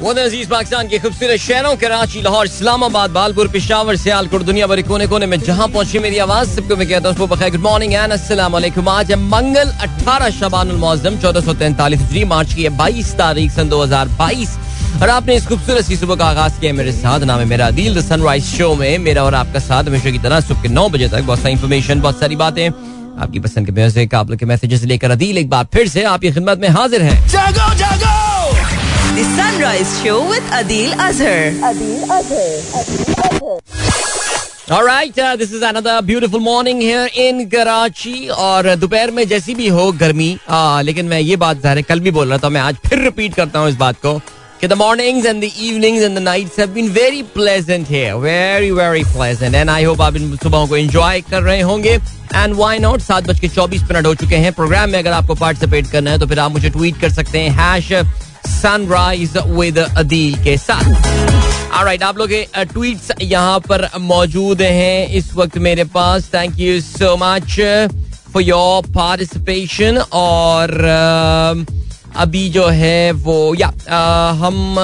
वो 0.00 0.12
अज़ीज़ 0.12 0.48
पाकिस्तान 0.48 0.88
के 0.88 0.98
खूबसूरत 0.98 1.40
शहरों, 1.40 1.74
कराची, 1.76 2.20
लाहौर, 2.22 2.46
इस्लामाबाद, 2.46 3.10
बालपुर, 3.10 3.48
पिशावर, 3.48 3.96
सियालकोट 3.96 4.42
दुनिया 4.42 4.66
भर 4.66 4.82
कोने 4.82 5.06
कोने 5.06 5.26
में 5.26 5.38
जहाँ 5.40 5.68
पहुँची 5.68 5.98
मेरी 5.98 6.18
आवाज़, 6.20 6.48
सबको 6.50 6.76
मैं 6.76 6.88
कहता 6.88 7.08
हूँ 7.10 7.28
गुड 7.28 7.60
मॉर्निंग 7.62 7.92
एंड 7.94 8.12
अस्सलाम 8.12 8.54
आज 8.54 9.10
है 9.10 9.16
मंगल 9.18 9.72
18 9.82 10.30
शबान 10.38 10.72
मौजम 10.76 11.16
चौदह 11.20 11.40
सौ 11.40 11.54
तैंतालीस 11.54 12.24
मार्च 12.26 12.54
की 12.54 12.68
बाईस 12.76 13.14
तारीख 13.18 13.50
सन 13.52 13.68
दो 13.68 13.82
हज़ार 13.82 14.08
बाईस। 14.18 14.56
और 15.02 15.08
आपने 15.10 15.36
इस 15.36 15.46
खूबसूरत 15.46 15.84
सी 15.84 15.96
सुबह 15.96 16.16
का 16.16 16.24
आगाज़ 16.26 16.60
किया 16.60 16.72
मेरे 16.74 16.92
साथ, 16.92 17.20
नाम 17.22 17.40
है 17.40 17.44
मेरा 17.46 17.70
दिल 17.72 17.94
द 17.94 18.04
सनराइज 18.04 18.44
शो 18.46 18.74
में, 18.74 18.98
मेरा 18.98 19.24
और 19.24 19.34
आपका 19.34 19.60
साथ 19.60 19.84
हमेशा 19.84 20.10
की 20.10 20.18
तरह 20.18 20.40
सुबह 20.42 20.62
के 20.62 20.68
नौ 20.68 20.88
बजे 20.90 21.08
तक 21.08 21.22
बहुत 21.22 21.38
सारी 21.38 21.52
इन्फॉर्मेशन 21.52 22.00
बहुत 22.00 22.20
सारी 22.20 22.36
बातें, 22.36 22.68
आपकी 22.68 23.38
पसंद 23.40 23.66
के 23.66 23.72
म्यूज़िक 23.72 24.14
आप 24.14 24.30
लोग 24.30 24.38
के 24.38 24.46
मैसेजेस 24.46 24.82
लेकर 24.84 25.10
अदील 25.10 25.38
एक 25.38 25.50
बार 25.50 25.66
फिर 25.74 25.88
से 25.88 26.02
आपकी 26.06 26.32
खिदमत 26.32 26.58
में 26.60 26.68
हाजिर 26.70 27.02
है। 27.02 27.16
जागो 27.28 27.74
जागो! 27.74 28.25
The 29.16 29.24
Sunrise 29.34 29.90
Show 30.02 30.28
with 30.28 30.44
Adil 30.52 30.92
Azhar. 31.00 31.56
Alright, 34.70 35.18
uh, 35.18 35.36
this 35.36 35.52
is 35.52 35.62
another 35.62 36.02
beautiful 36.02 36.38
morning 36.38 36.82
here 36.82 37.08
in 37.14 37.48
Karachi 37.48 38.28
और 38.30 38.74
दोपहर 38.76 39.10
में 39.10 39.26
जैसी 39.28 39.54
भी 39.54 39.68
हो 39.68 39.90
गर्मी 40.02 40.28
आ, 40.48 40.80
लेकिन 40.82 41.06
मैं 41.08 41.20
ये 41.20 41.36
बात 41.36 41.62
ज़ाहिर 41.62 41.82
कल 41.88 42.00
भी 42.00 42.10
बोल 42.10 42.28
रहा 42.28 42.38
था 42.44 42.48
मैं 42.48 42.60
आज 42.60 42.76
फिर 42.86 43.02
रिपीट 43.04 43.34
करता 43.34 43.58
हूँ 43.58 43.68
इस 43.68 43.76
बात 43.76 44.00
को 44.04 44.18
कि 44.60 44.68
the 44.68 44.76
mornings 44.76 45.30
and 45.30 45.42
the 45.42 45.50
evenings 45.68 46.04
and 46.04 46.16
the 46.16 46.24
nights 46.26 46.56
have 46.56 46.74
been 46.74 46.92
very 46.98 47.22
pleasant 47.38 47.88
here 47.88 48.18
very 48.18 48.70
very 48.82 49.04
pleasant 49.16 49.60
and 49.62 49.70
I 49.70 49.82
hope 49.84 50.00
आप 50.00 50.16
इन 50.16 50.36
सुबहों 50.42 50.66
को 50.68 50.78
enjoy 50.78 51.30
कर 51.30 51.42
रहे 51.42 51.60
होंगे 51.72 51.98
एंड 52.34 52.54
वाई 52.54 52.78
नॉट 52.78 53.00
सात 53.00 53.26
बज 53.26 53.40
के 53.40 53.48
चौबीस 53.48 53.82
मिनट 53.90 54.06
हो 54.06 54.14
चुके 54.14 54.36
हैं 54.36 54.52
प्रोग्राम 54.52 54.90
में 54.90 54.98
अगर 54.98 55.12
आपको 55.12 55.34
पार्टिसिपेट 55.34 55.90
करना 55.90 56.10
है 56.10 56.18
तो 56.18 56.26
फिर 56.26 56.38
आप 56.40 56.52
मुझे 56.52 56.70
ट्वीट 56.70 57.00
कर 57.00 57.10
सकते 57.12 57.40
हैं 57.40 57.50
हैश 57.58 57.92
सनराइज 58.46 59.36
विद 59.36 59.78
अदील 59.78 60.34
के 60.44 60.56
साथ। 60.58 60.84
राइट 61.84 62.02
आप 62.02 62.18
लोग 62.18 62.30
ट्वीट 62.72 63.22
यहाँ 63.22 63.58
पर 63.68 63.88
मौजूद 64.00 64.62
हैं 64.62 65.08
इस 65.18 65.32
वक्त 65.36 65.58
मेरे 65.66 65.84
पास। 65.94 66.28
Thank 66.34 66.58
you 66.58 66.80
so 66.80 67.16
much 67.16 67.60
for 68.32 68.42
your 68.42 68.86
participation 68.94 69.98
और 69.98 70.70
uh, 70.70 71.54
अभी 72.16 72.48
जो 72.50 72.66
है 72.68 73.10
वो 73.14 73.54
या 73.54 73.70
uh, 73.70 74.38
हम 74.38 74.76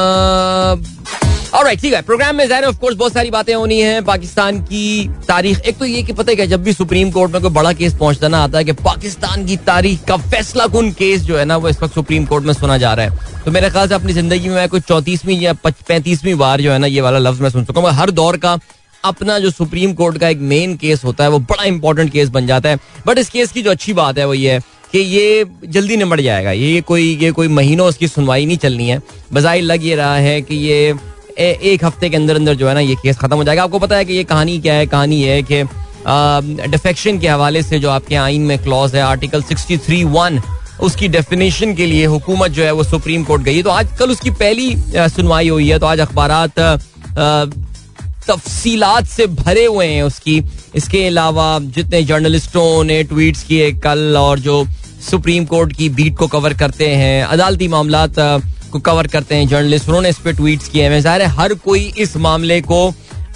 और 1.55 1.65
राइट 1.65 1.81
ठीक 1.81 1.95
है। 1.95 2.01
प्रोग्राम 2.03 2.37
में 2.37 2.47
ज़ाहिर 2.49 2.65
ऑफ़ 2.65 2.79
कोर्स 2.81 2.97
बहुत 2.97 3.13
सारी 3.13 3.31
बातें 3.31 3.55
होनी 3.55 3.81
है। 3.81 4.01
पाकिस्तान 4.03 4.61
की 4.63 5.09
तारीख 5.29 5.61
एक 5.61 5.79
तो 5.79 5.85
ये 5.85 6.03
कि 6.03 6.13
पता 6.13 6.31
है 6.31 6.37
क्या 6.37 6.47
जब 6.47 6.63
भी 6.63 6.73
सुप्रीम 6.73 7.11
कोर्ट 7.11 7.33
में 7.33 7.41
कोई 7.43 7.51
बड़ा 7.53 7.73
केस 7.73 7.95
पहुँचता 7.95 8.29
ना 8.29 8.43
आता 8.45 8.59
है 8.59 8.65
कि 8.65 8.73
पाकिस्तान 8.75 9.45
की 9.47 9.57
तारीख 9.67 10.05
का 10.05 10.17
फैसला 10.17 10.67
कौन 10.67 10.91
केस 10.93 11.23
जो 11.23 11.37
है 11.39 11.45
ना 11.45 11.57
वो 11.57 11.69
इस 11.69 11.83
वक्त 11.83 11.95
सुप्रीम 11.95 12.25
कोर्ट 12.27 12.45
में 12.45 12.53
सुना 12.55 12.79
जा 12.79 12.93
रहा 12.95 13.07
है। 13.07 13.43
तो 13.45 13.51
मेरे 13.51 13.71
ख्याल 13.71 13.89
से 13.89 13.95
अपनी 13.95 14.13
ज़िंदगी 14.13 14.49
में 14.49 14.55
मैं 14.55 14.69
कोई 14.69 14.81
चौतीसवीं 14.83 15.39
या 15.41 15.53
पैंतीसवीं 15.63 16.35
बार 16.37 16.61
जो 16.61 16.73
है 16.73 16.79
ना 16.79 16.87
ये 16.87 17.01
वाला 17.01 17.19
लफ्ज 17.21 17.41
मैं 17.41 17.51
सुन 17.51 17.65
चुका 17.65 17.81
हूँ 17.81 17.91
हर 17.93 18.11
दौर 18.13 18.37
का 18.37 18.59
अपना 19.05 19.39
जो 19.39 19.51
सुप्रीम 19.51 19.93
कोर्ट 19.95 20.19
का 20.19 20.29
एक 20.29 20.39
मेन 20.51 20.77
केस 20.77 21.05
होता 21.05 21.25
है 21.25 21.31
वो 21.31 21.39
बड़ा 21.41 21.65
इंपॉर्टेंट 21.65 22.13
केस 22.13 22.29
बन 22.31 22.47
जाता 22.47 22.69
है। 22.69 22.79
बट 23.07 23.19
इस 23.19 23.29
केस 23.31 23.53
की 23.53 23.63
जो 23.63 23.71
अच्छी 23.71 23.93
बात 23.93 24.19
है 24.19 24.27
वो 24.27 24.35
ये 24.35 24.53
है 24.53 24.61
कि 24.93 24.99
ये 24.99 25.45
जल्दी 25.67 25.97
निमट 25.97 26.21
जाएगा। 26.21 26.53
ये 26.53 26.81
कोई 26.83 27.17
ये 27.17 27.31
कोई 27.33 27.49
महीनों 27.51 27.87
उसकी 27.89 28.09
सुनवाई 28.09 28.47
नहीं 28.47 28.57
चलनी 28.59 28.89
है। 28.89 29.01
बजाय 29.33 29.61
लग 29.61 29.85
ये 29.85 29.95
रहा 29.97 30.17
है 30.17 30.41
कि 30.43 30.55
ये 30.57 30.95
ए, 31.39 31.59
एक 31.65 31.85
हफ़्ते 31.85 32.09
के 32.11 32.17
अंदर 32.17 32.37
अंदर 32.37 32.55
जो 32.55 32.69
है 32.69 32.75
ना 32.75 32.81
ये 32.81 32.95
केस 32.95 33.19
खत्म 33.19 33.37
हो 33.37 33.45
जाएगा। 33.45 33.63
आपको 33.65 33.79
पता 33.79 33.97
है 33.97 34.05
कि 34.05 34.15
ये 34.15 34.25
कहानी 34.25 34.59
क्या 34.61 34.75
है? 34.75 34.87
कहानी 34.87 35.23
है 35.23 35.43
कि 35.43 35.63
डिफेक्शन 36.69 37.19
के 37.19 37.29
हवाले 37.29 37.63
से 37.63 37.79
जो 37.79 37.91
आपके 37.91 38.15
आइन 38.17 38.43
में 38.43 38.59
क्लॉज 38.63 38.95
है 38.95 39.03
आर्टिकल 39.03 39.43
सिक्सटी 39.43 39.77
थ्री 39.79 40.03
वन 40.07 40.41
उसकी 40.83 41.09
डेफिनेशन 41.09 41.75
के 41.75 41.87
लिए 41.87 42.07
हुकूमत 42.07 42.51
जो 42.51 42.63
है 42.65 42.73
वो 42.73 42.85
सुप्रीम 42.85 43.25
कोर्ट 43.25 43.43
गई। 43.43 43.57
है 43.57 43.63
तो 43.63 43.71
आज 43.71 43.97
कल 43.99 44.11
उसकी 44.11 44.31
पहली 44.33 44.75
सुनवाई 44.97 45.49
हुई 45.49 45.69
है। 45.69 45.79
तो 45.79 45.87
आज 45.87 46.01
अखबार 46.01 46.31
तफसीलात 48.27 49.07
से 49.07 49.27
भरे 49.29 49.65
हुए 49.65 49.87
हैं 49.87 50.03
उसकी। 50.03 50.43
इसके 50.75 51.07
अलावा 51.07 51.59
जितने 51.61 52.03
जर्नलिस्टों 52.03 52.85
ने 52.85 53.03
ट्वीट्स 53.05 53.43
किए 53.43 53.71
कल 53.81 54.17
और 54.19 54.39
जो 54.39 54.65
सुप्रीम 55.03 55.45
कोर्ट 55.45 55.77
की 55.77 55.89
बीट 55.91 56.17
को 56.17 56.27
कवर 56.29 56.55
करते 56.55 56.89
हैं 56.89 57.23
अदालती 57.25 57.69
मामला 57.69 58.07
को 58.17 58.79
कवर 58.81 59.07
करते 59.07 59.35
हैं 59.35 59.49
जर्नलिस्ट 59.49 59.89
उन्होंने 59.89 60.09
इस 60.09 60.19
पर 60.19 60.35
ट्वीट 60.35 60.61
किए 60.73 60.89
हैं। 60.89 61.01
ज़ाहिर 61.01 61.23
है 61.23 61.29
हर 61.31 61.55
कोई 61.65 61.93
इस 61.99 62.17
मामले 62.19 62.61
को 62.63 62.93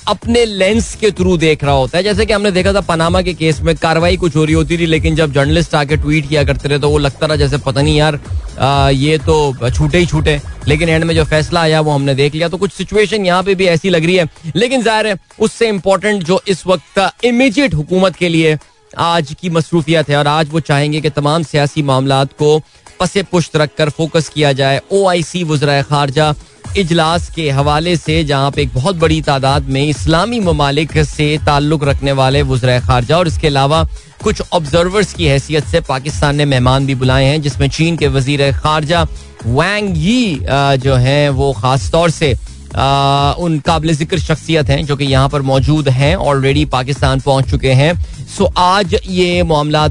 अपने 0.08 0.44
लेंस 0.44 0.94
के 0.96 1.10
थ्रू 1.10 1.36
देख 1.36 1.62
रहा 1.64 1.74
होता 1.74 1.98
है। 1.98 2.02
जैसे 2.04 2.24
कि 2.26 2.32
हमने 2.32 2.50
देखा 2.50 2.72
था 2.72 2.80
पनामा 2.82 3.20
के 3.22 3.32
केस 3.34 3.60
में 3.60 3.74
कार्रवाई 3.76 4.16
कुछ 4.16 4.36
हो 4.36 4.44
रही 4.44 4.54
होती 4.54 4.78
थी 4.78 4.86
लेकिन 4.86 5.16
जब 5.16 5.32
जर्नलिस्ट 5.32 5.74
आके 5.74 5.96
ट्वीट 5.96 6.28
किया 6.28 6.44
करते 6.44 6.68
रहे 6.68 6.78
तो 6.78 6.90
वो 6.90 6.98
लगता 6.98 7.26
रहा 7.26 7.36
जैसे 7.36 7.58
पता 7.58 7.82
नहीं 7.82 7.96
यार 7.96 8.18
आ, 8.58 8.88
ये 8.90 9.18
तो 9.18 9.70
छूटे 9.70 9.98
ही 9.98 10.06
छूटे। 10.06 10.38
लेकिन 10.68 10.88
एंड 10.88 11.04
में 11.04 11.14
जो 11.14 11.24
फैसला 11.24 11.60
आया 11.60 11.80
वो 11.80 11.90
हमने 11.90 12.14
देख 12.14 12.34
लिया। 12.34 12.48
तो 12.48 12.56
कुछ 12.56 12.72
सिचुएशन 12.72 13.26
यहाँ 13.26 13.42
पे 13.42 13.54
भी 13.54 13.66
ऐसी 13.66 13.90
लग 13.90 14.04
रही 14.04 14.16
है। 14.16 14.28
लेकिन 14.56 14.82
ज़ाहिर 14.82 15.06
है 15.06 15.16
उससे 15.40 15.68
इम्पोर्टेंट 15.68 16.22
जो 16.22 16.40
इस 16.48 16.66
वक्त 16.66 17.24
इमीजिएट 17.24 17.74
हुकूमत 17.74 18.16
के 18.16 18.28
लिए 18.28 18.56
आज 18.94 19.34
की 19.40 19.50
मसरूफियत 19.50 20.08
है 20.10 20.16
और 20.16 20.26
आज 20.26 20.48
वो 20.50 20.60
चाहेंगे 20.60 21.00
कि 21.00 21.10
तमाम 21.10 21.42
सियासी 21.42 21.82
मामला 21.82 22.24
को 22.24 22.60
पसे 23.00 23.22
पुश्त 23.22 23.56
रख 23.56 23.70
कर 23.78 23.90
फोकस 23.90 24.28
किया 24.28 24.52
जाए। 24.52 24.80
ओ 24.92 25.06
आई 25.08 25.22
सी 25.22 25.42
वजरा 25.44 25.80
खारजा 25.82 26.34
इजलास 26.76 27.28
के 27.30 27.50
हवाले 27.50 27.96
से, 27.96 28.22
जहाँ 28.24 28.50
पे 28.50 28.62
एक 28.62 28.72
बहुत 28.74 28.96
बड़ी 28.96 29.20
तादाद 29.22 29.68
में 29.68 29.82
इस्लामी 29.82 30.40
ममालिक 30.40 30.98
से 31.04 31.36
ताल्लुक 31.46 31.84
रखने 31.84 32.12
वाले 32.12 32.42
वजरा 32.44 32.78
खारजा 32.80 33.18
और 33.18 33.28
इसके 33.28 33.46
अलावा 33.46 33.82
कुछ 34.22 34.42
ऑब्जर्वर्स 34.52 35.12
की 35.14 35.26
हैसियत 35.26 35.64
से 35.64 35.80
पाकिस्तान 35.80 36.36
ने 36.36 36.44
मेहमान 36.44 36.86
भी 36.86 36.94
बुलाए 36.94 37.24
हैं, 37.24 37.40
जिसमें 37.42 37.68
चीन 37.68 37.96
के 37.96 38.08
वज़ीर 38.08 38.50
खारजा 38.52 39.06
वैंग 39.46 39.96
यी 39.96 40.40
जो 40.78 40.94
हैं, 40.94 41.28
वो 41.30 41.52
खास 41.52 41.90
तौर 41.92 42.10
से 42.10 42.34
उन 42.76 43.58
काबिल 43.66 43.94
ज़िक्र 43.94 44.18
शख्सियत 44.18 44.68
हैं 44.70 44.84
जो 44.86 44.96
कि 44.96 45.04
यहाँ 45.04 45.28
पर 45.28 45.42
मौजूद 45.42 45.88
हैं 45.88 46.14
ऑलरेडी 46.16 46.64
पाकिस्तान 46.66 47.20
पहुँच 47.20 47.50
चुके 47.50 47.72
हैं। 47.72 47.92
सो 48.28 48.52
आज 48.58 48.94
ये 49.06 49.42
मामला 49.44 49.86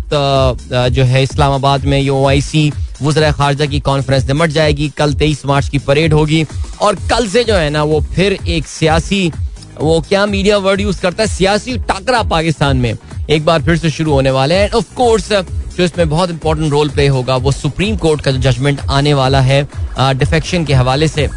जो 0.89 1.03
है 1.03 1.23
इस्लामाबाद 1.23 1.85
में 1.85 1.99
यू 1.99 2.25
आई 2.25 2.41
सी 2.41 2.71
वजरा 3.01 3.31
खारजा 3.31 3.65
की 3.65 3.79
कॉन्फ्रेंस 3.79 4.25
निमट 4.27 4.49
जाएगी। 4.49 4.89
कल 4.97 5.13
तेईस 5.13 5.45
मार्च 5.45 5.69
की 5.69 5.79
परेड 5.79 6.13
होगी 6.13 6.45
और 6.81 6.95
कल 7.09 7.27
से 7.27 7.43
जो 7.43 7.55
है 7.55 7.69
ना, 7.69 7.83
वो 7.83 7.99
फिर 8.13 8.33
एक 8.33 8.67
सियासी, 8.67 9.31
वो 9.79 9.99
क्या 10.09 10.25
मीडिया 10.25 10.57
वर्ड 10.57 10.81
यूज़ 10.81 11.01
करता 11.01 11.23
है? 11.23 11.29
सियासी 11.29 11.77
टाकरा 11.79 12.21
पाकिस्तान 12.25 12.77
में। 12.77 12.93
एक 13.29 13.45
बार 13.45 13.61
फिर 13.61 13.77
से 13.77 13.89
शुरू 13.89 14.11
होने 14.11 14.31
वाले 14.31 14.55
हैं। 14.55 14.69
ऑफ़ 14.71 14.93
कोर्स 14.95 15.31
जो 15.31 15.83
इसमें 15.83 16.09
बहुत 16.09 16.29
इंपॉर्टेंट 16.29 16.71
रोल 16.71 16.89
प्ले 16.89 17.07
होगा, 17.07 17.35
वो 17.35 17.51
सुप्रीम 17.51 17.97
कोर्ट 17.97 18.21
का 18.21 18.31
जो 18.31 18.39
जजमेंट 18.41 18.79
आने 18.81 19.13
वाला 19.13 19.41
है 19.41 19.61
डिफेक्शन 19.99 20.65
के 20.65 20.73
हवाले 20.73 21.07
से। 21.07 21.27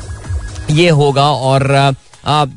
ये 0.71 0.89
होगा 0.91 1.25
और 1.25 1.95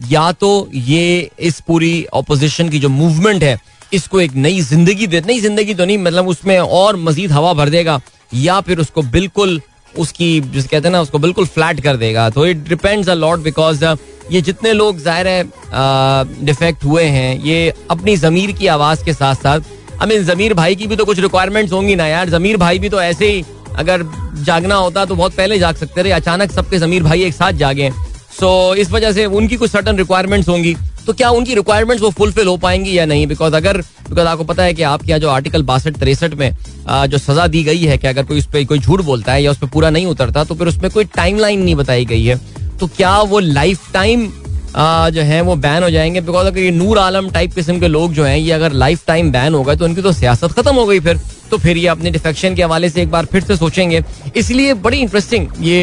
या 0.09 0.31
तो 0.33 0.69
ये 0.73 1.29
इस 1.39 1.59
पूरी 1.67 2.05
ऑपोजिशन 2.13 2.69
की 2.69 2.79
जो 2.79 2.89
मूवमेंट 2.89 3.43
है, 3.43 3.57
इसको 3.93 4.19
एक 4.21 4.33
नई 4.35 4.61
ज़िंदगी 4.61 5.07
दे, 5.07 5.21
नई 5.21 5.39
ज़िंदगी 5.39 5.73
तो 5.73 5.85
नहीं 5.85 5.97
मतलब 5.97 6.27
उसमें 6.27 6.57
और 6.59 6.95
मजीद 6.97 7.31
हवा 7.31 7.53
भर 7.53 7.69
देगा, 7.69 7.99
या 8.33 8.59
फिर 8.61 8.79
उसको 8.79 9.01
बिल्कुल 9.03 9.59
उसकी, 9.93 10.39
जिस 10.41 10.67
कहते 10.67 10.87
हैं 10.87 10.91
ना, 10.91 11.01
उसको 11.01 11.19
बिल्कुल 11.19 11.45
फ्लैट 11.47 11.79
कर 11.81 11.97
देगा। 11.97 12.29
तो 12.29 12.45
it 12.47 12.67
depends 12.69 13.09
a 13.09 13.13
lot 13.15 13.39
because 13.41 13.85
ये 14.31 14.41
जितने 14.41 14.73
लोग 14.73 14.99
ज़ाहिर 14.99 15.27
है 15.27 16.45
डिफेक्ट 16.45 16.83
हुए 16.85 17.03
हैं, 17.05 17.39
ये 17.39 17.73
अपनी 17.91 18.15
जमीर 18.17 18.51
की 18.51 18.67
आवाज़ 18.69 19.03
के 19.05 19.13
साथ 19.13 19.35
साथ 19.37 19.59
आई 20.01 20.07
मीन 20.07 20.23
जमीर 20.25 20.53
भाई 20.53 20.75
की 20.75 20.87
भी 20.87 20.95
तो 20.95 21.05
कुछ 21.05 21.19
रिक्वायरमेंट्स 21.19 21.73
होंगी 21.73 21.95
ना 21.95 22.07
यार, 22.07 22.29
जमीर 22.29 22.57
भाई 22.57 22.79
भी 22.79 22.89
तो 22.89 23.01
ऐसे 23.01 23.31
ही 23.31 23.43
अगर 23.75 24.03
जागना 24.43 24.75
होता 24.75 25.05
तो 25.05 25.15
बहुत 25.15 25.35
पहले 25.35 25.59
जाग 25.59 25.75
सकते 25.75 26.01
रहे 26.01 26.11
अचानक 26.11 26.51
सबके 26.51 26.79
जमीर 26.79 27.03
भाई 27.03 27.23
एक 27.23 27.33
साथ 27.33 27.53
जागे। 27.53 27.89
सो 28.31 28.47
so, 28.69 28.77
इस 28.77 28.91
वजह 28.91 29.11
से 29.11 29.25
उनकी 29.27 29.55
कुछ 29.55 29.71
सर्टन 29.71 29.97
रिक्वायरमेंट्स 29.97 30.49
होंगी। 30.49 30.75
तो 31.07 31.13
क्या 31.13 31.29
उनकी 31.29 31.55
रिक्वायरमेंट्स 31.55 32.03
वो 32.03 32.09
फुलफिल 32.09 32.47
हो 32.47 32.55
पाएँगी 32.57 32.97
या 32.97 33.05
नहीं? 33.05 33.25
बिकॉज़ 33.27 33.55
अगर 33.55 33.77
बिकॉज़ 34.09 34.27
आपको 34.27 34.43
पता 34.43 34.63
है 34.63 34.73
कि 34.73 34.83
आपके 34.83 35.09
यहाँ 35.09 35.19
जो 35.19 35.29
आर्टिकल 35.29 35.63
बासठ 35.63 35.97
तिरसठ 35.97 36.33
में 36.33 36.51
आ, 36.87 37.05
जो 37.05 37.17
सजा 37.17 37.47
दी 37.47 37.63
गई 37.63 37.83
है 37.83 37.97
कि 37.97 38.07
अगर 38.07 38.23
कोई 38.23 38.37
उस 38.37 38.45
पर 38.45 38.63
कोई 38.65 38.79
झूठ 38.79 39.01
बोलता 39.01 39.33
है 39.33 39.43
या 39.43 39.51
उस 39.51 39.57
पर 39.57 39.67
पूरा 39.67 39.89
नहीं 39.89 40.05
उतरता 40.05 40.43
तो 40.43 40.55
फिर 40.55 40.67
उसमें 40.67 40.89
कोई 40.91 41.05
टाइमलाइन 41.15 41.63
नहीं 41.63 41.75
बताई 41.75 42.05
गई 42.05 42.25
है। 42.25 42.39
तो 42.79 42.87
क्या 42.87 43.17
वो 43.23 43.39
लाइफ 43.39 43.91
टाइम 43.93 44.31
जो 44.75 45.21
है 45.21 45.41
वो 45.41 45.55
बैन 45.57 45.83
हो 45.83 45.89
जाएँगे? 45.89 46.21
बिकॉज़ 46.21 46.47
अगर 46.47 46.59
ये 46.59 46.71
नूर 46.71 46.99
आलम 46.99 47.29
टाइप 47.29 47.53
किस्म 47.53 47.79
के 47.79 47.87
लोग 47.87 48.13
जो 48.13 48.23
हैं 48.23 48.37
ये 48.37 48.51
अगर 48.51 48.73
लाइफ 48.73 49.05
टाइम 49.07 49.31
बैन 49.31 49.53
हो 49.53 49.63
गए 49.63 49.75
तो 49.75 49.85
उनकी 49.85 50.01
तो 50.01 50.11
सियासत 50.13 50.51
खत्म 50.51 50.75
हो 50.75 50.85
गई 50.85 50.99
फिर। 50.99 51.19
तो 51.51 51.57
फिर 51.57 51.77
ये 51.77 51.87
अपने 51.87 52.11
डिफेक्शन 52.11 52.55
के 52.55 52.63
हवाले 52.63 52.89
से 52.89 53.01
एक 53.01 53.11
बार 53.11 53.25
फिर 53.31 53.43
से 53.43 53.55
सोचेंगे। 53.57 54.03
इसलिए 54.35 54.73
बड़ी 54.75 54.97
इंटरेस्टिंग 54.99 55.47
ये 55.61 55.81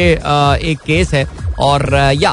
एक 0.71 0.79
केस 0.85 1.13
है 1.13 1.27
और 1.59 1.93
या 2.15 2.31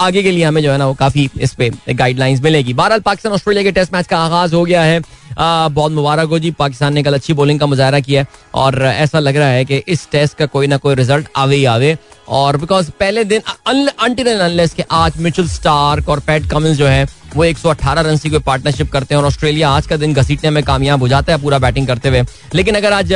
आगे 0.00 0.22
के 0.22 0.30
लिए 0.30 0.44
हमें 0.44 0.62
जो 0.62 0.70
है 0.72 0.78
ना 0.78 0.86
वो 0.86 0.94
काफ़ी 0.94 1.28
इस 1.40 1.54
पे 1.54 1.70
गाइडलाइंस 1.90 2.40
मिलेगी। 2.42 2.72
बहरहाल 2.74 3.00
पाकिस्तान 3.00 3.32
ऑस्ट्रेलिया 3.32 3.62
के 3.64 3.72
टेस्ट 3.72 3.92
मैच 3.92 4.06
का 4.06 4.18
आगाज़ 4.18 4.54
हो 4.54 4.64
गया 4.64 4.82
है। 4.82 5.00
बहुत 5.38 5.92
मुबारक 5.92 6.28
हो 6.28 6.38
जी। 6.38 6.50
पाकिस्तान 6.50 6.94
ने 6.94 7.02
कल 7.02 7.14
अच्छी 7.14 7.32
बॉलिंग 7.32 7.60
का 7.60 7.66
मुजाहरा 7.66 8.00
किया 8.00 8.24
और 8.54 8.82
ऐसा 8.82 9.18
लग 9.18 9.36
रहा 9.36 9.48
है 9.48 9.64
कि 9.64 9.82
इस 9.88 10.08
टेस्ट 10.12 10.36
का 10.38 10.46
कोई 10.46 10.66
ना 10.66 10.76
कोई 10.76 10.94
रिज़ल्ट 10.94 11.28
आवे 11.36 11.56
ही 11.56 11.64
आवे। 11.64 11.96
और 12.28 12.56
बिकॉज़ 12.56 12.90
पहले 12.90 13.24
दिन 13.24 13.42
के 14.76 14.84
आज 14.90 15.18
मिचल 15.18 15.48
स्टार्क 15.48 16.08
और 16.08 16.20
पैट 16.20 16.50
कमिंस 16.50 16.76
जो 16.76 16.86
है, 16.86 17.06
वो 17.36 17.44
118 17.44 18.00
रन 18.00 18.16
की 18.16 18.30
कोई 18.30 18.38
पार्टनरशिप 18.38 18.90
करते 18.92 19.14
हैं 19.14 19.20
और 19.20 19.26
ऑस्ट्रेलिया 19.26 19.70
आज 19.70 19.86
का 19.86 19.96
दिन 19.96 20.14
घसीटने 20.14 20.50
में 20.50 20.62
कामयाब 20.64 21.00
हो 21.00 21.08
जाता 21.08 21.32
है 21.32 21.42
पूरा 21.42 21.58
बैटिंग 21.58 21.86
करते 21.86 22.08
हुए। 22.08 22.22
लेकिन 22.54 22.74
अगर 22.74 22.92
आज 22.92 23.12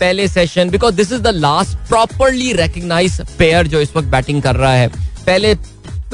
पहले 0.00 0.28
session 0.28 0.70
because 0.70 0.94
this 0.94 1.12
is 1.12 1.20
the 1.22 1.28
last 1.28 1.88
properly 1.88 2.52
recognise 2.52 3.20
pair 3.38 3.66
जो 3.66 3.80
इस 3.80 3.96
वक्त 3.96 4.08
बैटिंग 4.08 4.42
कर 4.42 4.56
रहा 4.56 4.72
है। 4.72 4.88
पहले 5.26 5.54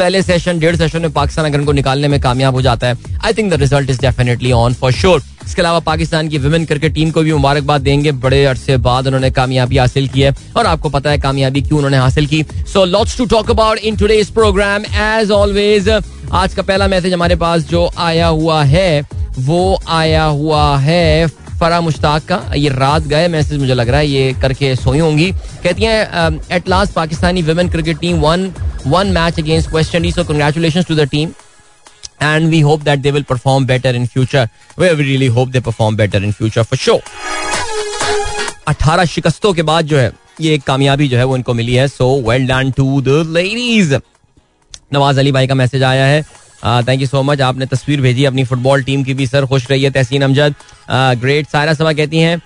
पहले 0.01 0.23
सेशन 0.23 0.59
डेढ़ 0.59 0.77
सेशन 0.77 1.03
में 1.03 1.13
पाकिस्तान 1.13 1.47
अगर 1.47 1.59
उनको 1.59 1.73
निकालने 1.73 2.09
में 2.09 2.21
कामयाब 2.21 2.55
हो 2.55 2.63
जाता 2.63 2.87
है 2.87 3.19
I 3.25 3.33
think 3.33 3.51
the 3.51 3.61
result 3.61 3.91
is 3.91 4.01
definitely 4.01 4.53
on 4.53 4.75
for 4.75 4.93
sure 4.93 5.23
इसके 5.47 5.63
अलावा 5.63 5.79
पाकिस्तान 5.81 6.29
की 6.29 6.39
वुमेन 6.39 6.65
क्रिकेट 6.67 6.95
टीम 6.95 7.11
को 7.11 7.23
भी 7.23 7.33
मुबारकबाद 7.33 7.81
देंगे। 7.83 8.13
बड़े 8.23 8.45
अरसे 8.47 8.77
बाद 8.79 9.07
उन्होंने 9.07 9.31
कामयाबी 9.31 9.77
हासिल 9.77 10.09
की 10.09 10.23
है 10.23 10.35
और 10.57 10.67
आपको 10.67 10.89
पता 10.89 11.11
है 11.11 11.19
कामयाबी 11.19 11.63
क्यों 11.63 11.79
उन्होंने 11.79 11.97
हासिल 11.97 12.27
की। 12.27 12.43
So 12.73 12.85
lots 12.85 13.17
to 13.19 13.27
talk 13.27 13.51
about 13.51 13.79
in 13.79 13.97
today's 13.97 14.31
programme 14.31 14.85
as 15.03 15.31
always 15.33 15.89
आज 15.89 16.55
का 16.55 16.63
पहला 16.63 16.89
मैसेज 16.89 17.13
हमारे 17.13 17.37
पास 17.37 17.69
जो 17.71 17.89
आया 17.99 18.27
हुआ 18.29 18.63
है, 18.65 19.03
वो 19.39 19.81
आया 19.89 20.25
हुआ 20.25 20.77
है 20.79 21.27
फरा 21.61 21.81
मुश्ताक 21.81 22.25
का, 22.25 22.41
ये 22.55 22.69
रात 22.71 23.03
गए, 23.05 23.29
मैसेज 23.29 23.59
मुझे 23.61 23.75
लग 23.75 23.89
रहा 23.89 24.01
है, 24.01 24.07
ये 24.09 24.33
करके 24.43 24.75
सोई 24.77 24.99
होंगी। 24.99 25.31
कहती 25.33 25.83
हैं 25.83 26.41
at 26.53 26.69
last 26.69 26.93
Pakistani 26.93 27.43
women 27.43 27.69
cricket 27.71 27.99
team 28.01 28.21
won 28.21 28.53
one 28.87 29.07
match 29.13 29.39
against 29.39 29.73
West 29.75 29.95
Indies 29.95 30.15
so 30.15 30.25
congratulation 30.25 30.83
to 30.89 30.95
the 30.95 31.09
team 31.11 31.33
and 32.23 32.49
we 32.51 32.61
hope 32.61 32.83
that 32.83 32.99
they 32.99 33.11
will 33.11 33.23
perform 33.29 33.67
better 33.67 33.97
in 33.97 34.07
future 34.07 34.49
we 34.79 34.89
really 35.03 35.27
hope 35.29 35.49
they 35.49 35.61
perform 35.61 35.97
better 35.97 36.25
in 36.25 36.33
future 36.33 36.63
for 36.63 36.79
show 36.79 37.01
अठारह 38.69 39.05
शिकस्तों 39.05 39.53
के 39.53 39.63
बाद 39.63 39.87
जो 39.87 39.99
है, 39.99 40.13
ये 40.41 40.55
एक 40.55 40.63
कामयाबी 40.63 41.09
जो 41.09 41.17
है, 41.19 41.25
वो 41.25 41.37
इनको 41.37 41.55
मिली 41.55 41.75
है। 41.75 41.87
So 41.89 42.07
well 42.29 42.47
done 42.47 42.71
to 42.77 43.01
the 43.03 43.25
ladies 43.29 43.95
Nawaz 44.93 45.19
Ali 45.21 45.33
भाई 45.33 45.47
का 45.47 45.55
मैसेज 45.55 45.83
आया 45.83 46.05
है। 46.07 46.25
थैंक 46.65 47.01
यू 47.01 47.07
सो 47.07 47.23
मच 47.23 47.41
आपने 47.41 47.67
तस्वीर 47.67 48.01
भेजी 48.01 48.25
अपनी 48.25 48.45
फुटबॉल 48.45 48.83
टीम 48.83 49.03
की 49.05 49.15
भी। 49.15 49.27
सर, 49.27 49.47
खुश 49.47 49.71
रही 49.71 49.83
है 49.83 49.91
तहसीन 49.91 50.23
अमजद। 50.23 50.55
ग्रेट 51.21 51.49
सारा 51.49 51.75
सभा 51.75 51.93
कहती 51.93 52.19
हैं 52.19 52.41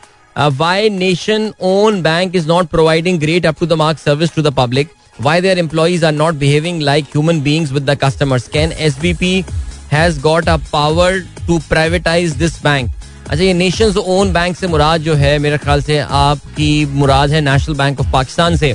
why 0.51 0.91
nation 0.91 1.53
own 1.63 2.03
bank 2.03 2.35
is 2.37 2.47
not 2.49 2.69
providing 2.69 3.19
great 3.21 3.47
up 3.47 3.57
to 3.61 3.67
the 3.67 3.73
mark 3.79 3.99
service 3.99 4.35
to 4.35 4.43
the 4.43 4.53
public 4.55 4.91
why 5.19 5.41
their 5.41 5.59
employees 5.59 6.05
are 6.05 6.13
not 6.13 6.35
behaving 6.37 6.83
like 6.83 7.05
human 7.07 7.41
beings 7.43 7.73
with 7.73 7.91
the 7.91 7.97
customers 8.03 8.49
can 8.53 8.73
S 8.73 8.99
B 9.01 9.13
P 9.15 9.45
has 9.93 10.21
got 10.21 10.49
a 10.49 10.57
power 10.73 11.19
to 11.47 11.59
privatise 11.69 12.33
this 12.37 12.63
bank 12.63 12.91
अच्छा 13.25 13.43
ये 13.45 13.53
nation 13.55 13.99
own 13.99 14.33
bank 14.33 14.57
से 14.57 14.67
मुराद 14.67 15.01
जो 15.01 15.15
है, 15.15 15.39
मेरे 15.39 15.59
ख्याल 15.59 15.83
से 15.83 15.99
आपकी 15.99 16.85
मुराद 16.87 17.31
है 17.31 17.41
नेशनल 17.41 17.77
बैंक 17.77 18.01
ऑफ़ 18.01 18.11
पाकिस्तान 18.13 18.57
से। 18.57 18.75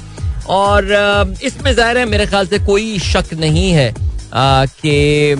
और 0.50 1.38
इसमें 1.44 1.74
ज़ाहिर 1.74 1.97
है, 1.97 2.06
मेरे 2.06 2.25
ख्याल 2.25 2.47
से 2.47 2.59
कोई 2.59 2.97
शक 3.01 3.33
नहीं 3.33 3.71
है 3.71 3.94
कि 4.34 5.36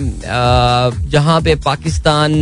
जहाँ 1.10 1.40
पे 1.42 1.56
पाकिस्तान 1.56 2.42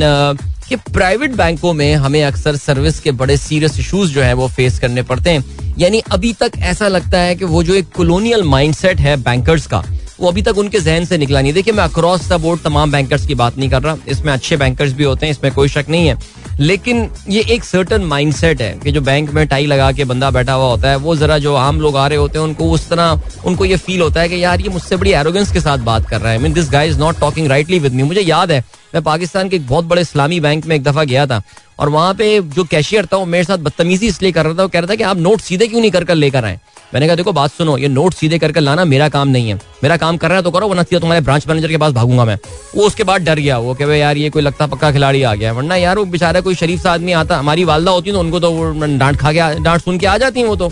के 0.69 0.75
प्राइवेट 0.75 1.31
बैंकों 1.31 1.73
में 1.73 1.95
हमें 1.95 2.23
अक्सर 2.23 2.55
सर्विस 2.55 2.99
के 2.99 3.11
बड़े 3.11 3.37
सीरियस 3.37 3.79
इश्यूज़ 3.79 4.13
जो 4.13 4.21
है 4.21 4.33
वो 4.33 4.47
फेस 4.47 4.79
करने 4.79 5.01
पड़ते 5.01 5.29
हैं। 5.29 5.75
यानी 5.77 5.99
अभी 6.11 6.33
तक 6.33 6.51
ऐसा 6.57 6.87
लगता 6.87 7.19
है 7.19 7.35
कि 7.35 7.45
वो 7.45 7.63
जो 7.63 7.73
एक 7.73 7.89
कॉलोनियल 7.95 8.43
माइंडसेट 8.43 8.99
है 8.99 9.15
बैंकर्स 9.17 9.67
का, 9.67 9.83
वो 10.19 10.27
अभी 10.27 10.41
तक 10.41 10.57
उनके 10.57 10.79
जहन 10.79 11.05
से 11.05 11.17
निकला 11.17 11.41
नहीं। 11.41 11.53
देखिए, 11.53 11.73
मैं 11.73 11.83
अक्रॉस 11.83 12.27
द 12.29 12.39
बोर्ड 12.41 12.61
तमाम 12.61 12.91
बैंकर्स 12.91 13.25
की 13.27 13.35
बात 13.35 13.57
नहीं 13.57 13.69
कर 13.69 13.81
रहा। 13.81 13.97
इसमें 14.07 14.33
अच्छे 14.33 14.57
बैंकर्स 14.57 14.93
भी 14.93 15.03
होते 15.03 15.25
हैं, 15.25 15.31
इसमें 15.31 15.51
कोई 15.53 15.67
शक 15.67 15.85
नहीं 15.89 16.07
है। 16.07 16.15
लेकिन 16.59 17.09
ये 17.29 17.41
एक 17.49 17.63
सर्टन 17.63 18.01
माइंडसेट 18.01 18.61
है 18.61 18.71
कि 18.83 18.91
जो 18.91 19.01
बैंक 19.01 19.29
में 19.31 19.45
टाई 19.47 19.65
लगा 19.65 19.91
के 19.91 20.05
बंदा 20.05 20.29
बैठा 20.31 20.53
हुआ 20.53 20.69
होता 20.69 20.89
है, 20.89 20.95
वो 20.95 21.15
जरा 21.15 21.37
जो 21.37 21.53
आम 21.55 21.81
लोग 21.81 21.97
आ 21.97 22.07
रहे 22.07 22.17
होते 22.17 22.37
हैं, 22.39 22.45
उनको 22.45 22.69
उस 22.71 22.87
तरह, 22.89 23.21
उनको 23.45 23.65
ये 23.65 23.77
फील 23.77 24.01
होता 24.01 24.21
है 24.21 24.29
कि 24.29 24.43
यार 24.43 24.61
ये 24.61 24.69
मुझसे 24.69 24.95
बड़ी 24.95 25.11
एरोगेंस 25.11 25.51
के 25.51 25.59
साथ 25.59 25.77
बात 25.85 26.09
कर 26.09 26.21
रहा 26.21 26.31
है। 26.31 26.39
Mean 26.39 26.53
this 26.53 26.69
guy 26.71 26.89
is 26.89 26.99
not 26.99 27.19
talking 27.19 27.47
rightly 27.47 27.79
with 27.79 27.93
me 27.93 28.03
मुझे 28.03 28.21
याद 28.21 28.51
है, 28.51 28.63
मैं 28.95 29.03
पाकिस्तान 29.03 29.49
के 29.49 29.55
एक 29.55 29.67
बहुत 29.67 29.85
बड़े 29.85 30.01
इस्लामी 30.01 30.39
बैंक 30.39 30.65
में 30.65 30.75
एक 30.75 30.83
दफ़ा 30.83 31.03
गया 31.03 31.25
था, 31.25 31.41
और 31.79 31.89
वहाँ 31.89 32.13
पे 32.13 32.39
जो 32.41 32.63
कैशियर 32.63 33.05
था, 33.05 33.17
वो 33.17 33.25
मेरे 33.25 33.43
साथ 33.43 33.57
बदतमीजी 33.57 34.07
इसलिए 34.07 34.31
कर 34.31 34.45
रहा 34.45 34.53
था, 34.53 34.61
वो 34.61 34.67
कह 34.67 34.79
रहा 34.79 34.89
था 34.89 34.95
कि 34.95 35.03
आप 35.03 35.17
नोट 35.17 35.41
सीधे 35.41 35.67
क्यों 35.67 35.81
नहीं 35.81 35.91
कर 35.91 36.03
कर 36.03 36.15
लेकर 36.15 36.45
आए? 36.45 36.59
मैंने 36.93 37.07
कहा, 37.07 37.15
देखो, 37.15 37.31
बात 37.33 37.51
सुनो, 37.51 37.77
ये 37.77 37.87
नोट 37.87 38.13
सीधे 38.13 38.37
करके 38.39 38.59
लाना 38.59 38.85
मेरा 38.85 39.07
काम 39.09 39.27
नहीं 39.27 39.49
है। 39.49 39.55
मेरा 39.83 39.97
काम 39.97 40.17
कर 40.17 40.29
रहा 40.29 40.37
है 40.37 40.43
तो 40.43 40.51
करो, 40.51 40.67
वरना 40.67 40.83
सीधा 40.83 40.99
तुम्हारे 40.99 41.21
ब्रांच 41.21 41.47
मैनेजर 41.47 41.67
के 41.67 41.77
पास 41.77 41.93
भागूँगा 41.93 42.25
मैं। 42.25 42.37
वो 42.75 42.85
उसके 42.85 43.03
बाद 43.03 43.21
डर 43.21 43.39
गया। 43.39 43.57
वो 43.59 43.73
कहे 43.75 43.99
यार, 43.99 44.17
ये 44.17 44.29
कोई 44.29 44.41
लगता 44.41 44.67
पक्का 44.67 44.91
खिलाड़ी 44.91 45.23
आ 45.23 45.33
गया 45.35 45.51
वरना 45.53 45.75
यार, 45.75 45.97
वो 45.97 46.05
बेचारा 46.07 46.41
कोई 46.41 46.55
शरीफ 46.55 46.81
सा 46.83 46.91
आदमी 46.91 47.11
आता, 47.13 47.37
हमारी 47.37 47.63
वालदा 47.65 47.91
होती 47.91 48.11
तो 48.11 48.19
उनको 48.19 48.39
तो 48.39 48.71
डांट 48.97 49.17
खा 49.17 49.31
के 49.31 49.53
डांट 49.63 49.81
सुन 49.81 49.97
के 49.97 50.05
आ 50.05 50.17
जाती 50.17 50.43
वो 50.43 50.55
तो। 50.55 50.71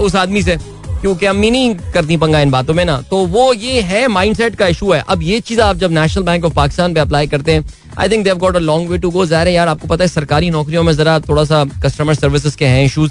उस 0.00 0.16
आदमी 0.16 0.42
से, 0.42 0.56
क्योंकि 1.00 1.26
अम्मी 1.26 1.50
नहीं 1.50 1.74
करती 1.94 2.16
पंगा 2.16 2.40
इन 2.40 2.50
बातों 2.50 2.74
में 2.74 2.84
ना। 2.84 3.00
तो 3.10 3.16
वो 3.26 3.52
ये 3.54 3.80
है 3.82 4.06
माइंडसेट 4.08 4.56
का 4.56 4.66
इशू 4.66 4.92
है। 4.92 5.02
अब 5.08 5.22
ये 5.22 5.40
चीज़ 5.40 5.60
आप 5.60 5.76
जब 5.76 5.92
नेशनल 5.92 6.24
बैंक 6.24 6.44
ऑफ़ 6.44 6.54
पाकिस्तान 6.54 6.94
पे 6.94 7.00
अप्लाई 7.00 7.26
करते 7.26 7.52
हैं 7.52 7.64
I 7.98 8.08
think 8.08 8.24
they've 8.24 8.38
got 8.38 8.56
a 8.56 8.60
long 8.60 8.90
way 8.90 8.98
to 8.98 9.10
go 9.10 9.26
ज़ाहिर 9.26 9.48
है 9.48 9.54
यार, 9.54 9.68
आपको 9.68 9.88
पता 9.88 10.04
है 10.04 10.08
सरकारी 10.08 10.50
नौकरियों 10.50 10.82
में 10.82 10.92
जरा 10.94 11.18
थोड़ा 11.20 11.44
सा 11.44 11.64
कस्टमर 11.84 12.14
सर्विसेज़ 12.14 12.56
के 12.56 12.66
हैं 12.66 12.84
इशूज 12.84 13.10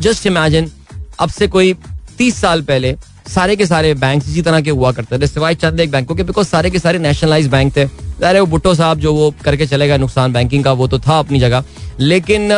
जस्ट 0.00 0.26
इमेजिन 0.26 0.70
अब 1.20 1.28
से 1.30 1.48
कोई 1.48 1.74
तीस 2.18 2.40
साल 2.40 2.62
पहले 2.62 2.94
सारे 3.28 3.56
के 3.56 3.66
सारे 3.66 3.92
बैंक 3.94 4.22
इसी 4.22 4.42
तरह 4.42 4.60
के 4.60 4.70
हुआ 4.70 4.90
करते 4.92 5.18
थे। 5.18 5.26
सिवाय 5.26 5.54
चंद 5.54 5.80
एक 5.80 5.90
बैंकों 5.90 6.14
के 6.14 6.22
बिकॉज़ 6.22 6.46
सारे 6.46 6.70
के 6.70 6.78
सारे 6.78 6.98
नेशनलाइज 6.98 7.46
बैंक 7.48 7.76
थे। 7.76 7.84
अरे 8.24 8.40
वो 8.40 8.46
भुट्टो 8.46 8.74
साहब 8.74 8.98
जो 9.00 9.12
वो 9.14 9.32
करके 9.44 9.66
चलेगा 9.66 9.96
नुकसान 9.96 10.32
बैंकिंग 10.32 10.64
का, 10.64 10.72
वो 10.72 10.88
तो 10.88 10.98
था 10.98 11.18
अपनी 11.18 11.40
जगह। 11.40 11.64
लेकिन 12.00 12.48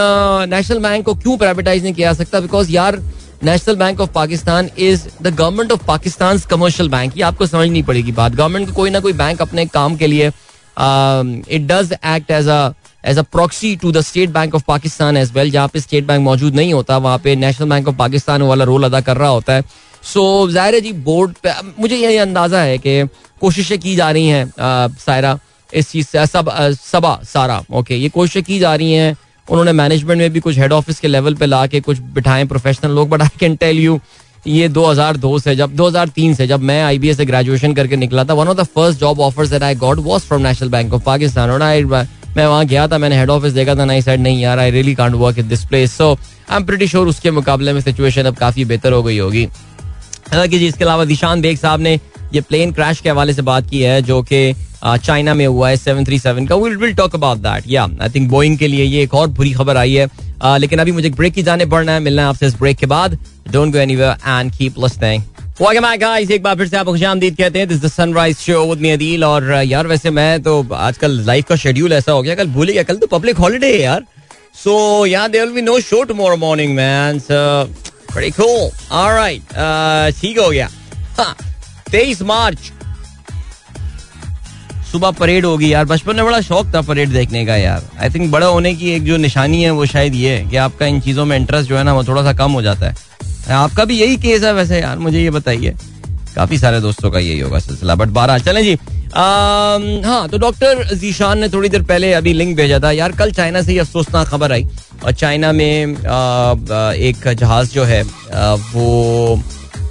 नेशनल 0.50 0.78
बैंक 0.78 1.04
को 1.04 1.14
क्यों 1.14 1.36
प्राइवेटाइज 1.36 1.82
नहीं 1.82 1.94
किया 1.94 2.12
सकता? 2.12 2.40
बिकॉज़ 2.40 2.70
यार 2.72 3.00
National 3.44 3.76
Bank 3.76 4.00
of 4.00 4.10
Pakistan 4.12 4.68
is 4.78 5.06
the 5.22 5.34
government 5.34 5.72
of 5.72 5.86
Pakistan 5.86 6.38
commercial 6.50 6.88
bank 6.88 7.16
ये 7.16 7.22
आपको 7.22 7.46
समझ 7.46 7.68
नहीं 7.68 7.82
पड़ेगी 7.82 8.12
बात। 8.12 8.34
गवर्नमेंट 8.34 8.68
को 8.68 8.74
कोई 8.74 8.90
ना 8.90 9.00
कोई 9.00 9.12
बैंक 9.14 9.42
अपने 9.42 9.66
काम 9.68 9.96
के 9.96 10.06
लिए 10.06 10.28
it 10.28 11.66
does 11.66 11.92
act 12.06 12.30
as 12.30 12.48
a 12.48 12.68
as 13.06 13.18
a 13.18 13.22
proxy 13.22 13.74
to 13.76 13.92
the 13.92 14.00
State 14.00 14.30
Bank 14.30 14.54
of 14.54 14.62
Pakistan 14.68 15.16
as 15.16 15.32
well 15.32 15.50
जहाँ 15.50 15.68
पे 15.68 15.80
स्टेट 15.80 16.06
बैंक 16.06 16.22
मौजूद 16.24 16.54
नहीं 16.54 16.72
होता 16.72 16.96
वहाँ 16.98 17.18
पे 17.24 17.36
नेशनल 17.36 17.68
बैंक 17.68 17.88
ऑफ़ 17.88 17.96
पाकिस्तान 17.96 18.42
वाला 18.42 18.64
रोल 18.64 18.84
अदा 18.84 19.00
कर 19.00 19.16
रहा 19.16 19.28
होता 19.28 19.52
है। 19.52 19.62
सो 19.62 20.22
so, 20.46 20.52
ज़ाहिर 20.52 20.74
है 20.74 20.80
जी 20.80 20.92
बोर्ड 20.92 21.34
पे 21.42 21.52
मुझे 21.80 21.96
यही 21.96 22.16
अंदाज़ा 22.16 22.60
है 22.60 22.78
कि 22.78 23.04
कोशिशें 23.40 23.78
की 23.78 23.94
जा 23.96 24.10
रही 24.10 24.26
हैं 24.28 24.90
सायरा 24.98 25.38
इस 25.70 25.90
चीज़ 25.90 26.06
से 26.06 26.26
सब 26.26 26.50
सबा 26.82 27.18
सारा 27.24 27.62
ओके 27.74 27.96
ये 27.96 28.08
कोशिशें 28.08 28.42
की 28.42 28.58
जा 28.58 28.74
रही 28.74 28.92
हैं। 28.92 29.16
उन्होंने 29.48 29.72
मैनेजमेंट 29.72 30.18
में 30.18 30.32
भी 30.32 30.40
कुछ 30.40 30.58
हेड 30.58 30.72
ऑफ़िस 30.72 31.00
के 31.00 31.08
लेवल 31.08 31.34
पे 31.34 31.46
ला 31.46 31.66
के 31.66 31.80
कुछ 31.80 31.98
बिठाए 32.14 32.44
प्रोफेशनल 32.44 32.90
लोग 32.90 33.08
but 33.08 33.22
I 33.22 33.38
can 33.40 33.56
tell 33.56 33.78
you 33.78 33.98
ये 34.46 34.68
2002 34.68 35.40
से 35.42 35.54
जब 35.56 35.76
2003 35.76 36.34
से 36.34 36.46
जब 36.46 36.60
मैं 36.60 36.82
आई 36.82 37.14
से 37.14 37.24
ग्रेजुएशन 37.26 37.74
करके 37.74 37.96
निकला 37.96 38.24
था 38.24 38.34
one 38.34 38.48
of 38.48 38.56
the 38.56 38.62
first 38.74 39.00
job 39.00 39.20
offers 39.20 39.50
that 39.50 39.62
I 39.62 39.74
got 39.76 39.98
was 39.98 40.20
from 40.20 40.42
National 40.42 40.68
Bank 40.68 40.94
of 40.94 41.02
Pakistan 41.04 41.50
और 41.50 41.62
आई 41.62 41.84
मैं 42.36 42.46
वहाँ 42.46 42.64
गया 42.66 42.86
था, 42.88 42.98
मैंने 42.98 43.16
हेड 43.18 43.30
ऑफ़िस 43.30 43.52
देखा 43.52 43.74
था, 43.74 43.84
ना 43.84 44.00
साइड 44.00 44.20
नहीं 44.20 44.40
यार 44.40 44.58
I 44.58 44.70
really 44.70 44.94
can't 44.94 45.14
work 45.14 45.38
in 45.38 45.48
this 45.48 45.64
place 45.64 45.96
so 45.98 46.12
I 46.50 46.56
am 46.56 46.64
pretty 46.64 46.86
sure 46.86 47.08
उसके 47.08 47.30
मुकाबले 47.30 47.72
में 47.72 47.80
सिचुएशन 47.80 48.24
अब 48.24 48.36
काफ़ी 48.36 48.64
बेहतर 48.64 48.92
हो 48.92 49.02
गई 49.02 49.18
होगी। 49.18 49.44
हालाँकि 49.44 50.58
जी, 50.58 50.66
इसके 50.66 50.84
अलावा 50.84 51.04
दिशान 51.04 51.40
बेग 51.40 51.58
साहब 51.58 51.80
ने 51.80 51.98
ये 52.34 52.40
प्लेन 52.40 52.72
क्रैश 52.72 53.00
के 53.00 53.10
हवाले 53.10 53.32
से 53.34 53.42
बात 53.42 53.68
की 53.70 53.80
है, 53.80 54.00
जो 54.02 54.22
कि 54.22 54.54
चाइना 54.84 55.34
में 55.34 55.46
हुआ 55.46 55.68
है 55.68 55.76
सेवन 55.76 56.04
थ्री 56.04 56.18
सेवन 56.18 56.46
का। 56.46 56.56
Will 56.56 56.76
will 56.76 56.94
talk 56.94 57.14
about 57.14 57.38
that 57.38 57.64
या 57.68 57.88
आई 58.02 58.08
थिंक 58.08 58.28
बोइंग 58.30 58.58
के 58.58 58.68
लिए 58.68 58.84
ये 58.84 59.02
एक 59.02 59.14
और 59.14 59.28
बुरी 59.28 59.52
खबर 59.52 59.76
आई 59.76 59.94
है। 59.94 60.08
लेकिन 60.58 60.78
अभी 60.78 60.92
मुझे 60.92 61.10
ब्रेक 61.10 61.34
की 61.34 61.42
जाने 61.42 61.66
पड़ना 61.66 61.92
है, 61.92 62.00
मिलना 62.00 62.22
है 62.22 62.28
आपसे 62.28 62.46
इस 62.46 62.58
ब्रेक 62.58 62.76
के 62.76 62.86
बाद। 62.86 63.18
Don't 63.50 63.72
go 63.72 63.78
anywhere 63.78 64.16
and 64.26 64.52
keep 64.52 64.78
listening 64.78 65.22
Guys. 65.58 66.30
एक 66.30 66.42
बार 66.42 66.56
फिर 66.56 66.68
से 66.68 66.76
आप 66.76 66.86
खुशामदीद 66.86 67.36
कहते 67.36 67.58
हैं 67.58 67.68
this 67.68 67.80
the 67.82 67.88
Sunrise 67.88 68.36
Show 68.38 68.64
with 68.64 68.78
me 68.78 68.90
Adeel 68.90 69.24
और 69.24 69.44
यार, 69.64 69.86
वैसे 69.86 70.10
मैं 70.10 70.42
तो 70.42 70.66
आजकल 70.74 71.10
लाइफ 71.26 71.44
का 71.48 71.56
शेड्यूल 71.56 71.92
ऐसा 71.92 72.12
हो 72.12 72.22
गया, 72.22 72.34
कल 72.34 72.46
भूल 72.46 72.68
गया, 72.68 72.82
कल 72.82 72.96
तो 72.96 73.06
पब्लिक 73.06 73.36
हॉलिडे 73.36 73.72
है 73.72 73.80
यार। 73.80 74.04
सो 74.54 75.06
यहाँ 75.06 75.30
there 75.30 75.46
be 75.50 75.62
no 75.62 75.78
show 75.80 76.02
tomorrow 76.04 76.36
morning 76.36 76.74
man 76.76 77.20
alright 78.90 79.42
ठीक 80.20 80.38
हो 80.38 80.50
गया। 80.50 80.68
हाँ 81.18 81.36
तेईस 81.90 82.22
मार्च। 82.22 82.72
सुबह 84.92 85.10
परेड 85.10 85.44
होगी 85.44 85.72
यार। 85.72 85.84
बचपन 85.84 86.16
में 86.16 86.24
बड़ा 86.24 86.40
शौक 86.40 86.74
था 86.74 86.80
परेड 86.82 87.08
देखने 87.12 87.44
का 87.46 87.56
यार। 87.56 87.88
आई 88.00 88.10
थिंक 88.10 88.30
बड़ा 88.32 88.46
होने 88.46 88.74
की 88.74 88.90
एक 88.90 89.04
जो 89.04 89.16
निशानी 89.16 89.62
है, 89.62 89.70
वो 89.70 89.86
शायद 89.86 90.14
ये 90.14 90.36
है 90.36 90.44
कि 90.50 90.56
आपका 90.58 90.86
इन 90.86 91.00
चीज़ों 91.00 91.24
में 91.24 91.36
इंटरेस्ट 91.36 91.68
जो 91.68 91.76
है 91.76 91.84
ना, 91.84 91.94
वो 91.94 92.04
थोड़ा 92.04 92.22
सा 92.22 92.32
कम 92.32 92.52
हो 92.52 92.62
जाता 92.62 92.86
है। 92.86 93.05
आपका 93.48 93.84
भी 93.84 93.98
यही 93.98 94.16
केस 94.18 94.42
है 94.44 94.52
वैसे 94.54 94.80
यार, 94.80 94.98
मुझे 94.98 95.22
ये 95.22 95.30
बताइए। 95.30 95.74
काफ़ी 96.34 96.58
सारे 96.58 96.80
दोस्तों 96.80 97.10
का 97.10 97.18
यही 97.18 97.38
होगा 97.40 97.58
सिलसिला 97.58 97.94
बट 97.94 98.08
बारह, 98.10 98.38
चलें 98.38 98.62
जी। 98.62 98.74
हाँ 100.04 100.28
तो 100.28 100.38
डॉक्टर 100.38 100.94
जीशान 100.94 101.38
ने 101.38 101.48
थोड़ी 101.48 101.68
देर 101.68 101.82
पहले 101.84 102.12
अभी 102.12 102.32
लिंक 102.32 102.56
भेजा 102.56 102.78
था। 102.80 102.90
यार, 102.92 103.12
कल 103.12 103.30
चाइना 103.32 103.62
से 103.62 103.72
ही 103.72 103.78
अफसोसनाक 103.78 104.28
खबर 104.28 104.52
आई 104.52 104.66
और 105.04 105.12
चाइना 105.12 105.52
में 105.52 105.96
एक 105.96 107.28
जहाज़ 107.30 107.72
जो 107.74 107.84
है 107.84 108.02
वो 108.02 109.42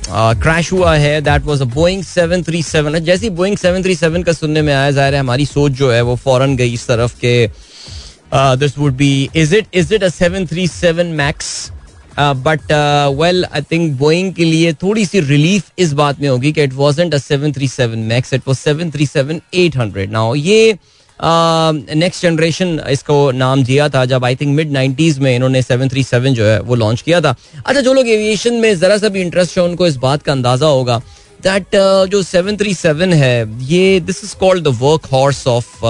क्रैश 0.09 0.71
हुआ 0.71 0.95
है। 0.95 1.21
दैट 1.21 1.45
वाज 1.45 1.61
अ 1.61 1.65
बोइंग 1.73 2.03
737 2.05 2.99
जैसी 3.01 3.29
बोइंग 3.31 3.57
737 3.57 4.23
का 4.23 4.33
सुनने 4.33 4.61
में 4.61 4.73
आया, 4.73 4.91
ज़ाहिर 4.91 5.13
है 5.13 5.19
हमारी 5.19 5.45
सोच 5.45 5.71
जो 5.71 5.91
है, 5.91 6.01
वो 6.01 6.15
फ़ौरन 6.15 6.55
गई 6.55 6.73
इस 6.73 6.87
तरफ़ 6.87 7.15
के 7.23 7.49
this 8.33 8.77
would 8.77 8.93
be 8.97 9.29
is 9.35 9.55
it 9.55 9.65
is 9.73 9.93
it 9.93 10.03
a 10.03 10.09
737 10.11 11.11
Max 11.15 11.71
but 12.19 12.71
well 13.21 13.45
I 13.45 13.61
think 13.61 13.91
Boeing 13.97 14.33
के 14.33 14.45
लिए 14.45 14.73
थोड़ी 14.73 15.05
सी 15.05 15.19
रिलीफ 15.19 15.71
इस 15.79 15.93
बात 15.93 16.19
में 16.19 16.29
होगी 16.29 16.51
कि 16.51 16.63
it 16.63 16.73
wasn't 16.73 17.13
a 17.13 17.17
737 17.17 17.95
Max 17.95 18.33
it 18.33 18.41
was 18.47 18.57
737 18.57 19.39
800 19.55 20.07
now 20.09 20.35
ये 20.35 20.77
नेक्स्ट 21.21 22.17
uh, 22.17 22.29
जनरेशन 22.29 22.79
इसको 22.89 23.31
नाम 23.31 23.63
दिया 23.63 23.89
था 23.89 24.05
जब 24.05 24.25
आई 24.25 24.35
थिंक 24.35 24.55
मिड 24.55 24.71
नाइन्टीज 24.71 25.19
में 25.19 25.35
इन्होंने 25.35 25.61
सेवन 25.61 25.89
थ्री 25.89 26.03
सेवन 26.03 26.33
जो 26.33 26.45
है 26.45 26.59
वो 26.61 26.75
लॉन्च 26.75 27.01
किया 27.01 27.21
था। 27.21 27.35
अच्छा 27.65 27.81
जो 27.81 27.93
लोग 27.93 28.07
एविएशन 28.07 28.53
में 28.53 28.77
जरा 28.79 28.97
सा 28.97 29.09
भी 29.09 29.21
इंटरेस्ट 29.21 29.57
है 29.57 29.63
उनको 29.63 29.87
इस 29.87 29.95
बात 29.97 30.23
का 30.23 30.31
अंदाज़ा 30.31 30.67
होगा 30.67 31.01
दैट 31.43 31.63
uh, 31.63 32.09
जो 32.09 32.23
737 32.23 33.13
है 33.13 33.65
ये 33.65 33.99
this 33.99 34.23
is 34.23 34.35
called 34.35 34.63
the 34.63 34.77
workhorse 35.05 35.47
of 35.47 35.85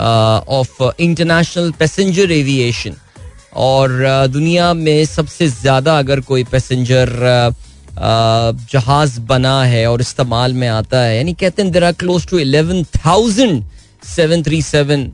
of 0.00 0.82
international 1.00 1.72
passenger 1.78 2.32
aviation 2.32 2.96
और 3.52 4.28
दुनिया 4.30 4.72
में 4.74 5.04
सबसे 5.06 5.48
ज़्यादा 5.48 5.98
अगर 5.98 6.20
कोई 6.20 6.44
पैसेंजर 6.44 7.10
जहाज़ 8.72 9.20
बना 9.20 9.62
है 9.64 9.86
और 9.86 10.00
इस्तेमाल 10.00 10.52
में 10.54 10.68
आता 10.68 11.00
है, 11.00 11.16
यानी 11.16 11.32
कहते 11.34 11.62
हैं 11.62 11.72
there 11.72 11.84
are 11.84 11.92
close 11.92 12.26
to 12.28 12.38
eleven 12.38 12.82
thousand 12.96 13.62
seven 14.02 14.42
three 14.42 14.60
seven 14.62 15.10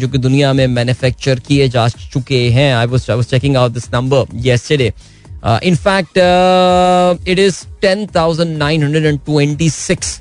जो 0.00 0.08
कि 0.08 0.18
दुनिया 0.18 0.52
में 0.52 0.66
मैन्युफैक्चर 0.66 1.40
किए 1.48 1.68
जा 1.68 1.88
चुके 1.88 2.48
हैं। 2.50 2.72
I 2.74 2.86
was 2.86 3.10
I 3.10 3.16
was 3.16 3.26
checking 3.26 3.56
out 3.56 3.72
this 3.72 3.92
number 3.94 4.36
yesterday 4.46 4.92
in 5.64 5.76
fact 5.76 6.18
it 7.28 7.38
is 7.38 7.56
ten 7.82 8.06
thousand 8.16 8.56
nine 8.58 8.82
hundred 8.82 9.06
and 9.06 9.18
twenty 9.26 9.70
six 9.70 10.20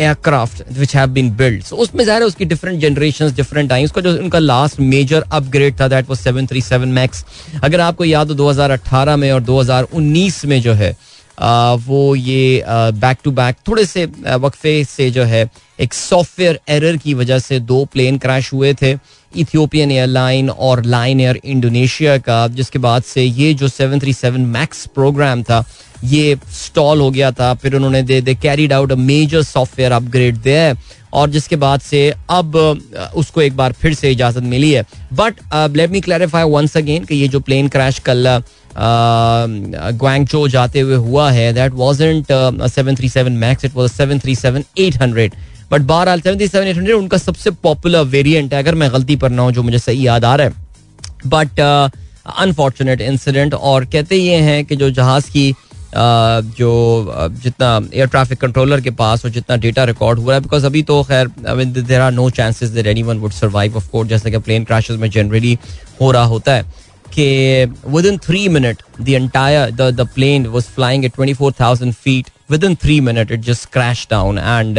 aircraft 0.00 0.62
which 0.72 0.94
have 0.96 1.08
been 1.10 1.30
build 1.36 1.72
उसमें 1.74 2.04
ज़ाहिर 2.04 2.22
है 2.22 2.28
उसकी 2.28 2.44
डिफरेंट 2.44 2.80
जनरेशन 2.80 3.32
डिफरेंट 3.36 3.72
आई 3.72 3.84
उसका 3.84 4.00
जो 4.00 4.16
उनका 4.18 4.38
लास्ट 4.38 4.80
मेजर 4.82 5.24
अपग्रेड 5.32 5.80
था 5.80 5.88
that 5.88 6.08
वो 6.08 6.14
seven 6.16 6.46
three 6.46 6.60
seven 6.62 6.88
max 6.90 7.24
अगर 7.62 7.80
आपको 7.80 8.04
याद 8.04 8.30
हो 8.30 8.36
2018 8.36 9.16
में 9.16 9.30
और 9.32 9.42
2019 9.44 10.44
में 10.44 10.60
जो 10.62 10.72
है 10.74 10.96
आ, 11.38 11.72
वो 11.74 12.14
ये 12.14 12.62
बैक 12.94 13.18
टू 13.24 13.30
बैक 13.32 13.56
थोड़े 13.68 13.84
से 13.86 14.04
वक्फे 14.36 14.82
से 14.84 15.10
जो 15.10 15.22
है 15.24 15.48
एक 15.78 15.94
सॉफ्टवेयर 15.94 16.58
एरर 16.68 16.96
की 16.96 17.14
वजह 17.14 17.38
से 17.38 17.58
दो 17.62 17.84
प्लेन 17.84 18.18
क्रैश 18.18 18.52
हुए 18.52 18.72
थे 18.82 18.92
इथियोपियन 19.32 19.90
एयरलाइन 19.90 20.50
और 20.50 20.84
लाइन 20.86 21.20
एयर 21.20 21.40
इंडोनेशिया 21.44 22.16
का 22.18 22.46
जिसके 22.50 22.78
बाद 22.78 23.02
से 23.02 23.22
ये 23.22 23.52
जो 23.54 23.68
737 23.68 24.36
मैक्स 24.38 24.86
प्रोग्राम 24.94 25.42
था 25.42 25.64
ये 26.04 26.36
स्टॉल 26.54 27.00
हो 27.00 27.10
गया 27.10 27.30
था, 27.32 27.52
फिर 27.54 27.74
उन्होंने 27.74 28.02
they 28.02 28.20
they 28.20 28.34
carried 28.36 28.72
out 28.72 28.92
a 28.92 28.96
major 28.96 29.42
software 29.44 29.92
upgrade 29.92 30.36
they 30.38 30.72
और 31.12 31.30
जिसके 31.30 31.56
बाद 31.56 31.80
से 31.80 32.08
अब 32.30 32.56
उसको 33.16 33.42
एक 33.42 33.56
बार 33.56 33.72
फिर 33.72 33.94
से 33.94 34.10
इजाज़त 34.10 34.42
मिली 34.44 34.70
है। 34.72 34.82
But 35.12 35.34
let 35.76 35.90
me 35.90 36.00
clarify 36.00 36.44
once 36.50 36.76
again 36.76 37.04
कि 37.04 37.14
ये 37.14 37.28
जो 37.28 37.40
प्लेन 37.40 37.68
क्रैश 37.68 37.98
कल 38.08 38.26
ग्वांगचो 38.76 40.46
जाते 40.48 40.80
हुए 40.80 40.96
हुआ 40.96 41.30
है 41.30 41.52
that 41.54 41.72
wasn't 41.74 42.26
seven 42.70 42.96
three 42.96 43.08
seven 43.08 43.32
Max 43.38 43.64
it 43.64 43.74
was 43.74 43.92
seven 43.92 44.18
three 44.18 44.34
seven 44.36 44.64
eight 44.78 45.00
hundred 45.02 45.32
but 45.70 45.82
बहरहाल 45.82 46.20
seven 46.20 46.38
three 46.38 46.48
seven 46.48 46.66
eight 46.66 46.76
hundred 46.76 46.96
उनका 46.96 47.18
सबसे 47.18 47.50
पॉपुलर 47.50 48.02
वेरियंट 48.08 48.52
है, 48.54 48.58
अगर 48.58 48.74
मैं 48.74 48.92
गलती 48.92 49.16
पर 49.16 49.30
ना 49.30 49.42
हूँ, 49.42 49.52
जो 49.52 49.62
मुझे 49.62 49.78
सही 49.78 50.06
याद 50.06 50.24
आ 50.24 50.34
रहा 50.36 50.46
है। 50.46 50.52
बट 51.26 51.60
अनफॉर्चुनेट 52.40 53.00
इंसिडेंट 53.00 53.54
और 53.54 53.84
कहते 53.84 54.16
ये 54.16 54.36
हैं 54.42 54.64
कि 54.64 54.76
जो 54.76 54.90
जहाज़ 54.90 55.30
की 55.30 55.54
जो 55.96 57.30
जितना 57.42 57.68
एयर 57.94 58.06
ट्रैफ़िक 58.06 58.40
कंट्रोलर 58.40 58.80
के 58.80 58.90
पास 59.00 59.24
और 59.24 59.30
जितना 59.30 59.56
डेटा 59.56 59.84
रिकॉर्ड 59.84 60.18
हुआ 60.18 60.34
है 60.34 60.40
बिकॉज़ 60.40 60.66
अभी 60.66 60.82
तो 60.82 61.02
खैर 61.02 61.28
there 61.66 62.00
are 62.00 62.12
no 62.12 62.28
chances 62.30 62.70
that 62.70 62.86
anyone 62.86 63.18
would 63.18 63.32
survive 63.32 63.76
of 63.76 63.90
course 63.90 64.08
जैसे 64.08 64.30
कि 64.30 64.38
प्लेन 64.38 64.64
क्रैशेस 64.64 64.98
में 65.00 65.08
जनरली 65.10 65.58
हो 66.00 66.10
रहा 66.10 66.24
होता 66.24 66.54
है, 66.54 66.64
कि 67.12 67.64
within 68.06 68.18
three 68.18 68.48
minute 68.48 68.82
the 69.00 69.08
entire 69.08 69.70
the 69.70 70.08
plane 70.14 70.46
was 70.46 70.64
flying 70.74 71.04
at 71.04 71.14
twenty 71.14 71.34
four 71.34 71.52
thousand 71.60 71.92
feet 71.94 72.30
within 72.64 72.74
three 72.82 73.00
minute 73.00 73.32
it 73.32 73.40
just 73.42 73.70
crash 73.72 74.06
down 74.10 74.38
and 74.38 74.78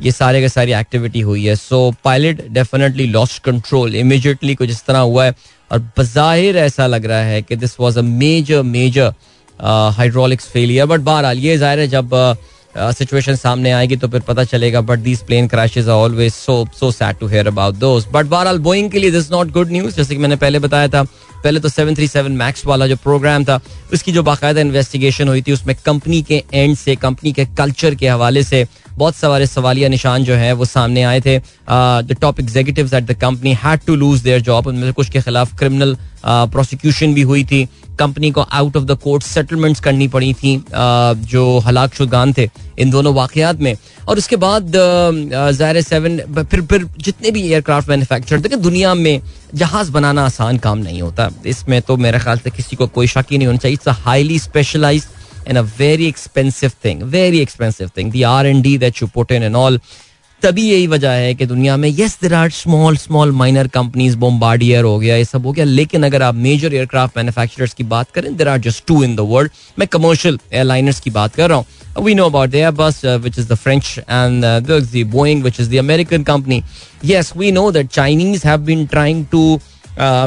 ये 0.00 0.12
सारे 0.12 0.40
के 0.40 0.48
सारी 0.48 0.72
एक्टिविटी 0.72 1.20
हुई 1.20 1.44
है. 1.44 1.54
So 1.56 1.94
pilot 2.04 2.46
definitely 2.50 3.06
lost 3.06 3.42
control 3.44 3.94
immediately 3.96 4.54
कुछ 4.54 4.70
इस 4.70 4.84
तरह 4.86 4.98
हुआ 4.98 5.24
है, 5.24 5.34
और 5.70 5.78
बज़ाहिर 5.98 6.56
ऐसा 6.58 6.86
लग 6.86 7.06
रहा 7.06 7.22
है 7.24 7.42
कि 7.42 7.56
this 7.56 7.78
was 7.80 7.98
a 7.98 8.02
major 8.02 8.62
major 8.62 9.12
hydraulics 9.58 10.48
failure 10.48 10.86
but 10.86 11.00
बहरहाल, 11.00 11.38
ये 11.38 11.56
ज़ाहिर 11.58 11.78
है, 11.78 11.88
जब 11.88 12.36
सिचुएशन 12.76 13.36
सामने 13.36 13.70
आएगी 13.72 13.96
तो 13.96 14.08
फिर 14.08 14.20
पता 14.28 14.44
चलेगा 14.44 14.80
but 14.80 14.98
these 14.98 15.22
plane 15.26 15.48
crashes 15.48 15.88
are 15.88 15.94
always 15.94 16.32
so 16.32 16.54
so 16.80 16.90
sad 16.92 17.16
to 17.18 17.26
hear 17.28 17.46
about 17.46 17.74
those 17.76 18.06
but 18.12 18.26
बहरहाल 18.26 18.58
बोइंग 18.58 18.90
के 18.90 18.98
लिए 18.98 19.10
दिस 19.10 19.30
नॉट 19.32 19.50
गुड 19.52 19.70
न्यूज़ 19.72 19.96
जैसे 19.96 20.14
कि 20.14 20.20
मैंने 20.20 20.36
पहले 20.36 20.58
बताया 20.58 20.88
था, 20.88 21.02
पहले 21.44 21.60
तो 21.60 21.68
737 21.68 22.28
मैक्स 22.30 22.64
वाला 22.66 22.86
जो 22.86 22.96
प्रोग्राम 22.96 23.44
था, 23.44 23.60
उसकी 23.92 24.12
जो 24.12 24.22
बाकायदा 24.22 24.60
इन्वेस्टिगेशन 24.60 25.28
हुई 25.28 25.42
थी, 25.42 25.52
उसमें 25.52 25.74
कंपनी 25.84 26.22
के 26.22 26.42
एंड 26.54 26.76
से 26.76 26.94
कंपनी 26.96 27.32
के 27.32 27.44
कल्चर 27.58 27.94
के 27.94 28.08
हवाले 28.08 28.42
से 28.42 28.64
बहुत 28.98 29.14
सारे 29.16 29.46
सवालिया 29.46 29.88
निशान 29.88 30.24
जो 30.24 30.34
है 30.34 30.52
वो 30.52 30.64
सामने 30.64 31.02
आए 31.02 31.20
थे। 31.20 31.38
The 31.38 32.16
top 32.20 32.40
executive 32.40 32.94
at 32.94 33.04
the 33.04 33.14
company 33.20 33.54
had 33.62 33.80
to 33.86 33.94
lose 33.96 34.20
their 34.22 34.40
job 34.42 34.66
उनमें 34.66 34.86
से 34.86 34.92
कुछ 34.92 35.10
के 35.10 35.20
खिलाफ 35.20 35.56
क्रिमिनल 35.58 35.96
प्रोसिक्यूशन 36.24 37.14
भी 37.14 37.22
हुई 37.22 37.44
थी। 37.44 37.68
कंपनी 37.98 38.30
को 38.30 38.40
out 38.40 38.76
of 38.76 38.84
the 38.84 38.96
court 39.02 39.22
settlements 39.22 39.80
करनी 39.80 40.06
पड़ी 40.08 40.32
थी 40.34 40.56
जो 41.26 41.58
हलाक 41.66 41.94
शुदान 41.94 42.32
थे 42.32 42.48
इन 42.78 42.90
दोनों 42.90 43.14
वाकयात 43.14 43.60
में। 43.60 43.76
और 44.08 44.18
उसके 44.18 44.36
बाद 44.36 44.72
ज़ाहिर 44.72 45.80
सेवन 45.82 46.18
फिर 46.42 46.62
फिर 46.62 46.88
जितने 46.98 47.30
भी 47.30 47.42
एयरक्राफ्ट 47.42 47.88
मैन्युफैक्चर 47.88 48.40
थे 48.42 48.56
दुनिया 48.58 48.94
में 48.94 49.20
जहाज़ 49.54 49.90
बनाना 49.92 50.24
आसान 50.26 50.58
काम 50.58 50.78
नहीं 50.78 51.02
होता। 51.02 51.28
इसमें 51.46 51.80
तो 51.82 51.96
मेरे 51.96 52.18
ख्याल 52.18 52.38
से 52.38 52.50
किसी 52.50 52.76
को 52.76 52.86
कोई 52.88 53.06
शक 53.06 53.26
ही 53.30 53.38
नहीं 53.38 53.46
होना 53.46 53.58
चाहिए। 53.58 53.74
It's 53.74 53.88
highly 54.04 54.38
specialised 54.38 55.20
and 55.46 55.58
a 55.58 55.62
very 55.62 56.06
expensive 56.06 56.72
thing, 56.74 57.04
very 57.04 57.40
expensive 57.40 57.92
thing. 57.92 58.10
The 58.10 58.24
R 58.24 58.46
and 58.46 58.62
D 58.62 58.76
that 58.78 59.00
you 59.00 59.06
put 59.08 59.30
in 59.30 59.42
and 59.42 59.56
all. 59.56 59.78
तभी 60.42 60.62
यही 60.68 60.86
वजह 60.86 61.10
है 61.10 61.34
कि 61.34 61.46
दुनिया 61.46 61.76
में 61.76 61.88
yes 61.88 62.16
there 62.22 62.32
are 62.34 62.48
small 62.50 62.96
small 62.96 63.32
minor 63.32 63.66
companies 63.74 64.16
Bombardier 64.18 64.84
हो 64.84 64.98
गया 64.98 65.16
ये 65.16 65.24
सब 65.24 65.44
हो 65.46 65.52
गया 65.52 65.64
लेकिन 65.64 66.02
अगर 66.02 66.22
आप 66.22 66.34
मेजर 66.34 66.74
एयरक्राफ्ट 66.74 67.16
मैन्युफैक्चरर्स 67.16 67.74
की 67.74 67.84
बात 67.92 68.10
करें 68.14 68.36
there 68.36 68.48
are 68.48 68.58
just 68.60 68.84
two 68.86 69.02
in 69.04 69.14
the 69.16 69.26
world 69.28 69.50
मैं 69.78 69.88
कमर्शियल 69.88 70.38
एयरलाइनर्स 70.52 71.00
की 71.00 71.10
बात 71.10 71.34
कर 71.34 71.48
रहा 71.48 71.58
हूँ 71.58 72.04
we 72.04 72.14
know 72.14 72.26
about 72.26 72.50
the 72.50 72.74
bus 72.78 73.00
which 73.04 73.38
is 73.38 73.48
the 73.48 73.54
French 73.54 73.98
and 73.98 74.44
the 74.44 75.04
Boeing 75.12 75.42
which 75.44 75.60
is 75.60 75.70
the 75.70 75.78
American 75.78 76.22
company 76.22 76.62
yes 77.04 77.32
we 77.36 77.52
know 77.52 77.70
that 77.72 77.90
Chinese 77.90 78.46
have 78.48 78.60
been 78.60 78.86
trying 78.86 79.24
to 79.32 79.60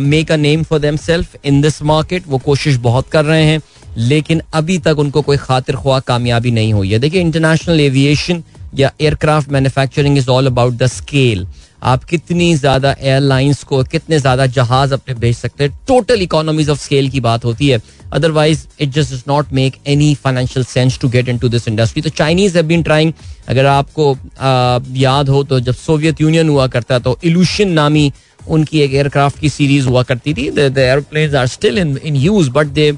make 0.03 0.31
a 0.31 0.35
name 0.37 0.63
for 0.63 0.79
them 0.79 0.97
in 1.45 1.61
this 1.61 1.81
market 1.83 2.27
वो 2.27 2.37
कोशिश 2.37 2.77
बहुत 2.81 3.09
कर 3.09 3.25
रहे 3.25 3.43
हैं 3.45 3.61
लेकिन 3.97 4.41
अभी 4.53 4.77
तक 4.79 4.99
उनको 4.99 5.21
कोई 5.21 5.37
खातिर 5.37 5.75
ख्वाह 5.75 5.99
कामयाबी 6.07 6.51
नहीं 6.51 6.73
हुई 6.73 6.91
है। 6.91 6.99
देखिए 6.99 7.21
इंटरनेशनल 7.21 7.79
एविएशन 7.81 8.43
या 8.75 8.91
aircraft 9.01 9.51
manufacturing 9.51 10.17
is 10.17 10.29
all 10.29 10.47
about 10.47 10.73
the 10.73 10.87
scale 10.87 11.47
आप 11.83 12.03
कितनी 12.03 12.53
ज़्यादा 12.55 12.95
एयरलाइंस 12.99 13.63
को 13.63 13.83
कितने 13.85 14.19
ज़्यादा 14.19 14.45
जहाज़ 14.47 14.93
अपने 14.93 15.13
भेज 15.15 15.35
सकते 15.37 15.63
हैं। 15.63 15.71
टोटल 15.87 16.21
इकोनॉमीज 16.21 16.69
ऑफ़ 16.69 16.79
स्केल 16.81 17.09
की 17.09 17.19
बात 17.19 17.45
होती 17.45 17.67
है। 17.67 17.81
Otherwise 18.13 18.65
it 18.81 18.89
just 18.91 19.13
does 19.13 19.23
not 19.27 19.53
make 19.53 19.75
any 19.87 20.13
financial 20.23 20.65
sense 20.65 20.99
to 20.99 21.09
get 21.09 21.29
into 21.37 21.49
this 21.49 21.67
industry 21.67 22.01
तो 22.01 22.09
चाइनीज़ 22.11 22.55
हैव 22.57 22.65
बीन 22.65 22.83
ट्राइंग 22.83 23.11
अगर 23.49 23.65
आपको 23.65 24.11
आ, 24.13 24.79
याद 24.95 25.29
हो 25.29 25.43
तो 25.43 25.59
जब 25.59 25.73
सोवियत 25.75 26.21
यूनियन 26.21 26.49
हुआ 26.49 26.67
करता 26.67 26.99
तो 26.99 27.17
इल्यूशन 27.23 27.69
नामी 27.71 28.11
उनकी 28.47 28.79
एक 28.81 28.93
एयरक्राफ्ट 28.93 29.39
की 29.39 29.49
सीरीज़ 29.49 29.87
हुआ 29.87 30.03
करती 30.03 30.33
थी। 30.33 30.49
The 30.51 30.77
airplane 30.77 31.35
are 31.35 31.47
still 31.47 31.77
in 31.77 31.97
in 31.97 32.15
use 32.17 32.49
but 32.51 32.67
they 32.69 32.91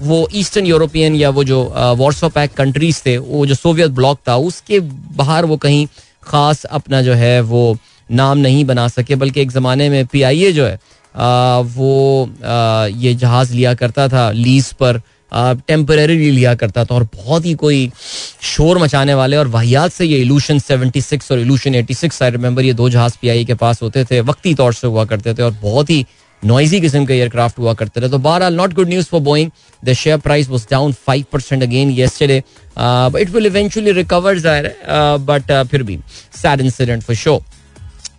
वो 0.00 0.28
ईस्टर्न 0.34 0.66
यूरोपियन 0.66 1.14
या 1.14 1.30
वो 1.30 1.44
जो 1.44 1.62
वॉर्सो 1.98 2.28
पैक 2.28 2.52
कंट्रीज़ 2.54 3.00
थे 3.06 3.16
वो 3.18 3.46
जो 3.46 3.54
सोवियत 3.54 3.90
ब्लॉक 3.92 4.18
था 4.28 4.36
उसके 4.42 4.80
बाहर 5.16 5.44
वो 5.44 5.56
कहीं 5.56 5.86
खास 6.24 6.64
अपना 6.72 7.02
जो 7.02 7.14
है 7.14 7.40
वो 7.42 7.76
नाम 8.10 8.38
नहीं 8.38 8.64
बना 8.64 8.86
सके 8.88 9.14
बल्कि 9.14 9.40
एक 9.40 9.50
ज़माने 9.50 9.88
में 9.90 10.04
पी 10.06 10.22
आई 10.22 10.44
ए 10.44 10.52
जो 10.52 10.64
है 10.66 10.78
आ, 11.14 11.58
वो 11.58 12.28
आ, 12.44 12.86
ये 12.86 13.14
जहाज़ 13.14 13.54
लिया 13.54 13.74
करता 13.74 14.08
था 14.08 14.30
लीज 14.32 14.72
पर 14.80 15.00
टेम्परेरी 15.68 16.30
लिया 16.30 16.54
करता 16.54 16.84
था 16.84 16.94
और 16.94 17.04
बहुत 17.14 17.46
ही 17.46 17.54
कोई 17.54 17.90
शोर 18.54 18.78
मचाने 18.78 19.14
वाले 19.14 19.36
और 19.36 19.48
वाहियात 19.48 19.92
से 19.92 20.04
ये 20.04 20.18
इलूशन 20.18 20.58
76 20.60 21.30
और 21.32 21.38
इलूशन 21.38 21.82
86 21.82 22.22
आई 22.22 22.30
रिमेंबर 22.30 22.64
ये 22.64 22.72
दो 22.72 22.88
जहाज़ 22.88 23.16
पीआईए 23.22 23.44
के 23.44 23.54
पास 23.62 23.82
होते 23.82 24.04
थे 24.04 24.20
वक्ती 24.22 24.54
तौर 24.54 24.74
से 24.74 24.86
हुआ 24.86 25.04
करते 25.04 25.34
थे 25.34 25.42
और 25.42 25.56
बहुत 25.62 25.90
ही 25.90 26.04
नॉइजी 26.46 26.80
किस्म 26.80 27.04
के 27.06 27.14
एयरक्राफ्ट 27.14 27.58
हुआ 27.58 27.72
करते 27.74 28.00
थे। 28.00 28.08
तो 28.08 28.18
बहरहाल 28.18 28.54
not 28.54 28.72
good 28.74 28.88
news 28.88 29.06
for 29.10 29.20
Boeing 29.20 29.50
the 29.84 29.92
share 30.02 30.18
price 30.26 30.48
was 30.48 30.66
down 30.70 30.92
five 31.06 31.24
percent 31.32 31.62
again 31.62 31.90
yesterday 31.90 32.36
it 33.20 33.30
will 33.34 33.46
eventually 33.46 33.92
recover 33.92 34.38
ज़ाहिर 34.38 34.66
है 34.66 35.18
बट 35.26 35.52
फिर 35.70 35.82
भी 35.82 35.98
सैड 36.42 36.60
इंसिडेंट 36.60 37.02
फॉर 37.02 37.16
शो 37.16 37.42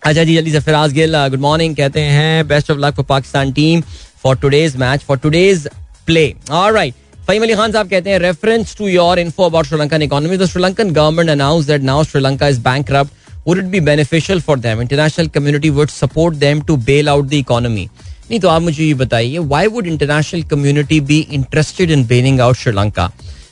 अच्छा 0.05 0.24
जी, 0.24 0.36
जल्दी 0.36 0.51
से 0.51 0.60
फिराज 0.60 0.94
गिल 0.94 1.15
गुड 1.29 1.39
मॉर्निंग 1.39 1.75
कहते 1.75 2.01
हैं 2.01 2.48
best 2.48 2.72
of 2.72 2.79
luck 2.79 2.96
for 2.96 3.05
Pakistan 3.10 3.51
team 3.51 3.82
for 4.24 4.38
today's 4.38 4.75
match 4.77 5.03
for 5.08 5.17
today's 5.17 5.67
play 6.05 6.34
alright 6.51 6.94
Fahim 7.27 7.44
Ali 7.44 7.55
Khan 7.55 7.72
sahab 7.72 7.89
कहते 7.89 8.10
हैं 8.10 8.20
reference 8.20 8.75
to 8.77 8.88
your 8.88 9.20
info 9.20 9.44
about 9.44 9.65
Sri Lankan 9.65 10.01
economy 10.01 10.38
the 10.38 10.46
Sri Lankan 10.50 10.91
government 10.94 11.29
announce 11.29 11.65
that 11.65 11.82
now 11.82 12.03
Sri Lanka 12.03 12.48
is 12.48 12.60
bankrupt. 12.62 13.13
Would 13.48 13.60
it 13.62 13.67
be 13.72 13.79
beneficial 13.88 14.39
for 14.46 14.53
them? 14.62 14.79
International 14.84 15.27
community 15.34 15.70
would 15.74 15.91
support 15.96 16.38
them 16.44 16.62
to 16.70 16.77
bail 16.86 17.10
out 17.12 17.27
the 17.34 17.41
economy. 17.41 17.84
नहीं 18.32 18.39
तो 18.39 18.50
आप 18.50 18.62
मुझे 18.62 18.84
ये 18.84 18.94
बताइए 18.94 19.38
why 19.53 19.67
would 19.67 19.88
international 19.88 20.44
community 20.44 21.00
be 21.01 21.20
interested 21.32 21.91
in 21.91 22.05
bailing 22.08 22.39
out 22.41 22.55
Sri Lanka 22.58 23.12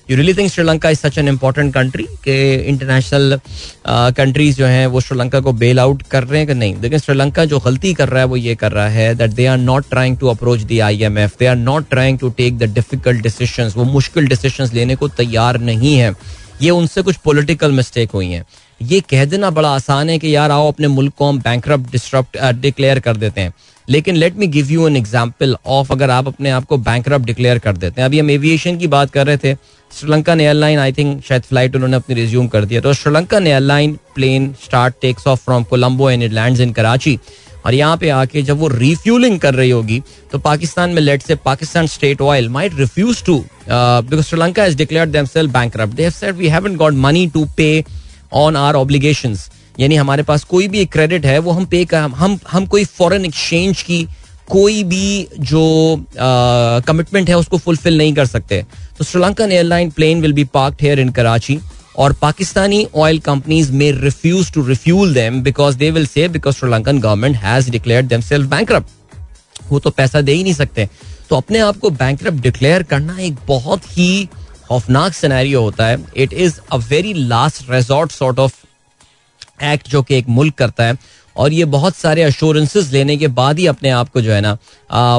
you 0.10 0.16
really 0.18 0.34
think 0.34 0.52
Sri Lanka 0.52 0.90
is 0.90 1.00
such 1.00 1.18
an 1.18 1.28
important 1.28 1.74
country 1.74 2.04
के 2.24 2.38
international 2.70 3.40
countries 3.88 4.58
जो 4.58 4.66
हैं, 4.66 4.88
वो 4.88 5.02
श्रीलंका 5.02 5.40
को 5.40 5.52
बेल 5.54 5.80
आउट 5.80 6.02
कर 6.12 6.24
रहे 6.24 6.40
हैं 6.40 6.48
कि 6.48 6.54
नहीं? 6.54 6.76
लेकिन 6.82 7.00
श्रीलंका 7.00 7.46
जो 7.46 7.60
गलती 7.60 7.94
कर 7.94 8.10
रहा 8.10 8.20
है, 8.20 8.26
वो 8.26 8.38
ये 8.38 8.56
कर 8.56 8.72
रहा 8.72 8.88
है 8.90 9.14
that 9.16 9.32
they 9.32 9.46
are 9.46 9.58
not 9.58 9.90
trying 9.90 10.18
to 10.18 10.28
approach 10.28 10.62
the 10.62 10.80
I 10.80 11.02
M 11.04 11.18
F 11.18 11.36
they 11.40 11.46
are 11.46 11.56
not 11.56 11.90
trying 11.90 12.20
to 12.20 12.30
take 12.30 12.58
the 12.58 12.74
difficult 12.74 13.22
decision 13.24 13.72
वो 13.76 13.84
मुश्किल 13.84 14.28
डिसीशन 14.28 14.70
लेने 14.74 14.96
को 14.96 15.08
तैयार 15.08 15.60
नहीं 15.62 15.96
है। 15.96 16.14
ये 16.62 16.70
उनसे 16.70 17.02
कुछ 17.02 17.18
पोलिटिकल 17.24 17.72
मिस्टेक 17.72 18.12
हुई 18.12 18.32
हैं। 18.32 18.46
ये 18.82 19.00
कह 19.10 19.26
देना 19.26 19.50
बड़ा 19.50 19.70
आसान 19.70 20.10
है 20.10 20.18
कि 20.20 20.36
यार 20.36 20.52
आओ 20.52 20.68
अपने 20.68 20.88
मुल्क 20.88 21.14
को 21.18 21.30
हम 21.30 21.40
बैंक 21.40 21.70
डिस्ट्रप्ट 21.92 22.38
डिक्लेयर 22.62 23.00
कर 23.00 23.18
देते 23.18 23.42
हैं। 23.42 23.54
लेकिन 23.88 24.16
let 24.16 24.36
me 24.38 24.48
give 24.48 24.72
you 24.72 24.88
an 24.88 24.98
example 24.98 25.56
of 25.68 25.92
अगर 25.94 26.10
आप 26.10 26.28
अपने 26.28 26.50
आप 26.50 26.66
को 26.66 26.78
बैंक 26.80 27.10
डिक्लेयर 27.10 27.60
कर 27.60 27.78
देते 27.78 28.02
हैं। 28.02 28.08
अभी 28.08 28.20
हम 28.20 28.30
एविएशन 28.30 28.78
की 28.78 28.88
बात 28.88 29.12
कर 29.12 29.28
रहे 29.28 29.38
थे। 29.38 29.56
श्रीलंकन 29.92 30.42
एयरलाइन 30.42 30.80
आई 30.80 30.92
थिंक 30.94 31.24
शायद 31.24 31.42
फ़्लाइट 31.44 31.76
उन्होंने 31.76 31.96
अपनी 31.96 32.16
रिज्यूम 32.16 32.48
कर 32.48 32.66
दिया 32.66 32.82
तो 32.82 32.94
Sri Lankan 32.94 33.48
airline 33.48 33.98
plane 34.16 34.54
start 34.64 34.94
takes 35.02 35.28
off 35.28 35.40
from 35.46 35.64
Colombo 35.64 36.10
and 36.10 36.24
it 36.24 36.32
lands 36.32 36.60
in 36.62 36.72
Karachi 36.74 37.18
और 37.66 37.74
यहाँ 37.74 37.98
पे 37.98 38.10
आके 38.10 38.42
जब 38.42 38.58
वो 38.60 38.68
रिफ्यूलिंग 38.68 39.40
कर 39.40 39.54
रही 39.54 39.70
होगी 39.70 40.02
तो 40.32 40.40
पाकिस्तान 40.40 40.90
में 40.90 41.02
लेट 41.02 41.22
से 41.22 41.36
Pakistan 41.46 41.88
State 41.88 42.22
Oil 42.22 42.50
might 42.50 42.80
refuse 42.80 43.24
to 43.26 43.38
because 43.70 44.26
Sri Lanka 44.26 44.66
is 44.66 44.78
declared 44.78 45.12
themself 45.12 45.52
bankrupt 45.54 45.94
they 45.94 46.04
have 46.04 46.12
said 46.12 46.36
we 46.36 46.48
haven't 46.48 46.78
got 46.78 46.94
money 47.04 47.26
to 47.34 47.46
pay 47.58 47.84
on 48.34 48.56
our 48.56 48.76
obligations 48.76 49.50
यानी 49.80 49.96
हमारे 49.96 50.24
पास 50.24 50.44
कोई 50.46 50.68
भी 50.68 50.80
एक 50.80 50.92
क्रेडिट 50.92 51.26
है, 51.26 51.38
वो 51.40 51.52
हम 51.52 51.66
पे 51.66 51.84
कर, 51.86 51.98
हम 51.98 52.40
हम 52.52 52.66
कोई 52.66 52.86
फॉरेन 52.86 53.26
एक्सचेंज 53.26 53.82
की 53.82 54.08
कोई 54.50 54.84
भी 54.84 55.28
जो 55.42 56.06
कमिटमेंट 56.12 57.30
है, 57.30 57.38
उसको 57.38 57.58
फुलफिल 57.58 57.98
नहीं 57.98 58.14
कर 58.14 58.26
सकते। 58.26 58.66
तो 58.98 59.04
Sri Lankan 59.04 59.52
airline 59.52 59.90
plane 59.92 60.22
will 60.22 60.34
be 60.34 60.44
park 60.54 60.82
here 60.82 61.00
in 61.00 61.10
Karachi 61.12 61.60
और 61.98 62.14
Pakistani 62.22 62.86
oil 62.96 63.20
companies 63.22 63.72
may 63.72 63.92
refuse 63.94 64.52
to 64.54 64.66
refuel 64.68 65.14
them 65.14 65.42
because 65.44 65.78
they 65.78 65.90
will 65.92 66.06
say 66.08 66.28
because 66.28 66.56
Sri Lankan 66.56 67.00
government 67.00 67.36
has 67.38 67.70
declare 67.72 68.06
them 68.06 68.22
self 68.22 68.50
bank 68.50 68.72
वो 69.70 69.80
तो 69.80 69.90
पैसा 69.90 70.22
दे 70.22 70.34
ही 70.34 70.44
नहीं 70.44 70.54
सकते। 70.54 70.88
तो 71.30 71.36
अपने 71.36 71.60
आप 71.60 71.78
को 71.80 71.90
बैंक 71.92 72.28
डिक्लेयर 72.28 72.84
करना 72.84 73.18
एक 73.20 73.36
बहुत 73.48 73.86
ही 73.98 74.30
खौफनाक 74.68 75.14
सिनेरियो 75.14 75.62
होता 75.62 75.86
है। 75.86 75.98
It 76.18 76.34
is 76.34 76.60
a 76.72 76.78
very 76.90 77.14
last 77.14 77.70
resort 77.70 78.12
sort 78.12 78.40
of 78.40 78.54
act 79.60 79.90
जो 79.90 80.02
कि 80.04 80.16
एक 80.16 80.30
मुल्क 80.30 80.56
करता 80.56 80.84
है, 80.84 80.98
और 81.36 81.54
ये 81.54 81.66
बहुत 81.66 81.96
सारे 81.96 82.24
अश्योरेंसेज 82.24 82.92
लेने 82.94 83.16
के 83.18 83.28
बाद 83.30 83.60
ही 83.60 83.66
अपने 83.68 83.90
आप 83.92 84.10
को 84.10 84.22
जो 84.22 84.32
है 84.32 84.42
ना 84.42 84.58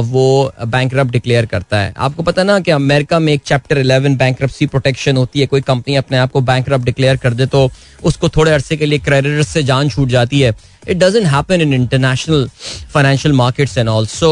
वो 0.01 0.53
बैंक 0.65 0.95
डिक्लेयर 0.95 1.47
करता 1.47 1.79
है। 1.79 1.93
आपको 1.99 2.23
पता 2.23 2.43
ना 2.43 2.59
कि 2.61 2.71
अमेरिका 2.71 3.19
में 3.19 3.33
एक 3.33 3.43
चैप्टर 3.47 3.79
इलेवन 3.79 4.17
बैंक 4.17 4.43
प्रोटेक्शन 4.43 5.17
होती 5.17 5.41
है, 5.41 5.47
कोई 5.47 5.61
कंपनी 5.63 5.97
अपने 5.97 6.19
आप 6.19 6.31
को 6.33 6.41
बैंक 6.43 6.71
डिक्लेयर 6.75 7.17
कर 7.17 7.35
दे 7.35 7.47
तो 7.47 7.71
उसको 8.03 8.29
थोड़े 8.29 8.53
अरसे 8.53 8.77
के 8.77 8.87
लिए 8.87 8.99
क्रेडिटर्स 9.01 9.49
से 9.49 9.63
जान 9.63 9.89
छूट 9.89 10.09
जाती 10.09 10.41
है। 10.41 10.55
It 10.89 10.99
doesn't 10.99 11.27
happen 11.27 11.61
in 11.61 11.73
international 11.75 12.49
financial 12.93 13.35
markets 13.35 13.77
and 13.79 13.89
also 14.07 14.31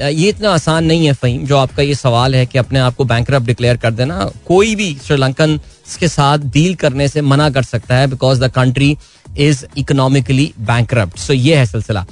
ये 0.00 0.28
इतना 0.28 0.50
आसान 0.50 0.84
नहीं 0.84 1.06
है 1.06 1.12
फहीम, 1.14 1.44
जो 1.46 1.56
आपका 1.56 1.82
ये 1.82 1.94
सवाल 1.94 2.34
है 2.34 2.44
कि 2.46 2.58
अपने 2.58 2.78
आप 2.78 2.96
को 2.96 3.04
बैंक 3.04 3.30
डिक्लेयर 3.32 3.76
कर 3.76 3.90
देना। 3.92 4.30
कोई 4.46 4.74
भी 4.74 4.96
श्रीलंकन 5.06 5.58
के 6.00 6.08
साथ 6.08 6.38
डील 6.46 6.74
करने 6.74 7.08
से 7.08 7.20
मना 7.22 7.50
कर 7.50 7.62
सकता 7.64 7.96
है 7.96 8.06
because 8.06 8.40
the 8.40 8.50
country 8.52 8.96
is 9.38 9.64
economically 9.78 10.52
bank 10.62 10.94
so 11.18 11.32
ये 11.32 11.56
है 11.56 11.66
सिलसिला 11.66 12.06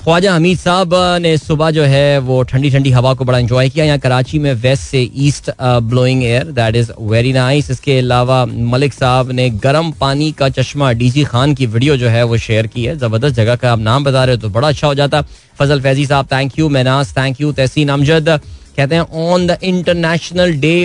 ख्वाजा 0.00 0.34
हमीद 0.34 0.58
साहब 0.58 0.94
ने 1.20 1.36
सुबह 1.38 1.70
जो 1.70 1.82
है 1.84 2.18
वो 2.20 2.42
ठंडी 2.42 2.70
ठंडी 2.70 2.90
हवा 2.90 3.12
को 3.14 3.24
बड़ा 3.24 3.38
इंजॉय 3.38 3.68
किया 3.68 3.84
यहाँ 3.84 3.98
कराची 3.98 4.38
में 4.38 4.52
वेस्ट 4.56 4.82
से 4.82 5.00
east 5.20 5.50
blowing 5.60 6.22
air 6.24 6.50
that 6.52 6.76
is 6.76 6.92
very 7.02 7.32
nice 7.32 7.70
इसके 7.70 7.98
अलावा 7.98 8.44
मलिक 8.46 8.92
साहब 8.94 9.30
ने 9.30 9.48
गर्म 9.58 9.90
पानी 10.00 10.30
का 10.32 10.48
चश्मा 10.50 10.92
डीजी 10.92 11.24
खान 11.24 11.54
की 11.54 11.66
वीडियो 11.66 11.96
जो 11.96 12.08
है 12.08 12.22
वो 12.24 12.36
शेयर 12.38 12.66
की 12.66 12.84
है 12.84 12.96
ज़बरदस्त 12.96 13.36
जगह 13.36 13.56
का 13.56 13.72
आप 13.72 13.78
नाम 13.80 14.04
बता 14.04 14.24
रहे 14.24 14.36
हो 14.36 14.42
तो 14.42 14.48
बड़ा 14.50 14.68
अच्छा 14.68 14.86
हो 14.86 14.94
जाता 14.94 15.22
फजल 15.58 15.80
फैजी 15.80 16.06
साहब 16.06 16.28
थैंक 16.32 16.58
यू 16.58 16.68
मैनास 16.68 17.12
थैंक 17.16 17.40
यू 17.40 17.52
तहसीन 17.52 17.88
अमजद 17.88 18.28
कहते 18.28 18.94
हैं 18.94 19.02
on 19.24 19.46
the 19.46 19.58
international 19.64 20.52
day 20.58 20.76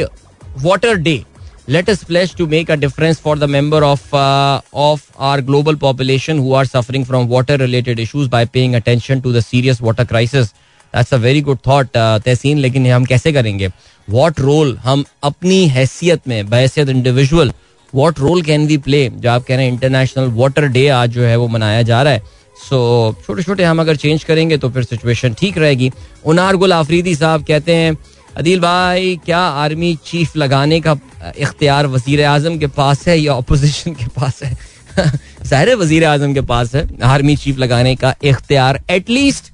water 0.59 0.95
day 0.97 1.21
pledge 1.67 2.35
to 2.35 2.47
make 2.47 2.69
a 2.69 2.77
difference 2.77 3.19
for 3.19 3.35
the 3.35 3.47
member 3.47 3.83
of 3.83 4.13
uh, 4.13 4.61
of 4.73 5.01
our 5.17 5.41
global 5.41 5.75
population 5.75 6.37
who 6.37 6.53
are 6.53 6.65
suffering 6.65 7.05
from 7.05 7.27
water 7.27 7.57
related 7.57 7.99
issues 7.99 8.27
by 8.27 8.45
paying 8.45 8.75
attention 8.75 9.21
to 9.21 9.31
the 9.31 9.41
serious 9.41 9.81
water 9.81 10.05
crisis 10.05 10.53
that's 10.93 11.11
a 11.11 11.17
very 11.17 11.41
good 11.41 11.61
thought 11.61 11.87
uh, 11.95 12.19
Tahseen 12.19 12.57
लेकिन 12.57 12.87
हम 12.87 13.05
कैसे 13.05 13.33
करेंगे 13.33 13.69
what 14.07 14.39
role 14.39 14.75
हम 14.83 15.05
अपनी 15.23 15.67
हैसियत 15.67 16.27
में 16.27 16.49
बहसियत 16.49 16.89
individual 16.89 17.53
what 17.93 18.19
role 18.19 18.41
can 18.41 18.67
we 18.67 18.77
play 18.77 19.09
जो 19.09 19.29
आप 19.29 19.43
कह 19.47 19.55
रहे 19.55 19.65
हैं 19.65 19.73
इंटरनेशनल 19.73 20.31
वाटर 20.35 20.67
डे 20.67 20.87
आज 20.87 21.09
जो 21.09 21.23
है 21.23 21.35
वो 21.37 21.47
मनाया 21.47 21.81
जा 21.81 22.01
रहा 22.03 22.13
है 22.13 22.21
सो 22.69 23.15
so, 23.17 23.25
छोटे 23.25 23.43
छोटे 23.43 23.63
हम 23.63 23.79
अगर 23.81 23.95
चेंज 23.95 24.23
करेंगे 24.23 24.57
तो 24.57 24.69
फिर 24.69 24.83
सिचुएशन 24.83 25.33
ठीक 25.33 25.57
रहेगी 25.57 25.91
उनार 26.25 26.55
गुल 26.55 26.73
आफरीदी 26.73 27.15
साहब 27.15 27.43
कहते 27.45 27.75
हैं 27.75 27.97
अदील 28.35 28.59
भाई, 28.59 29.15
क्या 29.25 29.39
आर्मी 29.39 29.95
चीफ 30.05 30.35
लगाने 30.37 30.79
का 30.81 30.97
इख्तियार 31.37 31.87
वज़ीर 31.87 32.23
आज़म 32.25 32.57
के 32.57 32.67
पास 32.69 33.07
है 33.07 33.17
या 33.19 33.33
अपोजिशन 33.33 33.93
के 33.93 34.07
पास 34.11 34.41
है? 34.43 34.57
ज़ाहिर 35.43 35.75
वज़ीर 35.75 36.05
आज़म 36.05 36.33
के 36.33 36.41
पास 36.43 36.75
है। 36.75 36.87
आर्मी 37.03 37.35
चीफ 37.35 37.57
लगाने 37.59 37.95
का 37.95 38.13
इख्तियार 38.23 38.81
एटलीस्ट 38.89 39.51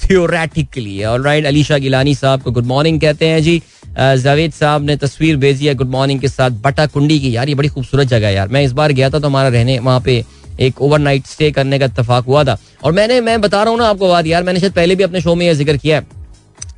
थियोरेटिकली 0.00 1.02
और 1.04 1.20
राइट 1.20 1.46
अलीशा 1.46 1.78
गिलानी 1.78 2.14
साहब 2.14 2.42
को 2.42 2.50
गुड 2.50 2.66
मॉर्निंग 2.66 3.00
कहते 3.00 3.28
हैं 3.28 3.42
जी। 3.42 3.62
जावेद 3.98 4.52
साहब 4.52 4.82
ने 4.84 4.96
तस्वीर 4.96 5.36
भेजी 5.36 5.66
है 5.66 5.74
गुड 5.74 5.90
मॉर्निंग 5.90 6.20
के 6.20 6.28
साथ 6.28 6.50
बटा 6.64 6.86
कुंडी 6.86 7.18
की। 7.20 7.34
यार, 7.36 7.48
ये 7.48 7.54
बड़ी 7.54 7.68
खूबसूरत 7.68 8.08
जगह 8.08 8.26
है 8.26 8.34
यार। 8.34 8.48
मैं 8.48 8.62
इस 8.62 8.72
बार 8.72 8.92
गया 8.92 9.10
था 9.10 9.18
तो 9.18 9.28
हमारा 9.28 9.48
रहने, 9.48 9.78
वहाँ 9.78 10.00
पे 10.00 10.24
एक 10.60 10.80
ओवरनाइट 10.82 11.26
स्टे 11.26 11.50
करने 11.50 11.78
का 11.78 11.84
इतफाक 11.84 12.24
हुआ 12.24 12.44
था। 12.44 12.58
और 12.84 12.92
मैंने, 12.92 13.20
मैं 13.20 13.40
बता 13.40 13.62
रहा 13.62 13.70
हूँ 13.70 13.78
ना 13.78 13.86
आपको 13.86 14.08
बात, 14.08 14.26
यार, 14.26 14.42
मैंने 14.42 14.60
शायद 14.60 14.72
पहले 14.72 14.94
भी 14.96 15.04
अपने 15.04 15.20
शो 15.20 15.34
में 15.34 15.46
यह 15.46 15.54
ज़िक्र 15.54 15.76
किया 15.76 15.96
है। 15.96 16.06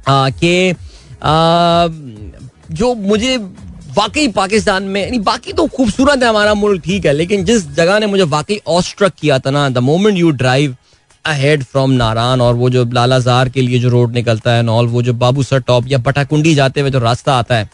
कि 0.08 0.74
जो 2.72 2.94
मुझे 2.96 3.36
वाकई 3.96 4.26
पाकिस्तान 4.30 4.82
में, 4.84 5.02
यानी 5.02 5.18
बाकी 5.20 5.52
तो 5.52 5.66
खूबसूरत 5.68 6.22
है 6.22 6.28
हमारा 6.28 6.54
मुल्क, 6.54 6.82
ठीक 6.84 7.06
है, 7.06 7.12
लेकिन 7.12 7.44
जिस 7.44 7.66
जगह 7.76 7.98
ने 7.98 8.06
मुझे 8.06 8.22
वाकई 8.24 8.60
ऑस्ट्रक 8.68 9.12
किया 9.20 9.38
था 9.38 9.50
ना 9.50 9.68
the 9.70 9.78
moment 9.80 10.18
you 10.18 10.30
drive 10.32 10.76
ahead 11.24 11.62
from 11.64 11.90
Naran 11.92 12.40
और 12.40 12.54
वो 12.54 12.70
जो 12.70 12.84
लालाजार 12.92 13.48
के 13.48 13.62
लिए 13.62 13.78
जो 13.78 13.88
रोड 13.90 14.12
निकलता 14.14 14.52
है 14.52 14.62
नॉल 14.62 14.86
वो 14.88 15.02
जो 15.02 15.12
बाबूसर 15.14 15.60
टॉप 15.60 15.86
या 15.88 15.98
पटाकुंडी 16.00 16.54
जाते 16.54 16.80
हुए 16.80 16.90
जो 16.90 16.98
रास्ता 16.98 17.34
आता 17.34 17.56
है 17.56 17.68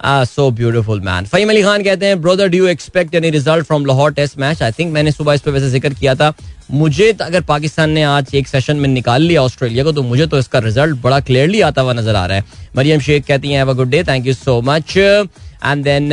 so 0.00 0.50
beautiful 0.52 1.00
man 1.00 1.24
Faheem 1.26 1.50
Ali 1.50 1.62
Khan 1.62 1.82
कहते 1.84 2.06
हैं 2.06 2.20
brother 2.22 2.48
do 2.48 2.66
expect 2.68 3.14
any 3.14 3.30
result 3.30 3.66
from 3.66 3.86
Lahore 3.86 4.12
test 4.12 4.38
match 4.38 4.62
I 4.62 4.72
think 4.72 4.92
मैंने 4.92 5.12
सुबह 5.12 5.34
इस 5.34 5.40
पर 5.40 5.50
वैसे 5.50 5.70
ज़िक्र 5.70 5.94
किया 5.94 6.14
था। 6.14 6.32
मुझे 6.72 7.12
अगर 7.22 7.40
पाकिस्तान 7.42 7.90
ने 7.90 8.02
आज 8.04 8.34
एक 8.34 8.48
सेशन 8.48 8.76
में 8.76 8.88
निकाल 8.88 9.22
लिया 9.22 9.42
ऑस्ट्रेलिया 9.42 9.84
को 9.84 9.92
तो 9.92 10.02
मुझे 10.02 10.26
तो 10.26 10.38
इसका 10.38 10.58
रिज़ल्ट 10.60 10.96
बड़ा 11.02 11.20
क्लियरली 11.20 11.60
आता 11.62 11.82
हुआ 11.82 11.92
नज़र 11.92 12.16
आ 12.16 12.24
रहा 12.26 12.36
है। 12.36 12.44
मरियम 12.76 13.00
शेख 13.00 13.26
कहती 13.26 13.52
हैं 13.52 13.66
good 13.76 13.90
day 13.90 14.02
thank 14.04 14.26
you 14.26 14.34
so 14.34 14.60
much 14.62 14.96
and 14.96 15.84
then 15.84 16.10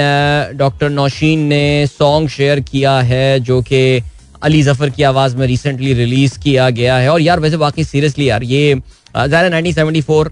doctor 0.57 0.89
Naushin 0.89 1.39
ने 1.47 1.87
सॉन्ग 1.87 2.29
शेयर 2.29 2.59
किया 2.61 2.99
है, 3.01 3.39
जो 3.39 3.61
कि 3.61 4.01
अली 4.43 4.61
ज़फ़र 4.63 4.89
की 4.89 5.03
आवाज़ 5.03 5.35
में 5.37 5.45
रिसेंटली 5.47 5.93
रिलीज़ 5.93 6.39
किया 6.39 6.69
गया 6.71 6.97
है। 6.97 7.09
और 7.09 7.21
यार, 7.21 7.39
वैसे 7.39 7.57
बाकी 7.57 7.83
सीरियसली 7.83 8.29
यार, 8.29 8.43
ये 8.43 8.75
ज़ाहिर 9.17 9.51
नाइनटीन 9.51 9.73
सेवेंटी 9.73 10.01
फोर 10.01 10.31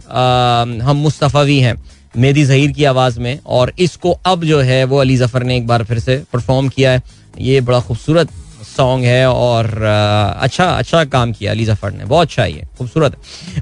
हम 0.84 0.98
मुस्तफ़ी 0.98 1.60
हैं। 1.60 1.76
मेदी 2.16 2.44
जहीर 2.46 2.72
की 2.72 2.84
आवाज़ 2.86 3.20
में 3.20 3.40
और 3.46 3.72
इसको 3.80 4.12
अब 4.26 4.44
जो 4.44 4.60
है 4.62 4.84
वो 4.84 4.98
अली 4.98 5.16
ज़फ़र 5.18 5.44
ने 5.44 5.58
एक 5.58 5.68
बार 5.68 5.84
फिर 5.84 6.00
से 6.00 6.24
परफॉर्म 6.34 6.70
किया 6.70 6.92
है। 6.92 7.02
ये 7.38 7.62
बड़ा 7.62 7.80
खूबसूरत 7.80 8.30
सॉन्ग 8.76 9.06
है 9.06 9.26
और 9.30 9.66
अच्छा 9.84 10.66
अच्छा 10.68 11.04
काम 11.06 11.32
किया 11.34 11.52
अली 11.52 11.66
ज़फ़र 11.66 11.92
ने। 11.92 12.06
बहुत 12.06 12.28
अच्छा 12.28 12.44
है 12.44 12.68
खूबसूरत 12.78 13.16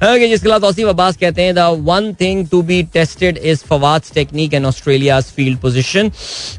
है। 0.04 0.28
जिसके 0.28 0.50
बाद 0.50 0.62
तौसीफ 0.62 0.88
अब्बास 0.88 1.17
कहते 1.17 1.41
हैं 1.41 1.56
the 1.56 1.60
one 1.88 2.13
thing 2.21 2.47
to 2.47 2.62
be 2.62 2.82
tested 2.93 3.38
is 3.38 3.63
Fawad 3.69 4.02
technique 4.13 4.54
and 4.54 4.65
Australia 4.65 5.19
field 5.21 5.60
position 5.60 6.12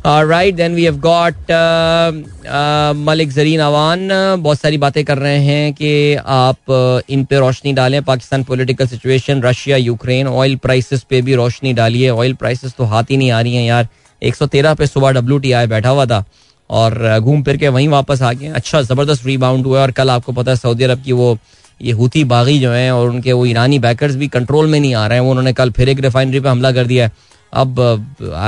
right 0.06 0.54
then 0.54 0.74
we 0.74 0.84
have 0.84 0.98
got 1.00 1.52
Malik 3.06 3.30
Zareen 3.32 3.60
Awan 3.60 4.08
बहुत 4.38 4.60
सारी 4.60 4.78
बातें 4.78 5.04
कर 5.04 5.18
रहे 5.18 5.38
हैं 5.38 5.72
कि 5.74 6.14
आप 6.16 7.04
इन 7.10 7.24
पे 7.24 7.38
रोशनी 7.38 7.72
डालें। 7.72 8.02
Pakistan 8.04 8.42
political 8.44 8.86
situation 8.86 9.42
Russia 9.42 9.76
Ukraine 9.76 10.26
oil 10.28 10.56
prices 10.62 11.02
पे 11.10 11.20
भी 11.22 11.34
रोशनी 11.34 11.72
डालिए। 11.72 12.10
ऑयल 12.10 12.34
प्राइसेस 12.34 12.74
तो 12.78 12.84
हाथ 12.84 13.10
ही 13.10 13.16
नहीं 13.16 13.30
आ 13.30 13.40
रही 13.40 13.54
हैं 13.54 13.64
यार। 13.64 13.88
113 14.22 14.74
पे 14.74 14.86
सुबह 14.86 15.10
डब्ल्यू 15.12 15.38
बैठा 15.68 15.88
हुआ 15.88 16.06
था। 16.06 16.24
और 16.72 17.18
घूम 17.20 17.42
फिर 17.42 17.56
के 17.56 17.68
वहीं 17.68 17.88
वापस 17.88 18.22
आ 18.22 18.32
गए। 18.32 18.46
अच्छा 18.50 18.82
ज़बरदस्त 18.82 19.26
रीबाउंड 19.26 19.66
हुआ 19.66 19.80
और 19.80 19.90
कल 19.92 20.10
आपको 20.10 20.32
पता 20.32 20.50
है, 20.50 20.56
सऊदी 20.56 20.84
अरब 20.84 21.02
की 21.02 21.12
वो, 21.12 21.38
ये 21.80 21.92
हुती 21.92 22.22
बागी 22.26 22.58
जो 22.58 22.70
हैं 22.70 22.90
और 22.92 23.08
उनके 23.10 23.32
वो 23.32 23.46
ईरानी 23.46 23.78
बैकर्स 23.80 24.14
भी 24.16 24.28
कंट्रोल 24.30 24.66
में 24.66 24.78
नहीं 24.80 24.94
आ 24.94 25.06
रहे 25.06 25.18
हैं। 25.18 25.26
उन्होंने 25.26 25.52
कल 25.52 25.70
फिर 25.72 25.88
एक 25.88 26.00
रिफाइनरी 26.00 26.40
पर 26.40 26.48
हमला 26.48 26.72
कर 26.72 26.86
दिया 26.86 27.04
है। 27.04 27.12
अब 27.52 27.74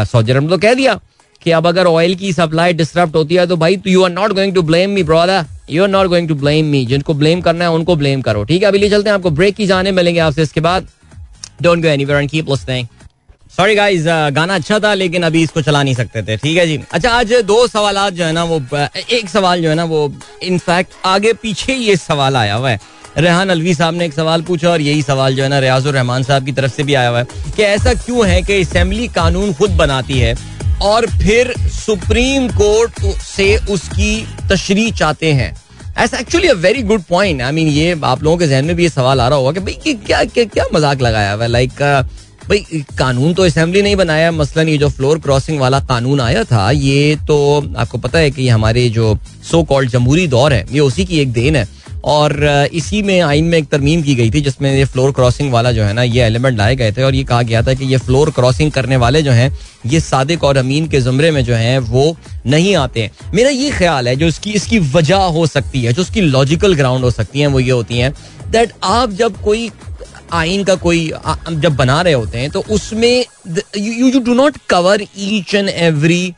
सऊदी 0.06 0.32
अरब 0.32 0.42
ने 0.42 0.48
तो 0.48 0.58
कह 0.58 0.74
दिया 0.74 1.00
कि 1.42 1.50
अब 1.50 1.66
अगर 1.66 1.86
ऑयल 1.86 2.14
की 2.14 2.32
सप्लाई 2.32 2.72
डिस्टर्ब 2.74 3.16
होती 3.16 3.34
है 3.34 3.46
तो 3.46 3.56
भाई 3.56 3.80
you 3.86 4.02
are 4.02 4.10
not 4.10 4.32
going 4.32 4.54
to 4.54 4.62
blame 4.62 4.90
me 4.90 5.02
brother 5.02 5.44
you 5.70 5.82
are 5.82 5.88
not 5.88 6.06
going 6.08 6.28
to 6.28 6.34
blame 6.34 6.66
me 6.66 6.84
जिनको 6.86 7.14
ब्लेम 7.14 7.40
करना 7.40 7.64
है, 7.64 7.70
उनको 7.70 7.96
ब्लेम 7.96 8.20
करो। 8.22 8.44
ठीक 8.44 8.62
है, 8.62 8.68
अभी 8.68 8.78
ले 8.78 8.88
चलते 8.90 9.10
हैं 9.10 9.14
आपको 9.14 9.30
ब्रेक 9.32 9.54
की 9.54 9.66
जाने 9.66 9.92
मिलेंगे 9.92 10.20
आपसे। 10.20 10.42
इसके 10.42 10.60
बाद 10.60 10.86
don't 11.62 11.82
go 11.82 11.88
and 11.88 12.30
keep 12.30 12.50
listening 12.50 12.86
sorry 13.56 13.74
guys 13.74 14.02
uh, 14.02 14.30
गाना 14.34 14.54
अच्छा 14.54 14.78
था 14.80 14.92
लेकिन 14.94 15.22
अभी 15.22 15.42
इसको 15.42 15.62
चला 15.62 15.82
नहीं 15.82 15.94
सकते 15.94 16.22
थे। 16.22 16.36
ठीक 16.36 16.56
है 16.56 16.66
जी? 16.66 16.78
अच्छा 16.92 17.10
आज 17.10 17.32
दो 17.46 17.66
सवाल 17.66 17.98
जो 18.10 18.24
है 18.24 18.32
ना 18.32 18.44
वो 18.44 18.60
एक 19.10 19.28
सवाल 19.28 19.62
जो 19.62 19.68
है 19.68 19.74
ना 19.74 19.84
वो 19.84 20.12
इनफैक्ट 20.42 20.92
आगे 21.06 21.32
पीछे 21.32 21.74
ये 21.74 21.96
सवाल 21.96 22.36
आया 22.36 22.54
हुआ 22.54 22.70
है। 22.70 22.80
रेहान 23.18 23.50
अलवी 23.50 23.74
साहब 23.74 23.94
ने 23.94 24.06
एक 24.06 24.14
सवाल 24.14 24.42
पूछा 24.42 24.70
और 24.70 24.80
यही 24.80 25.02
सवाल 25.02 25.34
जो 25.36 25.42
है 25.42 25.48
ना 25.48 25.58
रियाजुर 25.58 25.94
रहमान 25.94 26.22
साहब 26.22 26.44
की 26.44 26.52
तरफ़ 26.52 26.72
से 26.72 26.82
भी 26.82 26.94
आया 26.94 27.08
हुआ 27.08 27.18
है 27.18 27.52
कि 27.56 27.62
ऐसा 27.62 27.94
क्यों 27.94 28.26
है 28.26 28.40
कि 28.42 28.60
असेंबली 28.62 29.06
कानून 29.08 29.54
खुद 29.54 29.76
बनाती 29.76 30.18
है 30.18 30.34
और 30.82 31.06
फिर 31.18 31.54
सुप्रीम 31.74 32.48
कोर्ट 32.48 33.00
से 33.20 33.56
उसकी 33.70 34.26
तशरी 34.50 34.90
चाहते 34.92 35.32
हैं? 35.32 35.54
ऐसा 35.98 36.18
actually 36.18 36.48
a 36.48 36.54
very 36.58 36.82
good 36.82 37.02
point 37.08 37.42
I 37.42 37.52
mean 37.52 37.68
ये 37.68 37.98
आप 38.04 38.22
लोगों 38.22 38.36
के 38.38 38.46
जहन 38.46 38.64
में 38.64 38.76
भी 38.76 38.82
ये 38.82 38.88
सवाल 38.88 39.20
आ 39.20 39.28
रहा 39.28 39.38
होगा 39.38 39.52
कि 39.52 39.60
भाई 39.60 39.94
क्या 40.06 40.24
क्या 40.24 40.44
क्या 40.44 40.64
मज़ाक 40.74 41.02
लगाया 41.02 41.32
हुआ 41.32 41.42
है? 41.42 41.50
लाइक 41.50 41.82
भाई, 42.48 42.82
कानून 42.98 43.34
तो 43.34 43.42
असेंबली 43.42 43.82
नहीं 43.82 43.96
बनाया, 43.96 44.30
मसलन 44.32 44.68
ये 44.68 44.78
जो 44.78 44.88
फ्लोर 44.88 45.18
क्रॉसिंग 45.18 45.60
वाला 45.60 45.80
कानून 45.80 46.20
आया 46.20 46.42
था, 46.44 46.70
ये 46.70 47.16
तो 47.28 47.36
आपको 47.76 47.98
पता 47.98 48.18
है 48.18 48.30
कि 48.30 48.48
हमारे 48.48 48.88
जो 48.88 49.16
सो 49.50 49.62
कॉल्ड 49.62 49.90
जमहूरी 49.90 50.26
दौर 50.26 50.52
है, 50.52 50.64
ये 50.72 50.80
उसी 50.80 51.04
की 51.04 51.18
एक 51.18 51.32
देन 51.32 51.56
है। 51.56 51.68
और 52.04 52.34
इसी 52.72 53.00
में 53.02 53.20
आइन 53.20 53.44
में 53.44 53.56
एक 53.58 53.68
तरमीम 53.68 54.02
की 54.02 54.14
गई 54.14 54.30
थी, 54.30 54.40
जिसमें 54.40 54.70
ये 54.76 54.84
फ्लोर 54.84 55.12
क्रॉसिंग 55.12 55.52
वाला 55.52 55.72
जो 55.72 55.84
है 55.84 55.92
ना, 55.92 56.02
ये 56.02 56.22
एलिमेंट 56.22 56.58
लाए 56.58 56.76
गए 56.76 56.92
थे, 56.92 57.02
और 57.02 57.14
ये 57.14 57.22
कहा 57.24 57.42
गया 57.42 57.62
था 57.62 57.74
कि 57.74 57.84
ये 57.84 57.96
फ्लोर 57.96 58.30
क्रॉसिंग 58.30 58.72
करने 58.72 58.96
वाले 58.96 59.22
जो 59.22 59.32
हैं, 59.32 59.50
ये 59.86 60.00
सादिक 60.00 60.44
और 60.44 60.56
अमीन 60.56 60.88
के 60.88 61.00
जुमरे 61.00 61.30
में 61.30 61.44
जो 61.44 61.54
है, 61.54 61.78
वो 61.78 62.16
नहीं 62.46 62.76
आते 62.76 63.02
हैं। 63.02 63.10
मेरा 63.34 63.50
ये 63.50 63.70
ख्याल 63.70 64.08
है, 64.08 64.16
जो 64.16 64.26
इसकी 64.26 64.52
इसकी 64.52 64.78
वजह 64.78 65.16
हो 65.16 65.46
सकती 65.46 65.82
है, 65.82 65.92
जो 65.92 66.02
उसकी 66.02 66.20
लॉजिकल 66.20 66.74
ग्राउंड 66.74 67.04
हो 67.04 67.10
सकती 67.10 67.40
है, 67.40 67.46
वो 67.46 67.60
ये 67.60 67.70
होती 67.70 67.98
हैं 67.98 68.12
दैट 68.50 68.72
आप 68.84 69.10
जब 69.10 69.40
कोई 69.42 69.70
आइन 70.32 70.64
का 70.64 70.74
कोई 70.74 71.12
जब 71.50 71.76
बना 71.76 72.00
रहे 72.02 72.14
होते 72.14 72.38
हैं 72.38 72.50
तो 72.50 72.64
उसमें 72.70 73.24
you 73.76 74.08
you 74.08 74.20
do 74.20 74.34
not 74.34 74.58
cover 74.68 75.02
each 75.18 75.54
and 75.54 75.68
every 75.68 76.34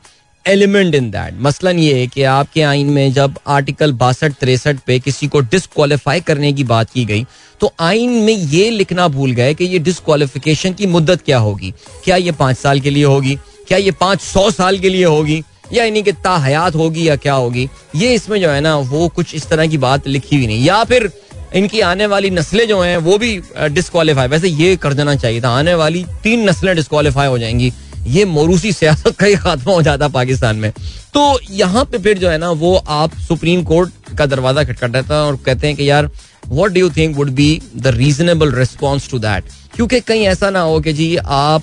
element 0.46 0.94
in 0.94 1.10
that 1.10 1.40
मसलन 1.40 1.78
ये 1.78 1.94
है 1.94 2.06
कि 2.06 2.22
आपके 2.22 2.62
आइन 2.62 2.86
में 2.86 3.12
जब 3.12 3.38
आर्टिकल 3.46 3.92
बासठ, 3.92 4.32
तिरसठ 4.32 4.78
पे 4.86 4.98
किसी 5.00 5.28
को 5.28 5.40
डिसक्वालीफाई 5.40 6.20
करने 6.20 6.52
की 6.52 6.64
बात 6.64 6.90
की 6.90 7.04
गई 7.04 7.24
तो 7.60 7.72
आइन 7.80 8.10
में 8.10 8.32
ये 8.32 8.70
लिखना 8.70 9.08
भूल 9.08 9.32
गए 9.32 9.54
कि 9.54 9.64
ये 9.64 9.78
डिसक्वालिफिकेशन 9.78 10.72
की 10.72 10.86
मुद्दत 10.86 11.22
क्या 11.22 11.38
होगी। 11.38 11.72
क्या 12.04 12.16
ये 12.16 12.32
पाँच 12.32 12.58
साल 12.58 12.80
के 12.80 12.90
लिए 12.90 13.04
होगी? 13.04 13.34
क्या 13.68 13.78
ये 13.78 13.90
पाँच 13.90 14.20
सौ 14.20 14.50
साल 14.50 14.78
के 14.78 14.88
लिए 14.88 15.04
होगी? 15.04 15.42
या 15.72 15.84
इन्हीं 15.84 16.02
के 16.02 16.12
ताहयात 16.12 16.74
होगी 16.74 17.08
या 17.08 17.16
क्या 17.16 17.34
होगी? 17.34 17.68
ये 17.96 18.12
इसमें 18.14 18.40
जो 18.40 18.50
है 18.50 18.60
ना, 18.60 18.76
वो 18.76 19.08
कुछ 19.08 19.34
इस 19.34 19.46
तरह 19.48 19.66
की 19.66 19.78
बात 19.78 20.08
लिखी 20.08 20.36
हुई 20.36 20.46
नहीं। 20.46 20.64
या 20.64 20.82
फिर 20.84 21.10
इनकी 21.56 21.80
आने 21.80 22.06
वाली 22.06 22.30
नस्लें 22.30 22.66
जो 22.68 22.80
हैं, 22.80 22.96
वो 22.98 23.16
भी 23.18 23.40
डिसक्वालीफाई 23.70 24.28
वैसे 24.28 24.48
ये 24.48 24.76
कर 24.76 24.94
देना 24.94 25.14
चाहिए 25.16 25.40
था, 25.40 25.50
आने 25.50 25.74
वाली 25.74 26.04
तीन 26.22 26.48
नस्लें 26.48 26.74
डिसक्वालीफाई 26.76 27.26
हो 27.26 27.38
जाएँगी। 27.38 27.72
ये 28.06 28.24
मोरूसी 28.24 28.72
सियासत 28.72 29.16
का 29.20 29.26
ही 29.26 29.36
खात्मा 29.36 29.72
हो 29.74 29.82
जाता 29.82 30.08
पाकिस्तान 30.08 30.56
में। 30.56 30.70
तो 31.14 31.38
यहाँ 31.52 31.84
पे 31.84 31.98
फिर 31.98 32.18
जो 32.18 32.28
है 32.28 32.38
ना, 32.38 32.50
वो 32.50 32.74
आप 32.76 33.18
सुप्रीम 33.18 33.62
कोर्ट 33.64 34.16
का 34.18 34.26
दरवाज़ा 34.26 34.64
खटखटाता 34.64 35.14
है 35.14 35.22
और 35.22 35.36
कहते 35.46 35.66
हैं 35.66 35.76
कि 35.76 35.88
यार 35.90 36.10
what 36.48 36.72
do 36.72 36.90
think 36.90 37.16
would 37.16 37.30
be 37.30 37.60
the 37.76 37.86
reasonable 37.94 38.52
response 38.54 39.08
to 39.10 39.18
that 39.18 39.44
क्योंकि 39.76 40.00
कहीं 40.00 40.26
ऐसा 40.26 40.50
ना 40.50 40.60
हो 40.60 40.80
कि 40.80 40.92
जी 40.92 41.16
आप 41.16 41.62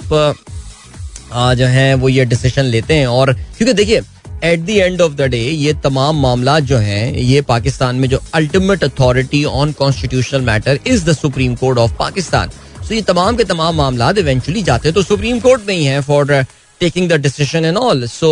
जो 1.33 1.65
है, 1.67 1.93
वो 1.93 2.09
ये 2.09 2.25
डिसीज़न 2.25 2.63
लेते 2.65 2.93
हैं। 2.93 3.07
और 3.07 3.33
क्योंकि 3.33 3.73
देखिए 3.73 4.01
at 4.43 4.59
the 4.59 4.69
end 4.69 5.01
of 5.01 5.13
the 5.13 5.21
day 5.21 5.37
ये 5.37 5.73
तमाम 5.83 6.19
मामला 6.21 6.59
जो 6.59 6.77
हैं, 6.77 7.13
ये 7.13 7.41
पाकिस्तान 7.41 7.95
में 7.95 8.07
जो 8.09 8.19
ultimate 8.33 8.83
authority 8.83 9.43
on 9.45 9.71
constitutional 9.71 10.41
matter 10.41 10.79
is 10.87 11.05
the 11.05 11.13
supreme 11.13 11.55
court 11.55 11.77
of 11.77 11.93
Pakistan 11.99 12.49
so 12.87 12.93
ये 12.93 13.01
तमाम 13.01 13.37
के 13.37 13.43
तमाम 13.43 13.75
मामला 13.75 14.09
इवेंचुअली 14.19 14.63
जाते 14.63 14.91
तो 14.91 15.03
सुप्रीम 15.03 15.39
कोर्ट 15.39 15.67
में 15.67 15.73
ही 15.75 15.83
है 15.85 16.01
for 16.01 16.33
taking 16.81 17.09
the 17.09 17.21
decision 17.21 17.65
and 17.65 17.77
all 17.77 18.05
so 18.07 18.31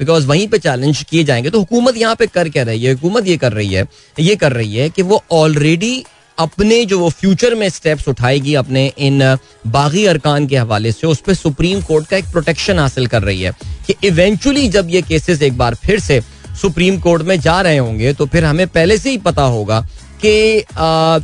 because 0.00 0.26
वहीं 0.26 0.46
पे 0.48 0.58
चैलेंज 0.58 1.02
किए 1.10 1.24
जाएँगे 1.24 1.50
तो 1.50 1.58
हुकूमत 1.58 1.96
यहाँ 1.96 2.14
पे 2.16 2.26
कर 2.26 2.48
क्या 2.48 2.62
रही 2.62 2.84
है? 2.84 2.92
हुकूमत 2.92 3.26
ये 3.26 3.36
कर 3.36 3.52
रही 3.52 3.72
है, 3.74 3.86
ये 4.20 4.36
कर 4.36 4.52
रही 4.52 4.76
है 4.76 4.88
कि 4.90 5.02
वो 5.02 5.22
ऑलरेडी 5.32 6.04
अपने 6.38 6.84
जो 6.84 6.98
वो 6.98 7.08
फ्यूचर 7.10 7.54
में 7.54 7.68
स्टेप्स 7.68 8.08
उठाएगी 8.08 8.54
अपने 8.54 8.86
इन 8.98 9.22
बागी 9.66 10.04
अरकान 10.06 10.46
के 10.46 10.56
हवाले 10.56 10.92
से, 10.92 11.06
उस 11.06 11.20
पर 11.20 11.34
सुप्रीम 11.34 11.80
कोर्ट 11.82 12.06
का 12.06 12.16
एक 12.16 12.30
प्रोटेक्शन 12.32 12.78
हासिल 12.78 13.06
कर 13.06 13.22
रही 13.22 13.42
है 13.42 13.52
कि 13.86 13.94
इवेंचुअली 14.04 14.68
जब 14.68 14.90
ये 14.90 15.02
केसेस 15.02 15.42
एक 15.42 15.56
बार 15.58 15.74
फिर 15.74 16.00
से 16.00 16.20
सुप्रीम 16.60 16.98
कोर्ट 17.00 17.22
में 17.22 17.38
जा 17.40 17.60
रहे 17.60 17.78
होंगे 17.78 18.12
तो 18.12 18.26
फिर 18.26 18.44
हमें 18.44 18.66
पहले 18.66 18.98
से 18.98 19.10
ही 19.10 19.18
पता 19.18 19.42
होगा 19.44 19.80
कि 20.24 20.64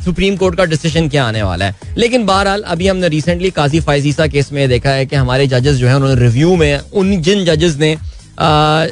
सुप्रीम 0.05 0.37
कोर्ट 0.37 0.57
का 0.57 0.65
डिसीज़न 0.65 1.09
क्या 1.09 1.25
आने 1.25 1.43
वाला 1.43 1.65
है। 1.65 1.95
लेकिन 1.99 2.27
बहरहाल, 2.27 2.63
अभी 2.63 2.89
हमने 2.89 3.09
रिसेंटली 3.09 3.51
काजी 3.51 3.81
फायजीसा 3.81 4.27
केस 4.27 4.53
में 4.53 4.69
देखा 4.69 4.91
है 4.91 5.07
कि 5.07 5.17
हमारे 5.17 5.47
जजेस 5.47 5.77
जो 5.77 5.89
है, 5.89 5.97
उन्होंने 5.97 6.21
रिव्यू 6.21 6.55
में, 6.57 6.79
उन 6.79 7.17
जिन 7.23 7.45
जजेस 7.45 7.77
ने 7.77 7.97
आ, 8.39 8.87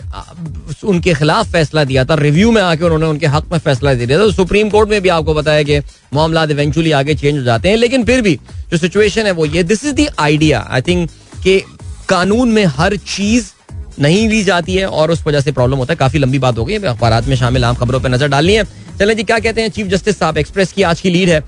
उनके 0.85 1.15
खिलाफ 1.15 1.51
फैसला 1.53 1.85
दिया 1.85 2.05
था। 2.05 2.15
रिव्यू 2.15 2.51
में 2.53 2.61
आके 2.63 2.85
उन्होंने 2.85 3.07
उनके 3.07 3.27
हक 3.27 3.49
में 3.53 3.59
फैसला 3.59 3.95
दे 3.95 4.07
दिया 4.07 4.19
था। 4.19 4.23
तो 4.23 4.33
सुप्रीम 4.33 4.69
कोर्ट 4.71 4.91
में 4.91 5.01
भी 5.03 5.09
आपको 5.09 5.35
बताया 5.35 5.63
कि 5.63 5.79
मामला 6.15 6.45
इवेंचुअली 6.45 6.93
आगे 6.93 7.15
चेंज 7.15 7.39
हो 7.39 7.43
जाते 7.45 7.69
हैं। 7.69 7.77
लेकिन 7.77 8.05
फिर 8.05 8.23
भी 8.23 8.35
जो 8.71 8.77
सिचुएशन 8.79 9.27
है 9.27 9.33
वो 9.33 9.47
ये 9.47 9.63
this 9.63 9.85
is 9.85 9.95
the 9.95 10.09
idea 10.19 10.67
I 10.71 10.81
think 10.81 11.11
कि 11.45 11.59
कानून 12.09 12.53
में 12.53 12.65
हर 12.67 12.97
चीज़ 12.97 13.51
नहीं 14.01 14.29
ली 14.29 14.43
जाती 14.45 14.75
है 14.75 14.87
और 14.87 15.11
उस 15.11 15.27
वजह 15.27 15.41
से 15.41 15.53
प्रॉब्लम 15.53 15.77
होता 15.77 15.93
है। 15.93 15.97
काफ़ी 15.97 16.19
लंबी 16.19 16.39
बात 16.39 16.59
हो 16.59 16.65
गई 16.65 16.77
अखबार 16.77 17.23
में 17.23 17.37
शामिल 17.37 17.65
आम 17.65 17.75
खबरों 17.75 18.01
पर 18.01 18.09
नज़र 18.09 18.29
डालनी 18.29 18.55
है। 18.55 18.65
चले 18.99 19.15
जी 19.15 19.23
क्या 19.23 19.39
कहते 19.39 19.61
हैं? 19.61 19.69
चीफ 19.71 19.87
जस्टिस 19.87 20.19
साहब 20.19 20.39
एक्सप्रेस 20.39 20.73
की 20.73 20.83
आज 20.83 21.01
की 21.01 21.11
लीड 21.11 21.29
है। 21.29 21.43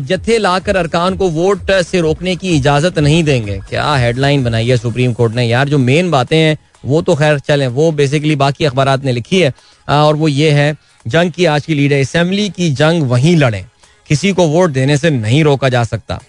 जत्थे 0.00 0.38
लाकर 0.38 0.76
अरकान 0.76 1.16
को 1.16 1.28
वोट 1.30 1.70
से 1.82 2.00
रोकने 2.00 2.34
की 2.36 2.54
इजाज़त 2.56 2.98
नहीं 2.98 3.22
देंगे। 3.24 3.58
क्या 3.70 3.94
हेडलाइन 3.94 4.44
बनाई 4.44 4.68
है 4.68 4.76
सुप्रीम 4.76 5.12
कोर्ट 5.12 5.34
ने? 5.34 5.44
यार 5.44 5.68
जो 5.68 5.78
मेन 5.78 6.10
बातें 6.10 6.36
हैं 6.36 6.56
वो 6.86 7.02
तो 7.02 7.14
खैर, 7.14 7.38
चलें, 7.38 7.68
वो 7.68 7.90
बेसिकली 7.92 8.36
बाकी 8.36 8.64
अखबार 8.64 9.00
ने 9.04 9.12
लिखी 9.12 9.40
है। 9.40 9.52
और 9.88 10.16
वो 10.16 10.28
ये 10.28 10.50
है, 10.50 10.76
जंग 11.06 11.30
की 11.32 11.44
आज 11.44 11.66
की 11.66 11.74
लीड 11.74 11.92
है 11.92 12.00
असेंबली 12.00 12.48
की 12.48 12.70
जंग, 12.70 13.02
वहीं 13.02 13.36
लड़े। 13.36 13.64
किसी 14.08 14.32
को 14.32 14.46
वोट 14.48 14.70
देने 14.70 14.96
से 14.96 15.10
नहीं 15.10 15.44
रोका 15.44 15.68
जा 15.68 15.84
सकता। 15.84 16.20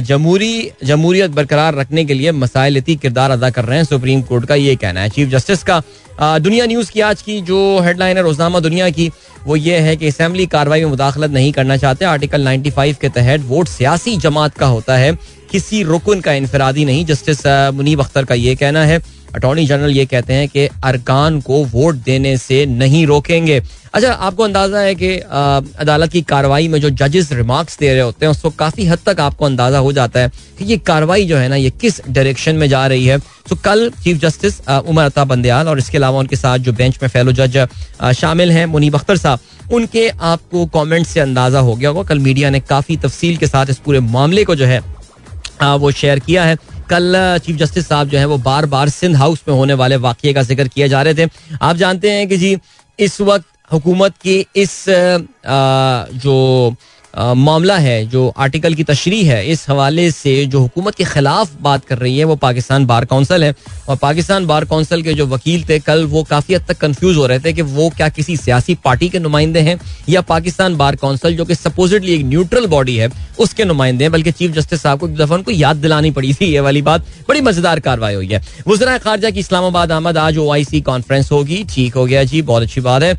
जमहूरी, 0.00 0.70
जमहूरियत 0.84 1.30
बरकरार 1.30 1.74
रखने 1.74 2.04
के 2.04 2.14
लिए 2.14 2.32
मसाइलती 2.32 2.96
किरदार 2.96 3.30
अदा 3.30 3.50
कर 3.50 3.64
रहे 3.64 3.78
हैं 3.78 3.84
सुप्रीम 3.84 4.22
कोर्ट 4.22 4.46
का, 4.46 4.54
ये 4.54 4.76
कहना 4.76 5.00
है। 5.00 5.08
चीफ 5.08 5.28
जस्टिस 5.28 5.62
का 5.62 5.82
दुनिया 6.38 6.66
न्यूज़ 6.66 6.90
की 6.90 7.00
आज 7.00 7.22
की 7.22 7.40
जो 7.40 7.80
हेडलाइन 7.80 8.16
है, 8.16 8.22
रोजनामा 8.22 8.60
दुनिया 8.60 8.90
की, 8.90 9.10
वो 9.44 9.56
ये 9.56 9.78
है 9.78 9.96
कि 9.96 10.08
असम्बली 10.08 10.46
कार्रवाई 10.46 10.80
में 10.80 10.90
मुदाखलत 10.90 11.30
नहीं 11.30 11.52
करना 11.52 11.76
चाहते। 11.76 12.04
आर्टिकल 12.04 12.44
95 12.44 12.98
के 13.00 13.08
तहत 13.08 13.40
वोट 13.40 13.68
सियासी 13.68 14.16
जमात 14.16 14.58
का 14.58 14.66
होता 14.66 14.96
है। 14.96 15.16
किसी 15.52 15.82
रुकन 15.82 16.20
का 16.20 16.32
इनफरादी 16.32 16.84
नहीं। 16.84 17.04
जस्टिस 17.06 17.46
मुनीब 17.74 18.00
अख्तर 18.00 18.24
का 18.24 18.34
ये 18.34 18.54
कहना 18.54 18.84
है। 18.84 18.98
अटॉर्नी 19.34 19.66
जनरल 19.66 19.90
ये 19.90 20.04
कहते 20.06 20.32
हैं 20.32 20.48
कि 20.48 20.66
अरकान 20.84 21.40
को 21.40 21.64
वोट 21.66 21.94
देने 22.04 22.36
से 22.38 22.64
नहीं 22.68 23.06
रोकेंगे। 23.06 23.62
अच्छा 23.94 24.12
आपको 24.12 24.42
अंदाज़ा 24.44 24.80
है 24.80 24.94
कि 24.94 25.08
अदालत 25.16 26.12
की 26.12 26.20
कार्रवाई 26.22 26.68
में 26.68 26.80
जो 26.80 26.90
जजेस 26.90 27.32
रिमार्क्स 27.32 27.78
दे 27.78 27.88
रहे 27.88 28.00
होते 28.00 28.26
हैं, 28.26 28.30
उसको 28.30 28.50
काफ़ी 28.52 28.84
हद 28.86 28.98
तक 29.06 29.20
आपको 29.20 29.44
अंदाज़ा 29.46 29.78
हो 29.78 29.92
जाता 29.92 30.20
है 30.20 30.30
कि 30.58 30.64
ये 30.64 30.76
कार्रवाई 30.78 31.24
जो 31.26 31.36
है 31.36 31.48
ना, 31.48 31.56
ये 31.56 31.70
किस 31.72 32.00
डायरेक्शन 32.08 32.56
में 32.56 32.68
जा 32.68 32.86
रही 32.86 33.06
है। 33.06 33.18
तो 33.48 33.56
कल 33.56 33.90
चीफ 34.04 34.18
जस्टिस 34.18 34.60
उमर 34.68 35.04
अता 35.04 35.24
बंदयाल 35.26 35.68
और 35.68 35.78
इसके 35.78 35.98
अलावा 35.98 36.18
उनके 36.18 36.36
साथ 36.36 36.58
जो 36.58 36.72
बेंच 36.72 36.98
में 37.02 37.08
फेलो 37.08 37.32
जज 37.34 37.56
शामिल 38.14 38.52
हैं, 38.52 38.66
मुनीब 38.68 38.94
अख्तर 38.94 39.16
साहब, 39.16 39.38
उनके 39.72 40.08
आपको 40.08 40.66
कमेंट 40.68 41.06
से 41.06 41.20
अंदाज़ा 41.20 41.58
हो 41.60 41.74
गया 41.74 41.88
होगा। 41.90 42.02
कल 42.04 42.18
मीडिया 42.20 42.50
ने 42.50 42.60
काफ़ी 42.62 42.96
तफसील 42.98 43.36
के 43.36 43.46
साथ 43.46 43.70
इस 43.70 43.78
पूरे 43.78 44.00
मामले 44.00 44.44
को 44.44 44.54
जो 44.54 44.66
है 44.66 44.80
वो 45.62 45.90
शेयर 45.92 46.18
किया 46.20 46.44
है। 46.44 46.56
कल 46.90 47.38
चीफ 47.44 47.56
जस्टिस 47.56 47.86
साहब 47.88 48.08
जो 48.08 48.18
है 48.18 48.24
वो 48.26 48.38
बार 48.40 48.66
बार 48.66 48.88
सिंध 48.88 49.16
हाउस 49.16 49.42
में 49.48 49.54
होने 49.54 49.74
वाले 49.74 49.96
वाक्य 49.98 50.32
का 50.32 50.42
ज़िक्र 50.42 50.68
किए 50.68 50.88
जा 50.88 51.02
रहे 51.02 51.14
थे। 51.14 51.28
आप 51.62 51.76
जानते 51.76 52.10
हैं 52.10 52.28
कि 52.28 52.36
जी, 52.36 52.56
इस 52.98 53.20
वक्त 53.20 53.46
हुकूमत 53.72 54.14
की 54.22 54.38
इस 54.56 54.84
जो 54.88 56.74
मामला 57.14 57.76
है, 57.78 58.04
जो 58.06 58.26
आर्टिकल 58.38 58.74
की 58.74 58.84
तशरी 58.84 59.22
है, 59.24 59.44
इस 59.46 59.64
हवाले 59.68 60.10
से 60.10 60.44
जो 60.46 60.60
हुकूमत 60.60 60.94
के 60.94 61.04
खिलाफ 61.04 61.50
बात 61.62 61.84
कर 61.84 61.98
रही 61.98 62.18
है, 62.18 62.24
वो 62.24 62.36
पाकिस्तान 62.38 62.86
बार 62.86 63.04
काउंसिल 63.04 63.44
है। 63.44 63.54
और 63.88 63.96
पाकिस्तान 63.96 64.46
बार 64.46 64.64
काउंसिल 64.64 65.02
के 65.02 65.14
जो 65.14 65.26
वकील 65.26 65.64
थे, 65.68 65.78
कल 65.80 66.04
वो 66.06 66.22
काफ़ी 66.24 66.54
हद 66.54 66.64
तक 66.68 66.78
कंफ्यूज 66.78 67.16
हो 67.16 67.26
रहे 67.26 67.38
थे 67.38 67.52
कि 67.52 67.62
वो 67.62 67.88
क्या 67.90 68.08
किसी 68.10 68.36
सियासी 68.36 68.74
पार्टी 68.84 69.08
के 69.08 69.18
नुमाइंदे 69.18 69.60
हैं, 69.60 69.78
या 70.08 70.20
पाकिस्तान 70.22 70.76
बार 70.76 70.96
काउंसिल 70.96 71.36
जो 71.36 71.44
कि 71.44 71.54
सपोजिटली 71.54 72.14
एक 72.14 72.24
न्यूट्रल 72.24 72.66
बॉडी 72.66 72.96
है, 72.96 73.10
उसके 73.38 73.64
नुमाइंदे 73.64 74.04
हैं। 74.04 74.12
बल्कि 74.12 74.32
चीफ 74.32 74.52
जस्टिस 74.52 74.82
साहब 74.82 74.98
को 74.98 75.08
एक 75.08 75.16
दफ़ा 75.16 75.34
उनको 75.36 75.50
याद 75.50 75.76
दिलानी 75.78 76.10
पड़ी 76.10 76.32
थी, 76.32 76.46
ये 76.46 76.60
वाली 76.60 76.82
बात। 76.82 77.06
बड़ी 77.28 77.40
मज़ेदार 77.40 77.80
कार्रवाई 77.80 78.14
हुई 78.14 78.28
है। 78.28 78.42
वजरा 78.68 78.96
खारजा 79.00 79.30
की 79.30 79.40
इस्लामाबाद 79.40 79.92
आमद 79.92 80.18
आज 80.18 80.38
ओ 80.38 80.50
आई 80.52 80.64
सी 80.64 80.80
कॉन्फ्रेंस 80.82 81.30
होगी। 81.32 81.62
ठीक 81.70 81.94
हो 81.94 82.04
गया 82.06 82.24
जी, 82.24 82.42
बहुत 82.42 82.62
अच्छी 82.62 82.80
बात 82.80 83.02
है। 83.02 83.14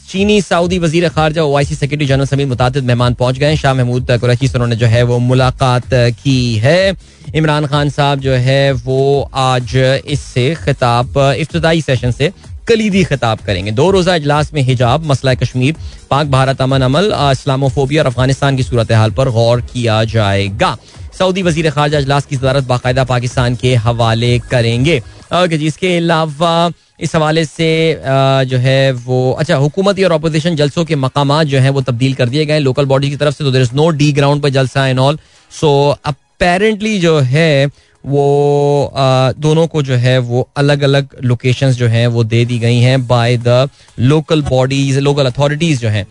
चीनी 0.00 0.40
सऊदी 0.42 0.78
वज़ीर 0.78 1.08
खारजा 1.08 1.42
ओ 1.42 1.56
आई 1.56 1.64
सी 1.64 1.74
सेक्रेटरी 1.74 2.06
जनरल 2.06 2.26
समेत 2.26 2.48
मुताद 2.48 2.76
मेहमान 2.78 3.14
पहुँच 3.18 3.38
गए 3.38 3.56
शाह 3.56 3.74
महमूद 3.74 4.10
कुरैशी 4.20 4.48
से 4.48 4.54
उन्होंने 4.54 4.76
जो 4.76 4.86
है 4.86 5.02
वो 5.04 5.18
मुलाकात 5.20 5.94
की 6.22 6.54
है। 6.56 6.96
इमरान 7.34 7.66
खान 7.66 7.90
साहब 7.90 8.20
जो 8.20 8.32
है 8.34 8.72
वो 8.74 9.30
आज 9.36 9.76
इससे 10.06 10.54
खिताब 10.64 11.18
इफ्ताई 11.38 11.80
सेशन 11.82 12.10
से 12.10 12.32
कलीदी 12.68 13.02
खिताब 13.04 13.38
करेंगे। 13.46 13.70
दो 13.72 13.90
रोजा 13.90 14.14
अजलास 14.14 14.52
में 14.54 14.62
हिजाब, 14.62 15.04
मसला 15.06 15.34
कश्मीर, 15.34 15.74
पाक 16.10 16.26
भारत 16.28 16.60
अमन 16.62 16.82
अमल 16.82 17.12
इस्लामोफोबिया 17.32 18.02
और 18.02 18.06
अफ़गानिस्तान 18.06 18.56
की 18.56 18.62
सूरत 18.62 18.92
हाल 18.92 19.10
पर 19.10 19.30
गौर 19.30 19.60
किया 19.62 20.02
जाएगा। 20.06 20.76
सऊदी 21.18 21.42
वज़ीर 21.42 21.70
खारजा 21.70 21.98
अजलास 21.98 22.26
की 22.26 22.36
सदारत 22.36 22.64
बाकायदा 22.64 23.04
पाकिस्तान 23.04 23.54
के 23.56 23.74
हवाले 23.76 24.38
करेंगे। 24.50 25.00
जी 25.32 25.66
इसके 25.66 25.96
अलावा 25.96 26.70
इस 27.00 27.14
हवाले 27.14 27.44
से 27.44 27.70
जो 28.46 28.58
है 28.58 28.92
वो 28.92 29.32
अच्छा 29.32 29.56
हुकूमती 29.56 30.04
और 30.04 30.12
अपोजिशन 30.12 30.56
जलसों 30.56 30.84
के 30.84 30.96
मकाम 30.96 31.42
जो 31.42 31.58
है 31.58 31.70
वो 31.70 31.80
तब्दील 31.80 32.14
कर 32.14 32.28
दिए 32.28 32.46
गए 32.46 32.58
लोकल 32.58 32.84
बॉडी 32.84 33.10
की 33.10 33.16
तरफ़ 33.16 33.34
से 33.34 33.44
तो 33.44 33.50
there 33.50 33.62
is 33.62 33.74
no 33.74 33.88
the 33.90 34.12
ground 34.12 34.42
पर 34.42 34.48
जलसा 34.50 34.86
एंड 34.88 34.98
ऑल 34.98 35.18
सो 35.50 35.70
अपेरेंटली 36.04 36.98
जो 37.00 37.18
है 37.18 37.66
वो 38.04 38.92
दोनों 39.38 39.66
को 39.66 39.82
जो 39.82 39.94
है 39.94 40.18
वो 40.18 40.48
अलग 40.56 40.82
अलग 40.82 41.08
लोकेशंस 41.24 41.76
जो 41.76 41.86
हैं 41.88 42.06
वो 42.06 42.24
दे 42.24 42.44
दी 42.44 42.58
गई 42.58 42.78
हैं 42.78 43.06
by 43.06 43.36
the 43.36 43.68
local 43.98 44.42
bodies 44.42 44.98
local 44.98 45.26
authorities 45.26 45.80
जो 45.80 45.88
हैं 45.88 46.06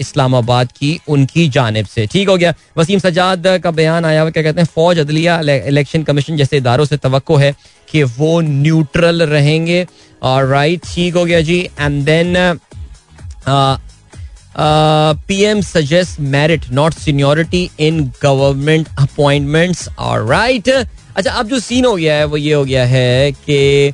इस्लामाबाद 0.00 0.72
की, 0.72 0.98
उनकी 1.08 1.48
जानब 1.48 1.86
से। 1.86 2.06
ठीक 2.06 2.28
हो 2.28 2.36
गया। 2.36 2.54
वसीम 2.78 2.98
सजाद 2.98 3.46
का 3.64 3.70
बयान 3.70 4.04
आया 4.04 4.20
हुआ, 4.20 4.30
क्या 4.30 4.42
कहते 4.42 4.60
हैं, 4.60 4.68
फौज 4.74 4.98
अदलिया 4.98 5.38
इलेक्शन 5.40 6.02
कमीशन 6.02 6.36
जैसे 6.36 6.56
इदारों 6.56 6.84
से 6.84 6.96
तो 6.96 7.36
है। 7.36 7.54
कि 7.92 8.02
वो 8.02 8.40
न्यूट्रल 8.40 9.22
रहेंगे। 9.22 9.86
और 10.22 10.46
राइट 10.46 10.80
ठीक 10.94 11.14
हो 11.14 11.24
गया 11.24 11.40
जी। 11.40 11.58
And 11.80 12.04
then 12.04 12.34
P 15.28 15.40
M 15.42 15.60
suggest 15.60 16.20
merit 16.20 16.68
not 16.70 16.94
seniority 16.94 17.70
in 17.80 18.00
government 18.22 18.88
appointments 18.98 19.88
और 19.98 20.26
राइट 20.26 20.68
अच्छा 20.68 21.30
अब 21.30 21.48
जो 21.48 21.58
सीन 21.60 21.84
हो 21.84 21.94
गया 21.96 22.14
है, 22.14 22.24
वो 22.24 22.36
ये 22.36 22.52
हो 22.54 22.64
गया 22.64 22.84
है 22.86 23.32
कि, 23.32 23.92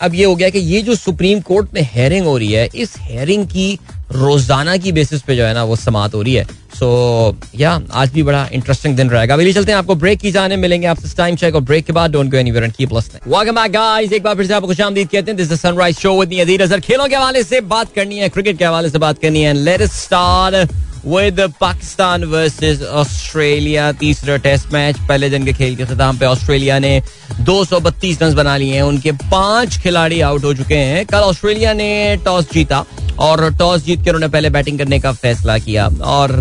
अब 0.00 0.14
ये 0.14 0.24
हो 0.24 0.34
गया 0.36 0.48
कि 0.50 0.58
ये 0.58 0.80
जो 0.82 0.94
सुप्रीम 0.94 1.40
कोर्ट 1.40 1.74
में 1.74 1.80
हेयरिंग 1.92 2.26
हो 2.26 2.36
रही 2.38 2.52
है, 2.52 2.68
इस 2.74 2.94
हेयरिंग 2.98 3.46
की 3.46 3.78
रोज़ाना 4.14 4.76
की 4.76 4.92
बेसिस 4.92 5.22
पे 5.22 5.36
जो 5.36 5.44
है 5.44 5.54
ना 5.54 5.64
वो 5.64 5.76
समात 5.76 6.14
हो 6.14 6.22
रही 6.22 6.34
है। 6.34 6.44
सो 6.74 6.86
so, 7.30 7.60
या 7.60 7.78
yeah, 7.78 7.90
आज 7.92 8.10
भी 8.12 8.22
बड़ा 8.22 8.48
इंटरेस्टिंग 8.52 8.96
दिन 8.96 9.10
रहेगा। 9.10 9.34
अभी 9.34 9.52
चलते 9.52 9.72
हैं 9.72 9.78
आपको 9.78 9.94
ब्रेक 9.94 10.20
की 10.20 10.30
जाने 10.32 10.56
मिलेंगे। 10.56 10.86
आपसे 10.86 11.16
टाइम 11.16 11.36
चेक 11.36 11.54
और 11.54 11.60
ब्रेक 11.60 11.84
के 11.86 11.92
बाद 11.92 12.12
don't 12.12 12.30
go 12.30 12.36
anywhere 12.36 12.64
and 12.64 12.72
keep 12.72 12.92
listening 12.92 13.32
welcome 13.34 13.54
back 13.54 13.72
guys 13.72 14.12
एक 14.12 14.22
बार 14.22 14.34
फिर 14.34 14.46
से 14.46 14.54
आपको 14.54 14.66
खुशामदीद 14.66 15.08
कहते 15.08 15.30
हैं। 15.30 15.36
This 15.36 15.52
is 15.52 15.60
sunrise 15.60 15.98
show 15.98 16.18
with 16.20 16.28
me 16.28 16.40
Adeel 16.40 16.62
Azhar 16.62 16.80
खेलों 16.80 17.08
के 17.08 17.16
हवाले 17.16 17.42
से 17.42 17.60
बात 17.74 17.92
करनी 17.96 18.18
है 18.18 18.28
क्रिकेट 18.28 18.58
के 18.58 18.64
हवाले 18.64 18.90
से 18.90 18.98
बात 18.98 19.18
करनी 19.18 19.42
है। 19.42 19.52
Let 19.54 19.82
us 19.82 20.02
start 20.02 20.72
with 21.06 21.40
Pakistan 21.60 22.24
versus 22.24 22.82
Australia 22.82 23.90
तीसरा 23.92 24.36
टेस्ट 24.44 24.72
मैच 24.72 24.96
पहले 25.08 25.30
दिन 25.30 25.44
के 25.44 25.52
खेल 25.52 25.76
के 25.76 25.86
खिताम 25.86 26.18
पे 26.18 26.26
ऑस्ट्रेलिया 26.26 26.78
ने 26.78 27.00
232 27.40 28.22
रन 28.22 28.34
बना 28.34 28.56
लिए 28.56 28.74
हैं। 28.74 28.82
उनके 28.82 29.12
पाँच 29.12 29.78
खिलाड़ी 29.78 30.20
आउट 30.20 30.44
हो 30.44 30.54
चुके 30.54 30.74
हैं। 30.74 31.04
कल 31.06 31.18
ऑस्ट्रेलिया 31.18 31.72
ने 31.72 32.16
टॉस 32.24 32.52
जीता। 32.52 32.84
और 33.18 33.50
टॉस 33.58 33.84
जीत 33.84 34.04
कर 34.04 34.10
उन्होंने 34.10 34.32
पहले 34.32 34.50
बैटिंग 34.50 34.78
करने 34.78 34.98
का 35.00 35.12
फैसला 35.14 35.58
किया। 35.58 35.86
और 36.04 36.32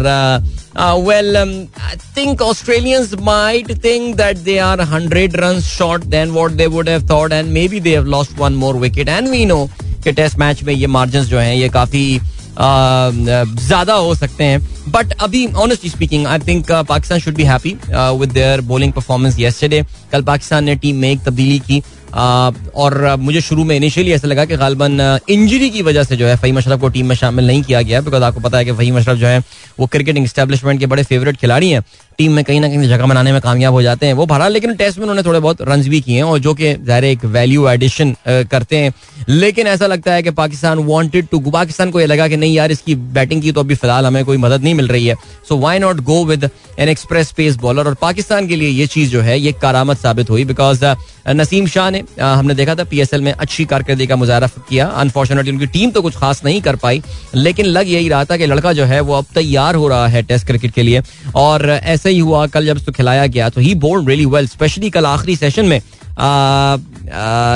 well 1.00 1.36
I 1.38 1.96
think 2.18 2.42
Australians 2.42 3.14
might 3.22 3.72
think 3.84 4.16
that 4.18 4.38
they 4.40 4.58
are 4.60 4.82
hundred 4.92 5.36
run 5.40 5.60
short 5.62 6.04
then 6.06 6.32
what 6.32 6.52
they 6.52 6.66
would 6.68 6.90
have 6.90 7.08
thought 7.10 7.32
and 7.34 7.52
may 7.52 7.68
be 7.68 7.80
they 7.80 7.94
have 7.94 8.06
lost 8.08 8.40
one 8.40 8.54
more 8.56 8.76
wicket 8.78 9.10
and 9.10 9.28
we 9.30 9.46
know 9.46 9.66
कि 10.04 10.12
test 10.12 10.38
match 10.40 10.64
में 10.64 10.74
ये 10.74 10.88
margin 10.90 11.24
जो 11.24 11.40
हैं, 11.40 11.56
ये 11.56 11.70
काफ़ी 11.70 12.20
ज़्यादा 12.56 13.94
हो 13.96 14.14
सकते 14.16 14.44
हैं। 14.44 14.60
बट 14.92 15.14
अभी 15.22 15.46
honestly 15.56 15.90
speaking 15.90 16.26
I 16.28 16.40
think 16.40 16.72
Pakistan 16.72 17.20
should 17.20 17.36
be 17.36 17.44
happy 17.44 17.76
with 18.20 18.32
their 18.32 18.62
bowling 18.64 18.94
performance 18.94 19.40
yesterday 19.40 19.82
कल 20.12 20.22
पाकिस्तान 20.24 20.64
ने 20.64 20.76
टीम 20.76 20.96
में 20.96 21.10
एक 21.12 21.24
तब्दीली 21.26 21.60
की। 21.60 21.82
और 22.14 23.16
मुझे 23.20 23.42
शुरू 23.42 23.64
में 23.64 23.76
इनिशियली 23.76 24.12
ऐसा 24.12 24.28
लगा 24.28 24.46
कि 24.46 24.58
गालबन 24.58 25.20
इंजरी 25.30 25.70
की 25.70 25.82
वजह 25.82 26.04
से 26.04 26.16
जो 26.16 26.26
है 26.28 26.36
फ़हीम 26.38 26.58
अशरफ 26.58 26.80
को 26.82 26.90
टीम 26.90 27.08
में 27.08 27.16
शामिल 27.16 27.48
नहीं 27.48 27.62
किया 27.64 27.82
गया 27.82 28.02
बिकॉज़ 28.02 28.24
आपको 28.24 28.40
पता 28.40 28.58
है 28.58 28.66
कि 28.66 28.72
फ़हीम 28.72 28.98
अशरफ 28.98 29.18
जो 29.18 29.28
है, 29.28 29.40
वो 29.80 29.86
क्रिकेटिंग 29.88 30.28
स्टैब्लिशमेंट 30.28 30.80
के 30.80 30.86
बड़े 30.86 31.04
फेवरेट 31.04 31.38
खिलाड़ी 31.38 31.70
हैं। 31.72 31.82
टीम 32.18 32.32
में 32.32 32.44
कहीं 32.46 32.60
ना 32.62 32.68
कहीं 32.68 32.88
जगह 32.90 33.06
बनाने 33.08 33.32
में 33.32 33.40
कामयाब 33.42 33.74
हो 33.74 33.82
जाते 33.82 34.06
हैं। 34.06 34.14
वो 34.14 34.26
भरा 34.26 34.48
लेकिन 34.48 34.74
टेस्ट 34.76 34.98
में 34.98 35.04
उन्होंने 35.04 35.24
थोड़े 35.24 35.40
बहुत 35.40 35.62
रन 35.62 35.82
भी 35.84 36.02
किए 36.02 36.16
हैं, 36.16 36.24
और 36.24 36.40
जो 36.40 36.54
कि 36.54 36.74
ज़ाहिर 36.76 37.04
एक 37.06 37.26
वैल्यू 37.28 37.68
एडिशन 37.70 38.16
करते 38.28 38.78
हैं। 38.78 38.94
लेकिन 39.30 39.68
ऐसा 39.68 39.88
लगता 39.88 40.14
है 40.14 40.24
कि 40.24 40.32
पाकिस्तान 40.34 40.80
वांटेड 40.86 41.28
टू 41.28 41.40
पाकिस्तान 41.42 41.92
को 41.92 42.02
यह 42.02 42.08
लगा 42.08 42.28
कि 42.28 42.38
नहीं 42.38 42.54
यार, 42.54 42.72
इसकी 42.72 42.96
बैटिंग 42.96 43.42
की 43.42 43.52
तो 43.52 43.60
अभी 43.60 43.76
फ़िलहाल 43.76 44.06
हमें 44.06 44.24
कोई 44.26 44.38
मदद 44.38 44.64
नहीं 44.64 44.74
मिल 44.76 44.88
रही 44.88 45.06
है। 45.08 45.16
So 45.50 45.58
why 45.58 45.80
not 45.80 46.00
go 46.04 46.24
with 46.26 46.50
an 46.80 46.90
express 46.90 47.32
pace 47.32 47.56
bowler 47.58 47.88
और 47.88 47.94
पाकिस्तान 48.02 48.48
के 48.48 48.56
लिए 48.56 48.70
ये 48.70 48.88
चीज़ 48.88 49.12
जो 49.12 49.22
है, 49.22 49.40
ये 49.40 49.52
कारामत 49.54 49.98
साबित 50.00 50.30
हुई 50.30 50.46
बिकॉज़ 50.46 50.86
नसीम 51.30 51.68
शाह 51.68 51.90
ने 51.90 52.04
हमने 52.20 52.54
देखा 52.56 52.76
था 52.76 52.84
पीएसएल 52.84 53.22
में 53.22 53.32
अच्छी 53.32 53.66
कारकर्दगी 53.66 54.08
का 54.08 54.16
मुजाहरा 54.16 54.48
किया। 54.70 54.86
अनफॉर्चुनेटली 54.88 55.52
उनकी 55.52 55.66
टीम 55.68 55.92
तो 55.92 56.02
कुछ 56.02 56.16
खास 56.16 56.44
नहीं 56.46 56.62
कर 56.62 56.76
पाई, 56.76 57.02
लेकिन 57.36 57.66
लग 57.66 57.90
यही 57.90 58.10
रहा 58.10 58.26
था 58.26 58.38
कि 58.38 58.46
लड़का 58.46 58.74
जो 58.74 58.86
है, 58.86 59.00
वो 59.02 59.14
अब 59.14 59.26
तैयार 59.36 59.76
हो 59.76 59.88
रहा 59.88 60.08
है 60.08 60.22
टेस्ट 60.24 60.48
क्रिकेट 60.48 60.72
के 60.72 60.84
लिए। 60.84 61.02
और 61.36 61.70
ऐसे 61.72 62.10
ही 62.10 62.20
हुआ, 62.20 62.46
कल 62.48 62.66
जब 62.66 62.78
उसको 62.78 62.92
खिलाया 62.92 63.26
गया 63.28 63.50
तो 63.50 63.62
he 63.62 63.74
bowled 63.78 64.10
really 64.10 64.26
well 64.28 64.48
specially 64.48 64.90
कल 64.90 65.06
आखिरी 65.06 65.36
सेशन 65.36 65.66
में 65.66 65.82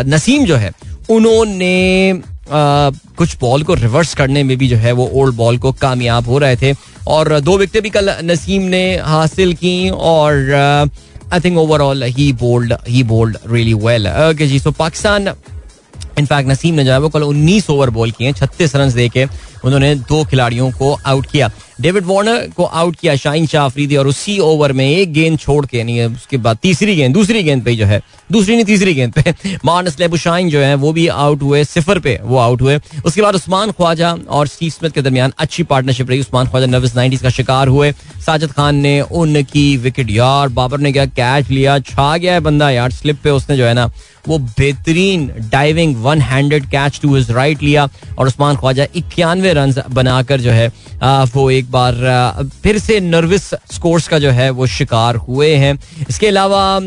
नसीम 0.06 0.46
जो 0.46 0.56
है 0.56 0.72
उन्होंने 1.10 2.22
कुछ 3.18 3.38
बॉल 3.40 3.64
को 3.64 3.74
रिवर्स 3.74 4.14
करने 4.16 4.44
में 4.44 4.58
भी 4.58 4.68
जो 4.68 4.78
है 4.78 4.92
वो 4.92 5.10
ओल्ड 5.14 5.36
बॉल 5.36 5.58
को 5.58 5.72
कामयाब 5.72 6.28
हो 6.28 6.38
रहे 6.38 6.56
थे। 6.56 6.74
और 7.08 7.40
दो 7.40 7.58
विकटें 7.58 7.82
भी 7.82 7.90
कल 7.90 8.14
नसीम 8.24 8.62
ने 8.62 8.84
हासिल 8.98 9.54
की 9.54 9.90
और 9.90 10.52
I 11.34 11.40
think 11.40 11.58
overall 11.58 12.04
he 12.04 12.32
bowled 12.34 12.74
he 12.90 13.04
bowled 13.04 13.38
really 13.48 13.74
well 13.74 14.08
okay 14.08 14.48
ji 14.48 14.60
so 14.60 14.72
Pakistan 14.72 15.28
in fact 16.20 16.50
Naseem 16.50 16.76
ने 16.76 16.84
जो 16.84 16.92
है 16.92 17.00
वो 17.00 17.10
कल 17.10 17.22
19 17.22 17.70
ओवर 17.70 17.90
बॉल 17.90 18.12
किए 18.12 18.34
छत्तीस 18.34 18.76
रन 18.76 18.92
दे 18.92 19.10
के 19.10 19.26
उन्होंने 19.66 19.96
दो 19.96 20.24
खिलाड़ियों 20.26 20.72
को 20.72 20.98
आउट 21.06 21.26
किया। 21.26 21.50
डेविड 21.82 22.06
वार्नर 22.06 22.48
को 22.58 22.64
आउट 22.64 22.96
किया 22.96 23.16
शाइन 23.16 23.46
शाह 23.48 23.66
अफरीदी 23.66 23.96
और 23.96 24.08
उसी 24.08 24.40
ओवर 24.40 24.72
में 24.74 24.90
एक 24.90 25.14
गेंद 25.14 25.40
छोड़ 25.40 25.66
के 25.66 25.84
नहीं 25.84 26.06
उसके 26.06 26.38
बाद 26.38 26.58
तीसरी 26.62 26.96
गेंद, 26.96 27.14
दूसरी 27.14 27.44
गेंद 27.44 27.64
पे 27.64 27.76
जो 27.76 27.86
है, 27.86 28.02
दूसरी 28.32 28.56
नहीं, 28.56 28.66
तीसरी 28.66 28.94
गेंद 28.94 29.14
पे 29.14 29.58
मार्नस 29.66 30.00
लेबुशाइन 30.00 30.50
जो 30.50 30.60
है 30.60 30.76
वो 30.76 30.94
भी 30.94 31.08
आउट 31.08 31.42
हुए, 31.42 31.64
सिफर 31.64 32.00
पे 32.00 32.20
वो 32.24 32.38
आउट 32.38 32.62
हुए। 32.62 32.80
उसके 33.06 33.22
बाद 33.22 33.36
उस्मान 33.36 33.72
ख्वाजा 33.72 34.16
और 34.30 34.48
स्टीव 34.48 34.70
स्मिथ 34.70 34.92
के 34.92 35.02
दरमियान 35.02 35.34
अच्छी 35.38 35.64
पार्टनरशिप 35.64 36.10
रही। 36.10 36.20
उस्मान 36.20 36.48
ख्वाजा 36.48 36.66
नर्वस 36.66 36.96
नाइनटीज 36.96 37.22
का 37.22 37.30
शिकार 37.30 37.68
हुए। 37.68 37.92
साजिद 38.26 38.52
खान 38.52 38.76
ने 38.76 39.02
उनकी 39.02 39.78
विकेट, 39.78 40.10
यार, 40.10 40.50
बाबर 40.50 40.80
ने 40.80 40.92
क्या 40.92 41.06
कैच 41.06 41.50
लिया, 41.50 41.80
छा 41.80 42.18
गया 42.18 42.34
है 42.34 42.40
बंदा, 42.40 42.70
यार 42.70 42.92
स्लिप 42.92 43.20
पे 43.24 43.30
उसने 43.30 43.58
जो 43.58 43.66
है 43.66 43.74
ना 43.74 43.92
वो 44.28 44.38
बेहतरीन 44.40 45.30
diving 45.52 45.96
one 46.04 46.22
handed 46.22 46.66
catch 46.70 47.00
to 47.02 47.18
his 47.18 47.32
right 47.32 47.64
लिया 47.64 47.88
और 48.18 48.28
उस्मान 48.28 48.56
ख्वाजा 48.56 48.86
इक्यानवे 48.96 49.54
रन 49.54 49.74
बनाकर 49.94 50.42
जो 50.42 50.52
है 50.52 50.68
वो 51.34 51.50
एक 51.52 51.72
बार 51.72 51.96
फिर 52.64 52.78
से 52.80 53.00
नर्वस 53.00 53.54
स्कोर्स 53.72 54.08
का 54.08 54.20
जो 54.20 54.30
है, 54.32 54.50
वो 54.50 54.68
शिकार 54.68 55.16
हुए 55.18 55.54
हैं। 55.56 55.78
इसके 56.10 56.28
अलावा 56.28 56.80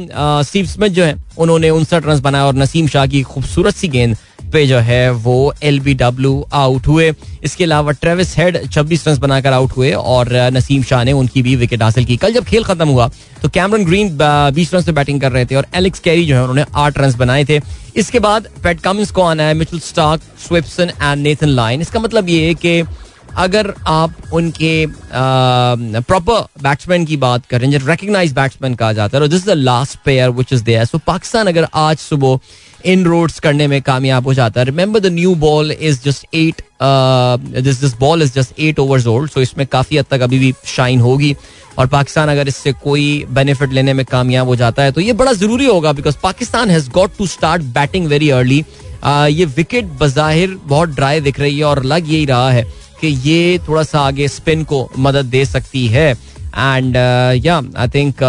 स्टीव 0.43 0.67
स्मिथ 0.67 0.91
जो 0.91 1.05
है, 1.05 1.15
उन्होंने 1.39 1.71
उनसठ 1.71 2.07
रन 2.07 2.21
बनाए 2.21 2.43
और 2.43 2.55
नसीम 2.55 2.87
शाह 2.89 3.07
की 3.07 3.23
खूबसूरत 3.23 3.75
सी 3.77 3.89
गेंद 3.89 4.17
पे 4.51 4.67
जो 4.67 4.79
है 4.79 5.11
वो 5.13 5.53
एल 5.63 5.81
बी 5.81 5.95
डब्ल्यू 5.95 6.45
आउट 6.53 6.87
हुए। 6.87 7.13
इसके 7.45 7.65
अलावा 7.65 7.93
ट्रेविस 7.93 8.37
हेड 8.39 8.59
26 8.67 9.07
रन 9.09 9.19
बनाकर 9.21 9.53
आउट 9.53 9.77
हुए 9.77 9.93
और 9.93 10.29
नसीम 10.53 10.83
शाह 10.83 11.05
ने 11.05 11.13
उनकी 11.13 11.43
भी 11.43 11.57
विकेट 11.57 11.83
हासिल 11.83 12.05
की। 12.05 12.17
कल 12.17 12.33
जब 12.33 12.45
खेल 12.45 12.65
खत्म 12.65 12.89
हुआ 12.89 13.11
तो 13.43 13.49
कैमरन 13.49 13.85
ग्रीन 13.85 14.17
20 14.53 14.75
रन 14.75 14.81
से 14.81 14.93
बैटिंग 14.93 15.21
कर 15.21 15.33
रहे 15.33 15.45
थे 15.45 15.55
और 15.57 15.67
एलेक्स 15.75 16.01
कैरी 16.01 16.25
जो 16.27 16.35
है 16.35 16.41
उन्होंने 16.43 16.65
आठ 16.77 16.99
रन 16.99 17.15
बनाए 17.19 17.45
थे। 17.45 17.61
इसके 17.97 18.19
बाद 18.21 18.49
पेट 18.65 18.81
कमिंस 18.81 19.11
को 19.11 19.23
आना 19.23 19.43
है 19.43 19.55
Mitchell 19.55 19.79
Starc 19.81 20.23
Swepson 20.49 20.91
and 20.93 21.23
Nathan 21.23 21.49
Lyon 21.51 21.81
इसका 21.81 22.01
मतलब 22.01 22.29
ये 22.29 22.47
है 22.47 22.55
कि 22.57 22.83
अगर 23.39 23.73
आप 23.87 24.15
उनके 24.35 24.87
प्रॉपर 25.13 26.41
बैट्समैन 26.63 27.05
की 27.07 27.17
बात 27.17 27.45
करें 27.47 27.71
जब 27.71 27.89
रिकग्नाइज 27.89 28.33
बैट्समैन 28.33 28.75
कहा 28.75 28.93
जाता 28.93 29.17
है, 29.17 29.23
और 29.23 29.29
this 29.29 29.47
the 29.47 29.51
last 29.51 29.99
player 30.05 30.31
which 30.31 30.53
is 30.53 30.65
there 30.65 30.85
so 30.85 30.99
Pakistan 31.07 31.47
अगर 31.47 31.67
आज 31.75 31.97
सुबह 31.99 32.39
इन 32.85 33.05
रोड्स 33.05 33.39
करने 33.41 33.67
में 33.67 33.81
कामयाब 33.83 34.27
हो 34.27 34.35
जाता 34.35 34.61
है। 34.61 34.65
Remember 34.67 35.01
the 35.01 35.07
new 35.13 35.35
ball 35.37 35.73
is 35.73 36.01
just 36.05 36.27
eight 36.35 36.63
this 37.55 37.81
this 37.81 37.95
ball 37.99 38.23
is 38.23 38.33
just 38.35 38.61
eight 38.61 38.79
overs 38.79 39.07
old 39.07 39.31
so 39.31 39.41
इसमें 39.41 39.67
काफ़ी 39.67 39.99
हद 39.99 40.07
तक 40.11 40.21
अभी 40.21 40.39
भी 40.39 40.53
शाइन 40.67 41.01
होगी। 41.01 41.35
और 41.79 41.87
पाकिस्तान 41.87 42.29
अगर 42.29 42.49
इससे 42.49 42.73
कोई 42.83 43.25
बेनिफिट 43.31 43.73
लेने 43.73 43.93
में 43.93 44.05
कामयाब 44.07 44.47
हो 44.47 44.57
जाता 44.57 44.83
है 44.83 44.93
तो 44.93 45.01
ये 45.01 45.13
बड़ा 45.15 45.33
ज़रूरी 45.33 45.67
होगा 45.67 45.93
because 45.93 46.17
Pakistan 46.23 46.71
has 46.71 46.91
got 46.91 47.17
to 47.19 47.27
start 47.29 47.63
batting 47.75 48.07
very 48.07 48.31
early 48.31 48.65
ये 49.05 49.45
विकेट 49.47 49.85
बजाहिर 50.01 50.59
बहुत 50.65 50.89
ड्राई 50.89 51.21
दिख 51.21 51.41
रही 51.41 51.59
है, 51.59 51.65
और 51.65 51.83
लग 51.85 52.11
यही 52.13 52.25
रहा 52.27 52.51
है 52.51 52.63
कि 53.01 53.09
ये 53.25 53.59
थोड़ा 53.69 53.83
सा 53.83 54.01
आगे 54.01 54.27
स्पिन 54.29 54.65
को 54.65 54.89
मदद 54.99 55.25
दे 55.27 55.45
सकती 55.45 55.87
है। 55.89 56.13
एंड 56.57 56.97
या 57.45 57.61
I 57.77 57.89
think 57.89 58.23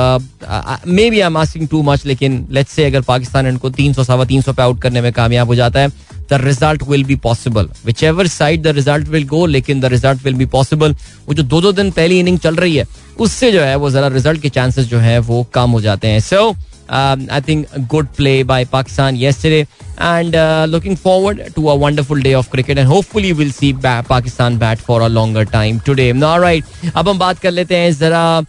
may 0.88 1.10
be 1.10 1.20
I 1.20 1.26
am 1.26 1.38
asking 1.38 1.68
too 1.68 1.82
much 1.84 2.06
लेकिन 2.06 2.46
लेट्स 2.52 2.72
से 2.72 2.86
अगर 2.86 3.02
पाकिस्तान 3.02 3.48
इनको 3.48 3.70
तीन 3.70 3.94
सौ 3.94 4.04
सवा 4.04 4.26
तीन 4.26 4.42
सौ 4.42 4.54
पे 4.54 4.64
आउट 4.64 4.82
करने 4.82 5.02
में 5.02 5.12
कामयाब 5.14 5.48
हो 5.48 5.56
जाता 5.56 5.80
है 5.80 5.90
the 6.30 6.34
result 6.34 6.84
will 6.84 7.04
be 7.04 7.16
possible 7.16 7.70
whichever 8.04 8.28
side 8.28 8.62
the 8.62 8.68
result 8.68 9.08
will 9.08 9.28
go 9.28 9.46
लेकिन 9.46 9.82
the 9.82 9.86
result 9.86 10.24
will 10.24 10.34
be 10.34 10.46
possible 10.46 10.96
वो 11.28 11.34
जो 11.34 11.44
दो 11.44 11.62
दो 11.62 11.72
दिन 11.72 11.92
पहली 11.92 12.20
इनिंग 12.20 12.40
चल 12.40 12.56
रही 12.56 12.76
है 12.76 12.86
उससे 13.20 13.52
जो 13.52 13.62
है 13.62 13.76
वो 13.76 13.90
जरा 13.90 14.08
रिज़ल्ट 14.08 14.42
के 14.42 14.50
चांसेस 14.50 14.86
जो 14.86 15.00
है 15.00 15.20
वो 15.20 15.44
कम 15.54 15.72
हो 15.72 15.82
जाते 15.82 16.08
हैं. 16.08 16.20
So 16.20 16.36
so, 16.36 16.71
I 16.92 17.42
think 17.42 17.66
good 17.90 18.08
play 18.08 18.44
by 18.44 18.66
Pakistan 18.66 19.16
yesterday 19.16 19.60
and 20.02 20.36
looking 20.70 20.96
forward 20.98 21.42
to 21.56 21.66
a 21.66 21.76
wonderful 21.76 22.22
day 22.22 22.34
of 22.34 22.50
cricket 22.52 22.78
and 22.78 22.88
hopefully 22.88 23.32
will 23.34 23.52
see 23.52 23.74
Pakistan 23.84 24.58
bat 24.60 24.80
for 24.80 25.02
a 25.02 25.08
longer 25.08 25.46
time 25.52 25.80
today 25.80 26.12
right 26.12 26.92
अब 26.96 27.10
हम 27.10 27.20
बात 27.20 27.40
कर 27.40 27.52
लेते 27.52 27.78
हैं 27.78 27.94
जरा 27.94 28.44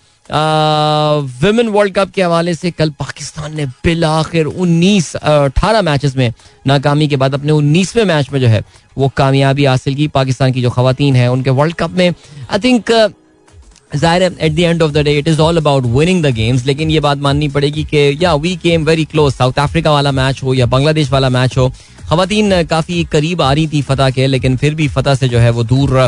विमेन 1.43 1.69
वर्ल्ड 1.69 1.95
कप 1.95 2.11
के 2.11 2.23
हवाले 2.23 2.55
से। 2.55 2.71
कल 2.71 2.91
पाकिस्तान 2.91 3.57
ने 3.57 3.67
बिल 3.85 4.05
आखिर 4.05 4.47
उन्नीस 4.47 5.11
uh, 5.13 5.23
अठारह 5.23 5.83
मैच 5.83 6.17
में 6.17 6.33
नाकामी 6.67 7.09
के 7.09 7.17
बाद 7.17 7.35
अपने 7.35 7.53
उन्नीसवें 7.53 8.05
मैच 8.05 8.31
में 8.33 8.41
जो 8.41 8.49
है 8.49 8.63
वो 8.99 9.09
कामयाबी 9.17 9.65
हासिल 9.65 9.95
की। 9.95 10.07
पाकिस्तान 10.09 10.53
की 10.53 10.63
जो 10.63 10.71
खातन 10.71 11.17
है 11.17 11.31
उनके 11.33 11.51
वर्ल्ड 11.51 11.75
कप 11.75 11.91
में 11.91 12.09
आई 12.09 12.59
थिंक 12.59 12.91
uh, 12.91 13.11
ज़ाहिर 13.95 14.23
है 14.23 14.31
at 14.41 14.53
the 14.53 14.59
end 14.59 14.83
of 14.83 14.93
the 14.93 14.99
day 14.99 15.17
it 15.19 15.29
is 15.29 15.41
all 15.41 15.57
about 15.57 15.87
winning 15.89 16.23
the 16.25 16.35
games 16.35 16.67
लेकिन 16.67 16.91
ये 16.91 17.01
बात 17.01 17.19
माननी 17.19 17.49
पड़ेगी 17.49 17.85
कि 17.85 18.19
या 18.23 18.35
we 18.37 18.55
came 18.57 18.85
very 18.85 19.05
close 19.05 19.33
South 19.33 19.59
Africa 19.59 19.93
वाला 19.93 20.13
मैच 20.13 20.43
हो 20.43 20.55
या 20.55 20.67
बांग्लादेश 20.67 21.11
वाला 21.13 21.29
मैच 21.31 21.57
हो 21.59 21.69
खातन 22.09 22.63
काफ़ी 22.71 23.03
करीब 23.05 23.43
आ 23.43 23.53
रही 23.53 23.67
थी 23.69 23.83
फतेह 23.83 24.11
के, 24.11 24.27
लेकिन 24.27 24.57
फिर 24.57 24.75
भी 24.75 24.89
फतेह 24.89 25.15
से 25.15 25.29
जो 25.29 25.39
है 25.39 25.51
वो 25.51 25.65
दूर 25.65 25.99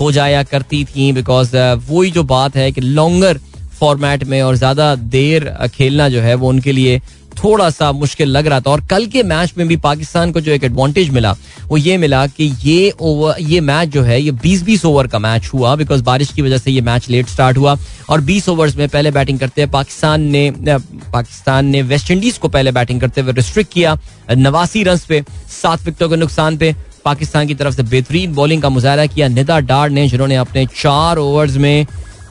हो 0.00 0.10
जाया 0.12 0.42
करती 0.42 0.84
थी 0.84 1.12
बिकॉज़ 1.12 1.56
वही 1.88 2.10
जो 2.10 2.22
बात 2.24 2.56
है 2.56 2.70
कि 2.72 2.80
लॉन्गर 2.80 3.38
फॉर्मेट 3.80 4.24
में 4.24 4.40
और 4.42 4.56
ज़्यादा 4.56 4.94
देर 4.94 5.48
खेलना 5.74 6.08
जो 6.08 6.20
है 6.20 6.34
वो 6.34 6.48
उनके 6.48 6.72
लिए 6.72 7.00
थोड़ा 7.34 7.68
सा 7.70 7.90
मुश्किल 7.92 8.28
लग 8.28 8.46
रहा 8.46 8.60
था 8.60 8.70
और 8.70 8.80
कल 8.86 9.06
के 9.06 9.22
मैच 9.22 9.52
में 9.58 9.66
भी 9.68 9.76
पाकिस्तान 9.78 10.32
को 10.32 10.40
जो 10.40 10.52
एक 10.52 10.64
एडवांटेज 10.64 11.08
मिला, 11.10 11.32
वो 11.66 11.76
ये 11.76 11.96
मिला 11.98 12.26
कि 12.26 12.44
ये 12.62 12.90
ओवर 13.00 13.36
ये 13.40 13.60
मैच 13.62 13.88
जो 13.88 14.02
है, 14.02 14.20
ये 14.22 14.32
20-20 14.32 14.84
ओवर 14.84 15.06
का 15.06 15.18
मैच 15.18 15.50
हुआ 15.54 15.74
बिकॉज़ 15.76 16.02
बारिश 16.02 16.32
की 16.32 16.42
वजह 16.42 16.58
से 16.58 16.70
ये 16.70 16.80
मैच 16.80 17.08
लेट 17.10 17.28
स्टार्ट 17.28 17.58
हुआ 17.58 17.76
और 18.08 18.20
20 18.20 18.48
ओवर्स 18.48 18.76
में 18.76 18.88
पहले 18.88 19.10
बैटिंग 19.10 19.38
करते 19.38 19.62
हैं 19.62 19.70
पाकिस्तान 19.70 20.22
ने 20.22 20.50
पाकिस्तान 20.60 21.66
ने 21.66 21.82
वेस्ट 21.84 22.10
इंडीज 22.10 22.38
को 22.38 22.48
पहले 22.48 22.72
बैटिंग 22.72 23.00
करते 23.00 23.20
हुए 23.20 23.32
रिस्ट्रिक्ट 23.32 23.72
किया 23.72 23.98
नवासी 24.30 24.82
रन 24.82 24.98
पे, 25.08 25.22
सात 25.52 25.84
विकेटों 25.84 26.08
के 26.08 26.16
नुकसान 26.16 26.56
पे। 26.56 26.74
पाकिस्तान 27.04 27.46
की 27.46 27.54
तरफ़ 27.54 27.74
से 27.74 27.82
बेहतरीन 27.82 28.32
बॉलिंग 28.34 28.62
का 28.62 28.68
मुजाहरा 28.68 29.04
किया। 29.06 29.26
निदा 29.28 29.58
डार 29.60 29.90
ने, 29.90 30.06
जिन्होंने 30.08 30.36
अपने 30.36 30.64
चार 30.76 31.18
ओवर्स 31.18 31.56
में 31.56 31.86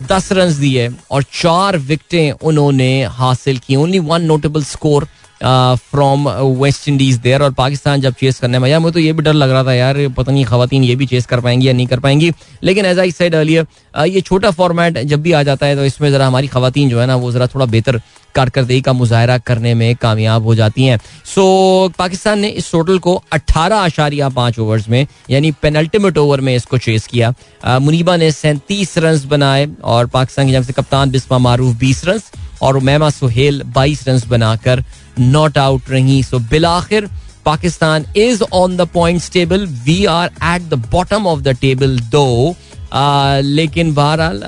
दस 0.08 0.32
रन 0.32 0.54
दिए 0.60 0.90
और 1.12 1.24
चार 1.24 1.78
विकटें 1.78 2.32
उन्होंने 2.32 3.04
हासिल 3.04 3.58
की। 3.58 3.76
Only 3.76 4.00
one 4.00 4.22
notable 4.22 4.64
score 4.64 5.08
from 5.44 6.30
West 6.62 6.88
Indies 6.88 7.18
there 7.18 7.44
और 7.44 7.52
पाकिस्तान 7.54 8.02
जब 8.02 8.14
चेस 8.20 8.40
करने 8.40 8.60
में 8.60 8.78
मुझे 8.78 8.94
तो 8.94 9.00
ये 9.00 9.14
भी 9.14 9.24
डर 9.24 9.34
लग 9.34 9.52
रहा 9.52 9.64
था 9.64 9.74
यार 9.74 10.08
पता 10.18 10.32
नहीं 10.32 10.46
खातन 10.46 10.84
ये 10.84 10.96
भी 10.96 11.06
चेस 11.06 11.26
कर 11.26 11.40
पाएँगी 11.42 11.68
या 11.68 11.74
नहीं 11.74 11.88
कर 11.88 12.00
पाएँगी। 12.00 12.32
लेकिन 12.64 12.86
एज 12.86 13.00
आई 13.00 13.12
साइड 13.12 13.36
अर्लियर 13.36 13.68
ये 14.08 14.22
छोटा 14.22 14.52
फॉर्मेट 14.52 14.98
जब 15.00 15.22
भी 15.22 15.32
आ 15.32 15.44
जाता 15.44 15.66
है 15.66 15.76
तो 15.76 15.86
इसमें 15.86 16.10
ज़रा 16.12 16.28
हमारी 16.28 16.48
खातन 16.48 16.90
जो 16.90 17.00
है 17.00 17.08
ना 17.08 17.16
वो 17.16 17.32
ज़रा 17.32 17.48
थोड़ा 17.48 17.66
बेहतर 17.66 18.02
कारकर्दगी 18.36 18.80
का 18.82 18.94
मुजाहरा 18.94 19.38
करने 19.38 19.74
में 19.74 19.96
कामयाब 19.96 20.44
हो 20.44 20.54
जाती 20.56 20.84
हैं। 20.84 20.98
सो 21.26 21.42
so, 21.88 21.98
पाकिस्तान 21.98 22.40
ने 22.40 22.48
इस 22.50 22.72
टोटल 22.72 22.98
को 23.00 23.14
अट्ठारह 23.34 23.76
आशारिया 23.76 24.30
पाँच 24.30 24.60
ओवर्स 24.60 24.88
में 24.90 25.06
यानी 25.30 25.52
पेनल्टीमेट 25.62 26.18
ओवर 26.18 26.42
में 26.42 26.56
इसको 26.56 26.78
चेस 26.78 27.08
किया। 27.08 27.34
मुनीबा 27.80 28.16
ने 28.18 28.32
सैंतीस 28.32 28.98
रन 28.98 29.22
बनाए 29.28 29.68
और 29.84 30.08
पाकिस्तान 30.08 30.48
की 30.48 30.54
जब 30.54 30.64
से 30.64 30.74
कप्तान 30.74 31.12
बिस्मा 31.12 31.38
मारूफ 31.38 31.76
बीस 31.76 32.04
रन 32.06 32.20
और 32.62 32.78
उमैमा 32.78 33.10
सुहेल 33.10 33.62
बाईस 33.66 34.08
रन 34.08 34.22
बनाकर 34.30 34.84
नॉट 35.20 35.58
आउट 35.58 35.90
रही 35.90 36.22
सो 36.24 36.40
बिल 36.52 36.66
आखिर 36.66 37.10
Pakistan 37.46 38.06
is 38.18 38.44
on 38.54 38.78
the 38.78 38.88
point 38.94 39.22
table 39.34 39.66
we 39.86 40.04
are 40.10 40.30
at 40.56 40.70
the 40.70 40.82
bottom 40.92 41.28
of 41.28 41.42
the 41.42 41.56
table 41.62 42.00
though 42.12 42.56
लेकिन 42.94 43.94
बहरहाल 43.94 44.42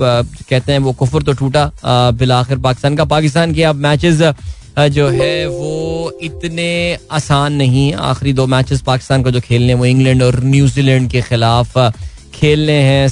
कहते 0.00 0.72
हैं 0.72 0.78
वो 0.78 0.92
कुफर 0.92 1.22
तो 1.22 1.32
टूटा 1.32 1.70
बिलाखिर 2.18 2.58
पाकिस्तान 2.58 2.96
का 2.96 3.04
पाकिस्तान 3.06 3.54
के 3.54 3.62
अब 3.62 3.76
मैचेस 3.76 4.22
जो 4.78 5.08
है 5.08 5.46
वो 5.48 6.18
इतने 6.22 6.68
आसान 7.12 7.52
नहीं 7.52 7.92
आखिरी 8.10 8.32
दो 8.32 8.46
मैचेस 8.46 8.82
पाकिस्तान 8.82 9.22
को 9.22 9.30
जो 9.30 9.40
खेलने 9.40 9.74
वो 9.74 9.86
इंग्लैंड 9.86 10.22
और 10.22 10.40
न्यूजीलैंड 10.44 11.10
के 11.10 11.22
खिलाफ 11.22 11.76
खेलने 12.40 12.72
हैं 12.72 13.08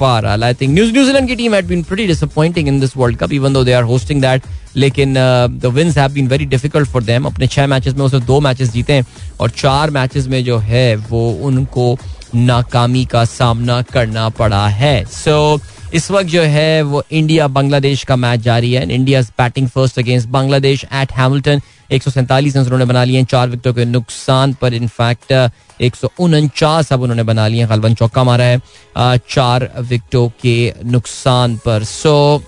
बहरहाल 0.00 0.44
आई 0.44 0.54
थिंक 0.54 0.74
न्यूजीलैंड 0.74 1.28
की 1.28 1.36
team 1.36 1.54
had 1.54 1.66
been 1.66 1.82
pretty 1.82 2.06
disappointing 2.06 2.68
in 2.68 2.80
this 2.80 2.96
world 2.96 3.18
cup 3.18 3.32
even 3.32 3.52
though 3.52 3.64
they 3.64 3.72
are 3.72 3.82
hosting 3.82 4.20
that 4.22 4.42
लेकिन 4.76 5.14
the 5.62 5.72
wins 5.74 5.98
have 5.98 6.12
been 6.12 6.28
very 6.28 6.44
difficult 6.46 6.88
for 6.88 7.02
them 7.02 7.24
अपने 7.24 7.46
छह 7.46 7.66
मैचेस 7.66 7.94
में 7.94 8.04
उसे 8.04 8.20
दो 8.26 8.40
मैचेस 8.40 8.72
जीते 8.72 8.92
हैं 8.92 9.06
और 9.40 9.50
चार 9.50 9.90
मैचेस 9.90 10.26
में 10.26 10.42
जो 10.44 10.58
है 10.58 10.96
वो 11.10 11.30
उनको 11.42 11.96
नाकामी 12.34 13.04
का 13.04 13.24
सामना 13.24 13.80
करना 13.82 14.28
पड़ा 14.28 14.66
है। 14.68 15.04
सो 15.04 15.56
so, 15.56 15.94
इस 15.94 16.10
वक्त 16.10 16.28
जो 16.28 16.42
है 16.42 16.82
वो 16.82 17.02
इंडिया 17.12 17.46
बांग्लादेश 17.48 18.02
का 18.04 18.16
मैच 18.16 18.40
जारी 18.40 18.72
है 18.72 18.90
India 18.94 19.20
batting 19.38 19.68
first 19.68 19.98
against 19.98 20.28
Bangladesh 20.28 20.84
at 20.84 21.12
Hamilton 21.12 21.60
एक 21.92 22.02
सौ 22.02 22.10
सैंतालीस 22.10 22.56
रन 22.56 22.62
उन्होंने 22.62 22.84
बना 22.84 23.04
लिए 23.04 23.24
चार 23.24 23.48
विकेटों 23.48 23.72
के 23.74 23.84
नुकसान 23.84 24.52
पर 24.60 24.74
इनफैक्ट 24.74 25.32
एक 25.82 25.96
सौ 25.96 26.10
उनचास 26.20 26.92
अब 26.92 27.02
उन्होंने 27.02 27.22
बना 27.30 27.46
लिए 27.48 27.66
गलबन 27.66 27.94
चौका 27.94 28.24
मारा 28.24 28.44
है 28.44 28.60
चार 29.30 29.70
विकेटों 29.78 30.28
के 30.42 30.56
नुकसान 30.84 31.56
पर। 31.64 31.84
सो 31.84 32.42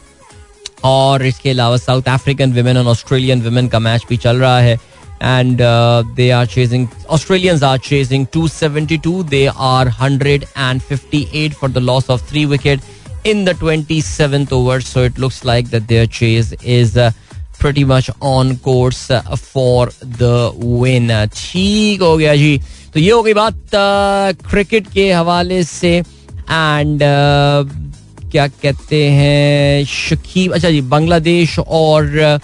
और 0.84 1.26
इसके 1.26 1.50
अलावा 1.50 1.76
साउथ 1.76 2.08
अफ्रीकन 2.08 2.52
वुमेन 2.52 2.76
और 2.76 2.86
ऑस्ट्रेलियन 2.92 3.42
वुमेन 3.42 3.68
का 3.68 3.78
मैच 3.78 4.06
भी 4.08 4.16
चल 4.16 4.36
रहा 4.36 4.58
है 4.60 4.78
uh, 5.20 6.02
they 6.16 6.30
are 6.32 6.46
chasing 6.46 6.88
Australians 7.08 7.62
are 7.62 7.78
chasing 7.78 8.26
272 8.26 9.22
they 9.24 9.48
are 9.48 9.86
158 9.86 11.54
for 11.54 11.68
the 11.68 11.80
loss 11.80 12.08
of 12.08 12.22
3 12.22 12.46
wicket 12.46 12.80
in 13.24 13.44
the 13.44 13.52
27th 13.52 14.52
over. 14.52 14.80
So 14.80 15.02
it 15.04 15.18
looks 15.18 15.44
like 15.44 15.68
that 15.70 15.88
their 15.88 16.06
chase 16.06 16.52
is 16.62 16.96
uh, 16.96 17.12
pretty 17.60 17.84
much 17.84 18.10
on 18.22 18.52
course 18.58 19.02
for 19.36 19.88
the 20.20 20.36
win. 20.82 21.10
ठीक 21.34 22.02
हो 22.02 22.16
गया 22.16 22.34
जी। 22.36 22.60
तो 22.94 23.00
ये 23.00 23.10
हो 23.10 23.22
गई 23.22 23.34
बात 23.34 23.70
cricket 24.50 24.86
के 24.92 25.10
हवाले 25.12 25.62
से। 25.64 25.96
एंड 25.96 27.00
क्या 28.30 28.46
कहते 28.46 29.04
हैं, 29.10 29.84
शकीब 29.86 30.52
अच्छा 30.54 30.70
जी, 30.70 30.80
बांग्लादेश 30.80 31.58
और 31.58 32.38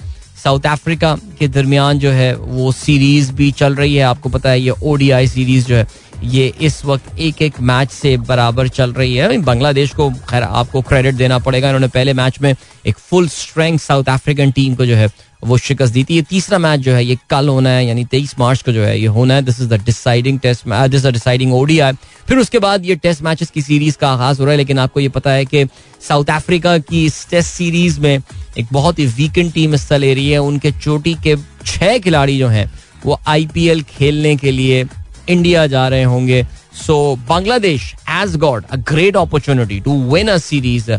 साउथ 0.44 0.66
अफ्रीका 0.66 1.14
के 1.38 1.48
दरमियान 1.48 1.98
जो 1.98 2.10
है 2.10 2.34
वो 2.36 2.72
सीरीज़ 2.72 3.32
भी 3.32 3.50
चल 3.52 3.74
रही 3.74 3.94
है। 3.94 4.02
आपको 4.04 4.28
पता 4.28 4.50
है 4.50 4.60
ये 4.60 4.74
ओडीआई 4.82 5.26
सीरीज़ 5.28 5.66
जो 5.66 5.76
है 5.76 5.86
ये 6.24 6.52
इस 6.60 6.84
वक्त 6.84 7.18
एक 7.18 7.42
एक 7.42 7.60
मैच 7.60 7.90
से 7.90 8.16
बराबर 8.18 8.68
चल 8.68 8.92
रही 8.92 9.14
है। 9.16 9.38
बांग्लादेश 9.38 9.90
को, 9.90 10.10
खैर, 10.30 10.42
आपको 10.42 10.82
क्रेडिट 10.82 11.14
देना 11.14 11.38
पड़ेगा। 11.38 11.68
इन्होंने 11.68 11.88
पहले 11.88 12.12
मैच 12.14 12.40
में 12.42 12.54
एक 12.86 12.98
full 12.98 13.28
strength 13.28 13.78
South 13.78 14.08
African 14.08 14.50
team 14.50 14.74
को 14.74 14.86
जो 14.86 14.96
है, 14.96 15.08
वो 15.44 15.56
शिकस्त 15.58 15.92
दी 15.92 16.02
थी। 16.04 16.14
ये 16.14 16.22
तीसरा 16.22 16.58
मैच 16.58 16.80
जो 16.80 16.92
है, 16.94 17.04
ये 17.04 17.16
कल 17.30 17.48
होना 17.48 17.70
है, 17.70 17.86
यानी 17.86 18.04
तेईस 18.04 18.34
मार्च 18.38 18.62
को 18.62 18.72
जो 18.72 18.84
है, 18.84 18.98
ये 19.00 19.06
होना 19.08 19.34
है। 19.34 19.42
This 19.42 19.60
is 19.60 19.68
the 19.68 19.82
deciding 19.84 20.38
test 20.40 20.68
this 20.68 21.04
is 21.04 21.12
deciding 21.12 21.52
ODI 21.54 21.92
फिर 22.28 22.38
उसके 22.38 22.58
बाद 22.58 22.84
ये 22.86 22.94
टेस्ट 22.96 23.22
मैचेस 23.22 23.50
की 23.50 23.62
सीरीज़ 23.62 23.96
का 23.96 24.08
आगाज़ 24.08 24.38
हो 24.38 24.44
रहा 24.44 24.52
है, 24.52 24.56
लेकिन 24.58 24.78
आपको 24.78 25.00
ये 25.00 25.08
पता 25.08 25.30
है 25.30 25.44
कि 25.44 25.64
साउथ 26.08 26.30
अफ्रीका 26.30 26.76
की 26.78 27.04
इस 27.06 27.26
टेस्ट 27.30 27.50
सीरीज़ 27.50 28.00
में 28.00 28.18
एक 28.58 28.66
बहुत 28.72 28.98
ही 28.98 29.06
वीकेंड 29.06 29.52
टीम 29.52 29.72
हिस्सा 29.72 29.96
ले 29.96 30.12
रही 30.14 30.30
है। 30.30 30.38
उनके 30.38 30.72
चोटी 30.72 31.14
के 31.24 31.36
छह 31.66 31.98
खिलाड़ी 31.98 32.38
जो 32.38 32.48
हैं, 32.48 32.70
वो 33.06 33.18
आईपीएल 33.26 33.82
खेलने 33.88 34.36
के 34.36 34.50
लिए 34.50 34.84
इंडिया 35.28 35.66
जा 35.66 35.86
रहे 35.88 36.02
होंगे 36.04 36.44
so 36.86 36.96
Bangladesh 37.28 37.94
has 38.08 38.36
got 38.38 38.64
a 38.70 38.76
great 38.88 39.16
opportunity 39.16 39.80
to 39.80 40.00
win 40.12 40.28
a 40.28 40.38
series 40.38 40.90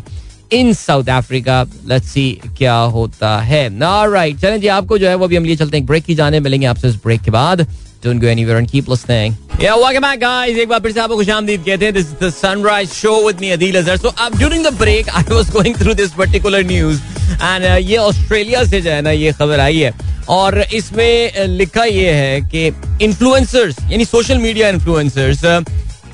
in 0.53 0.73
South 0.73 1.09
Africa 1.09 1.61
let's 1.87 2.09
see 2.09 2.29
क्या 2.57 2.75
होता 2.95 3.37
है 3.39 3.67
राइट 4.11 4.39
चलें 4.41 4.59
जी 4.61 4.67
आपको 4.75 4.97
जो 4.97 5.07
है 5.07 5.15
वो 5.15 5.25
अभी 5.25 5.35
हम 5.35 5.45
लिए 5.45 5.55
चलते 5.55 5.77
हैं 5.77 5.85
ब्रेक 5.85 6.05
की 6.05 6.15
जाने 6.15 6.39
मिलेंगे 6.39 6.65
आपसे 6.67 6.87
इस 6.87 6.95
ब्रेक 7.03 7.21
के 7.21 7.31
बाद 7.31 7.67
Don't 8.01 8.19
go 8.19 8.27
anywhere 8.27 8.57
and 8.57 8.69
keep 8.69 8.87
listening. 8.87 9.35
Yeah, 9.59 9.75
welcome 9.75 10.01
back, 10.01 10.19
guys. 10.19 10.57
एक 10.57 10.69
बार 10.69 10.79
फिर 10.79 10.91
से 10.91 10.99
आपको 10.99 11.15
खुशामदीद 11.17 11.63
कहते 11.65 11.85
हैं. 11.85 11.93
Is 11.93 12.11
the 12.19 12.29
Sunrise 12.31 12.93
Show 12.93 13.15
with 13.25 13.39
me, 13.39 13.49
Adil 13.55 13.77
Azhar. 13.79 13.97
So, 13.97 14.11
uh, 14.15 14.29
during 14.41 14.61
the 14.61 14.71
break, 14.81 15.09
I 15.11 15.23
was 15.29 15.49
going 15.49 15.73
through 15.73 15.95
this 15.95 16.13
particular 16.19 16.61
news, 16.63 16.99
and 17.41 17.65
uh, 17.65 17.77
ये 17.89 17.97
Australia 17.97 18.63
से 18.63 18.81
जो 18.81 18.91
है 18.91 19.01
ना 19.01 19.11
ये 19.11 19.31
खबर 19.39 19.59
आई 19.59 19.79
है 19.79 19.91
और 20.29 20.59
इसमें 20.73 21.47
लिखा 21.47 21.83
यह 21.83 22.15
है 22.15 22.39
कि 22.53 22.65
इन्फ्लुएंसर्स 23.05 23.75
यानी 23.91 24.05
social 24.05 24.37
media 24.37 24.69
influencers 24.69 25.45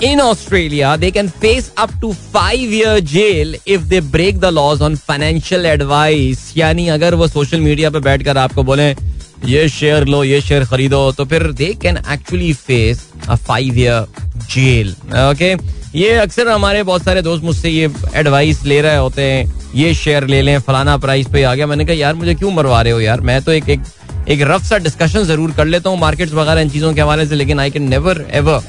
in 0.05 0.19
Australia, 0.21 0.97
they 1.01 1.09
can 1.15 1.27
face 1.41 1.67
up 1.81 1.91
to 2.01 2.07
five 2.35 2.71
year 2.77 2.93
jail 3.11 3.53
if 3.75 3.83
they 3.91 3.99
break 4.15 4.39
the 4.39 4.49
laws 4.51 4.81
on 4.87 4.95
financial 5.09 5.67
advice. 5.71 6.41
यानी 6.57 6.87
अगर 6.95 7.15
वो 7.15 7.27
सोशल 7.27 7.59
मीडिया 7.59 7.89
पे 7.89 7.99
बैठकर 8.07 8.37
आपको 8.37 8.63
बोले 8.63 8.89
ये 9.45 9.67
शेयर 9.69 10.05
लो 10.07 10.23
ये 10.23 10.41
शेयर 10.41 10.65
खरीदो 10.65 11.11
तो 11.17 11.25
फिर 11.25 11.43
they 11.51 11.73
can 11.81 11.97
actually 12.11 12.51
face 12.53 13.07
a 13.29 13.35
five 13.35 13.77
year 13.79 14.05
jail 14.53 14.91
okay 15.29 15.53
ये 15.99 16.13
अक्सर 16.17 16.49
हमारे 16.49 16.83
बहुत 16.83 17.03
सारे 17.03 17.21
दोस्त 17.21 17.43
मुझसे 17.43 17.69
ये 17.69 17.89
एडवाइस 18.15 18.63
ले 18.65 18.81
रहे 18.81 18.97
होते 18.97 19.21
हैं 19.21 19.71
ये 19.75 19.93
शेयर 19.95 20.27
ले 20.27 20.41
लें 20.41 20.57
फलाना 20.59 20.97
प्राइस 20.97 21.27
पे 21.33 21.43
आ 21.43 21.53
गया। 21.55 21.67
मैंने 21.67 21.85
कहा 21.85 21.95
यार 21.95 22.13
मुझे 22.13 22.33
क्यों 22.35 22.51
मरवा 22.51 22.81
रहे 22.81 22.93
हो 22.93 22.99
यार? 22.99 23.21
मैं 23.21 23.41
तो 23.41 23.51
एक 23.51 23.69
एक 23.69 23.81
एक 24.29 24.41
रफ 24.41 24.63
सा 24.63 24.77
डिस्कशन 24.79 25.23
ज़रूर 25.25 25.51
कर 25.51 25.65
लेता 25.65 25.89
हूँ 25.89 25.99
मार्केट्स 25.99 26.33
वगैरह 26.33 26.61
इन 26.61 26.69
चीज़ों 26.69 26.93
के 26.93 27.01
हवाले 27.01 27.25
से, 27.25 27.35
लेकिन 27.35 27.59
आई 27.59 27.71
कैन 27.71 27.89
नेवर 27.89 28.25
एवर 28.33 28.61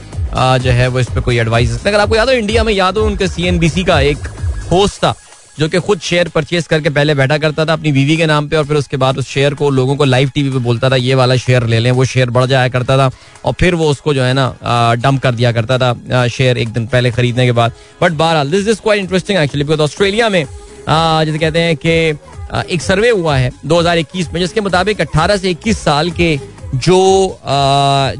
जो 0.58 0.70
है 0.70 0.88
वो 0.88 1.00
इस 1.00 1.10
पर 1.10 1.20
कोई 1.20 1.38
एडवाइस 1.38 1.86
अगर 1.86 2.00
आपको 2.00 2.16
याद 2.16 2.28
हो 2.28 2.34
इंडिया 2.34 2.64
में 2.64 2.72
याद 2.72 2.98
हो, 2.98 3.04
उनके 3.06 3.28
सीएनबीसी 3.28 3.84
का 3.84 4.00
एक 4.02 4.26
होस्ट 4.70 4.96
था, 4.98 5.14
जो 5.58 5.68
कि 5.68 5.78
खुद 5.78 6.00
शेयर 6.00 6.28
परचेज 6.28 6.66
करके 6.66 6.90
पहले 6.90 7.14
बैठा 7.14 7.36
करता 7.38 7.64
था 7.66 7.72
अपनी 7.72 7.92
बीवी 7.92 8.16
के 8.16 8.26
नाम 8.26 8.48
पे, 8.48 8.56
और 8.56 8.64
फिर 8.66 8.76
उसके 8.76 8.96
बाद 8.96 9.18
उस 9.18 9.28
शेयर 9.28 9.54
को 9.54 9.70
लोगों 9.70 9.96
को 9.96 10.04
लाइव 10.04 10.30
टीवी 10.34 10.50
पे 10.50 10.58
बोलता 10.58 10.90
था, 10.90 10.96
ये 10.96 11.14
वाला 11.14 11.36
शेयर 11.36 11.66
ले 11.66 11.78
लें। 11.78 11.90
वो 11.92 12.04
शेयर 12.04 12.30
बढ़ 12.30 12.46
जाया 12.46 12.68
करता 12.68 12.96
था, 12.98 13.10
और 13.44 13.52
फिर 13.60 13.74
वो 13.74 13.90
उसको 13.90 14.14
जो 14.14 14.22
है 14.22 14.32
ना 14.34 14.94
डंप 14.96 15.22
कर 15.22 15.34
दिया 15.34 15.52
करता 15.52 15.78
था 15.78 16.26
शेयर 16.28 16.58
एक 16.58 16.68
दिन 16.70 16.86
पहले 16.88 17.10
खरीदने 17.10 17.46
के 17.46 17.52
बाद। 17.52 17.72
बट 18.02 18.12
बहरहाल 18.12 18.50
this 18.50 18.68
is 18.68 18.80
quite 18.82 19.00
interesting 19.00 19.38
actually 19.38 19.64
because 19.64 19.80
Australia 19.82 20.28
में 20.28 20.44
जैसे 20.88 21.38
कहते 21.38 21.58
हैं 21.58 21.76
कि 21.76 22.12
एक 22.52 22.82
सर्वे 22.82 23.10
हुआ 23.10 23.36
है 23.36 23.50
2021 23.66 24.32
में, 24.32 24.40
जिसके 24.40 24.60
मुताबिक 24.60 25.00
18 25.00 25.36
से 25.36 25.54
21 25.54 25.78
साल 25.78 26.10
के 26.10 26.38
जो 26.76 27.38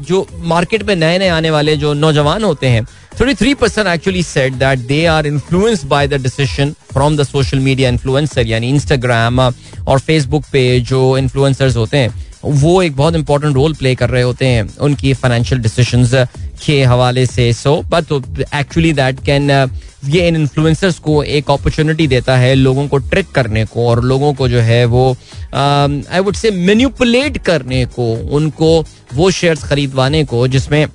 जो 0.07 0.25
मार्केट 0.43 0.83
में 0.83 0.95
नए 0.95 1.17
नए 1.19 1.27
आने 1.29 1.49
वाले 1.51 1.75
जो 1.77 1.93
नौजवान 1.93 2.43
होते 2.43 2.67
हैं, 2.67 2.83
thirty 3.21 3.33
three 3.35 3.53
percent 3.53 3.87
actually 3.87 4.23
set 4.23 4.53
that 4.53 4.79
they 4.87 5.05
are 5.05 5.27
influence 5.27 5.83
by 5.85 6.07
the 6.07 6.21
decision 6.23 6.71
from 6.93 7.17
the 7.17 7.23
social 7.23 7.59
media 7.59 7.89
influencer 7.89 8.47
यानी 8.47 8.69
इंस्टाग्राम 8.69 9.39
और 9.39 9.99
फेसबुक 9.99 10.43
पे 10.51 10.79
जो 10.81 11.17
इन्फ्लुएंसर्स 11.17 11.75
होते 11.77 11.97
हैं, 11.97 12.13
वो 12.45 12.81
एक 12.81 12.95
बहुत 12.95 13.15
इंपॉर्टेंट 13.15 13.55
रोल 13.55 13.73
प्ले 13.73 13.93
कर 13.95 14.09
रहे 14.09 14.23
होते 14.23 14.45
हैं 14.45 14.67
उनकी 14.77 15.13
फाइनेंशियल 15.13 15.61
डिसीजंस 15.61 16.13
के 16.57 16.83
हवाले 16.83 17.25
से. 17.25 17.51
So 17.53 17.81
but 17.91 18.11
actually 18.55 18.93
that 18.93 19.19
can 19.25 19.49
ये 20.05 20.27
इन 20.27 20.35
इन्फ्लुएंसर्स 20.35 20.99
को 20.99 21.21
एक 21.23 21.49
अपॉर्चुनिटी 21.51 22.07
देता 22.07 22.35
है 22.37 22.53
लोगों 22.55 22.87
को 22.87 22.97
ट्रिक 22.97 23.31
करने 23.35 23.63
को 23.65 23.87
और 23.89 24.03
लोगों 24.03 24.33
को 24.33 24.47
जो 24.47 24.59
है 24.61 24.83
वो 24.85 25.05
आई 25.53 26.19
वुड 26.19 26.35
से 26.35 26.51
मैन्युपुलेट 26.51 27.37
करने 27.45 27.85
को, 27.85 28.13
उनको 28.31 28.85
वो 29.13 29.29
शेयर्स 29.31 29.63
खरीदवाने 29.63 30.23
को, 30.25 30.47
जिसमें, 30.47 30.85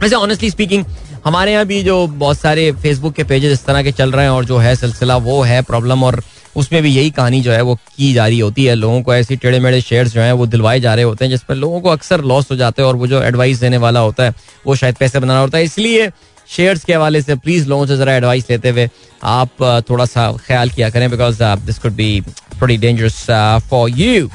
वैसे 0.00 0.14
ऑनेस्टली 0.14 0.50
स्पीकिंग 0.50 0.84
हमारे 1.24 1.52
यहाँ 1.52 1.66
भी 1.66 1.82
जो 1.82 2.06
बहुत 2.06 2.38
सारे 2.38 2.70
फेसबुक 2.72 3.14
के 3.14 3.24
पेजेस 3.24 3.52
इस 3.52 3.64
तरह 3.66 3.82
के 3.82 3.92
चल 3.92 4.12
रहे 4.12 4.24
हैं 4.24 4.30
और 4.30 4.44
जो 4.44 4.58
है 4.58 4.74
सिलसिला 4.76 5.16
वो 5.18 5.40
है 5.42 5.60
प्रॉब्लम 5.62 6.04
और 6.04 6.22
उसमें 6.56 6.82
भी 6.82 6.90
यही 6.90 7.10
कहानी 7.10 7.40
जो 7.40 7.52
है 7.52 7.60
वो 7.62 7.74
की 7.96 8.12
जा 8.12 8.26
रही 8.26 8.38
होती 8.38 8.64
है। 8.64 8.74
लोगों 8.74 9.02
को 9.02 9.14
ऐसी 9.14 9.36
टेढ़े 9.36 9.58
मेढ़े 9.60 9.80
शेयर्स 9.80 10.12
जो 10.12 10.20
हैं 10.20 10.32
वो 10.32 10.46
दिलवाए 10.46 10.80
जा 10.80 10.94
रहे 10.94 11.04
होते 11.04 11.24
हैं 11.24 11.30
जिसमें 11.30 11.56
लोगों 11.56 11.80
को 11.80 11.88
अक्सर 11.88 12.20
लॉस 12.24 12.50
हो 12.50 12.56
जाते 12.56 12.82
हैं 12.82 12.88
और 12.88 12.96
वो 12.96 13.06
जो 13.06 13.22
एडवाइस 13.22 13.60
देने 13.60 13.76
वाला 13.78 14.00
होता 14.00 14.24
है, 14.24 14.34
वो 14.66 14.74
शायद 14.74 14.96
पैसे 14.96 15.18
बनाना 15.18 15.40
होता 15.40 15.58
है। 15.58 15.64
इसलिए 15.64 16.10
शेयर्स 16.48 16.84
के 16.84 16.94
हवाले 16.94 17.22
से 17.22 17.34
प्लीज़ 17.36 17.68
लोगों 17.68 17.86
से 17.86 17.96
जरा 17.96 18.14
एडवाइस 18.14 18.50
लेते 18.50 18.70
हुए 18.70 18.88
आप 19.24 19.84
थोड़ा 19.90 20.04
सा 20.06 20.30
ख्याल 20.46 20.70
किया 20.70 20.90
करें 20.90 21.10
बिकॉज़ 21.10 21.42
दिस 21.66 21.78
कुड 21.78 21.92
बी 21.92 22.20
थोड़ी 22.60 22.76
डेंजरस 22.76 23.24
फॉर 23.70 23.90
यू 23.90 24.28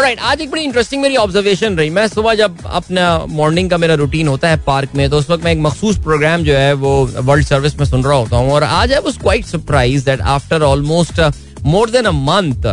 राइट 0.00 0.20
आज 0.20 0.40
एक 0.40 0.50
बड़ी 0.50 0.62
इंटरेस्टिंग 0.62 1.02
मेरी 1.02 1.16
ऑब्जर्वेशन 1.16 1.76
रही। 1.78 1.90
मैं 1.90 2.06
सुबह 2.08 2.34
जब 2.34 2.56
अपना 2.66 3.04
मॉर्निंग 3.28 3.70
का 3.70 3.76
मेरा 3.78 3.94
रूटीन 3.94 4.28
होता 4.28 4.48
है 4.48 4.56
पार्क 4.62 4.94
में 4.94 5.08
तो 5.10 5.18
उस 5.18 5.28
वक्त 5.30 5.44
मैं 5.44 5.52
एक 5.52 5.58
मखसूस 5.58 5.98
प्रोग्राम 6.04 6.42
जो 6.44 6.54
है, 6.54 6.72
वो 6.72 7.06
वर्ल्ड 7.06 7.46
सर्विस 7.46 7.78
में 7.78 7.84
सुन 7.86 8.04
रहा 8.04 8.14
होता 8.14 8.36
हूँ। 8.36 8.52
और 8.52 8.62
आज 8.62 8.92
I 8.92 9.00
was 9.00 9.18
quite 9.18 9.46
surprise 9.46 10.04
that 10.04 10.20
after 10.34 10.62
almost 10.62 11.20
more 11.64 11.90
than 11.90 12.04
a 12.04 12.10
month 12.12 12.66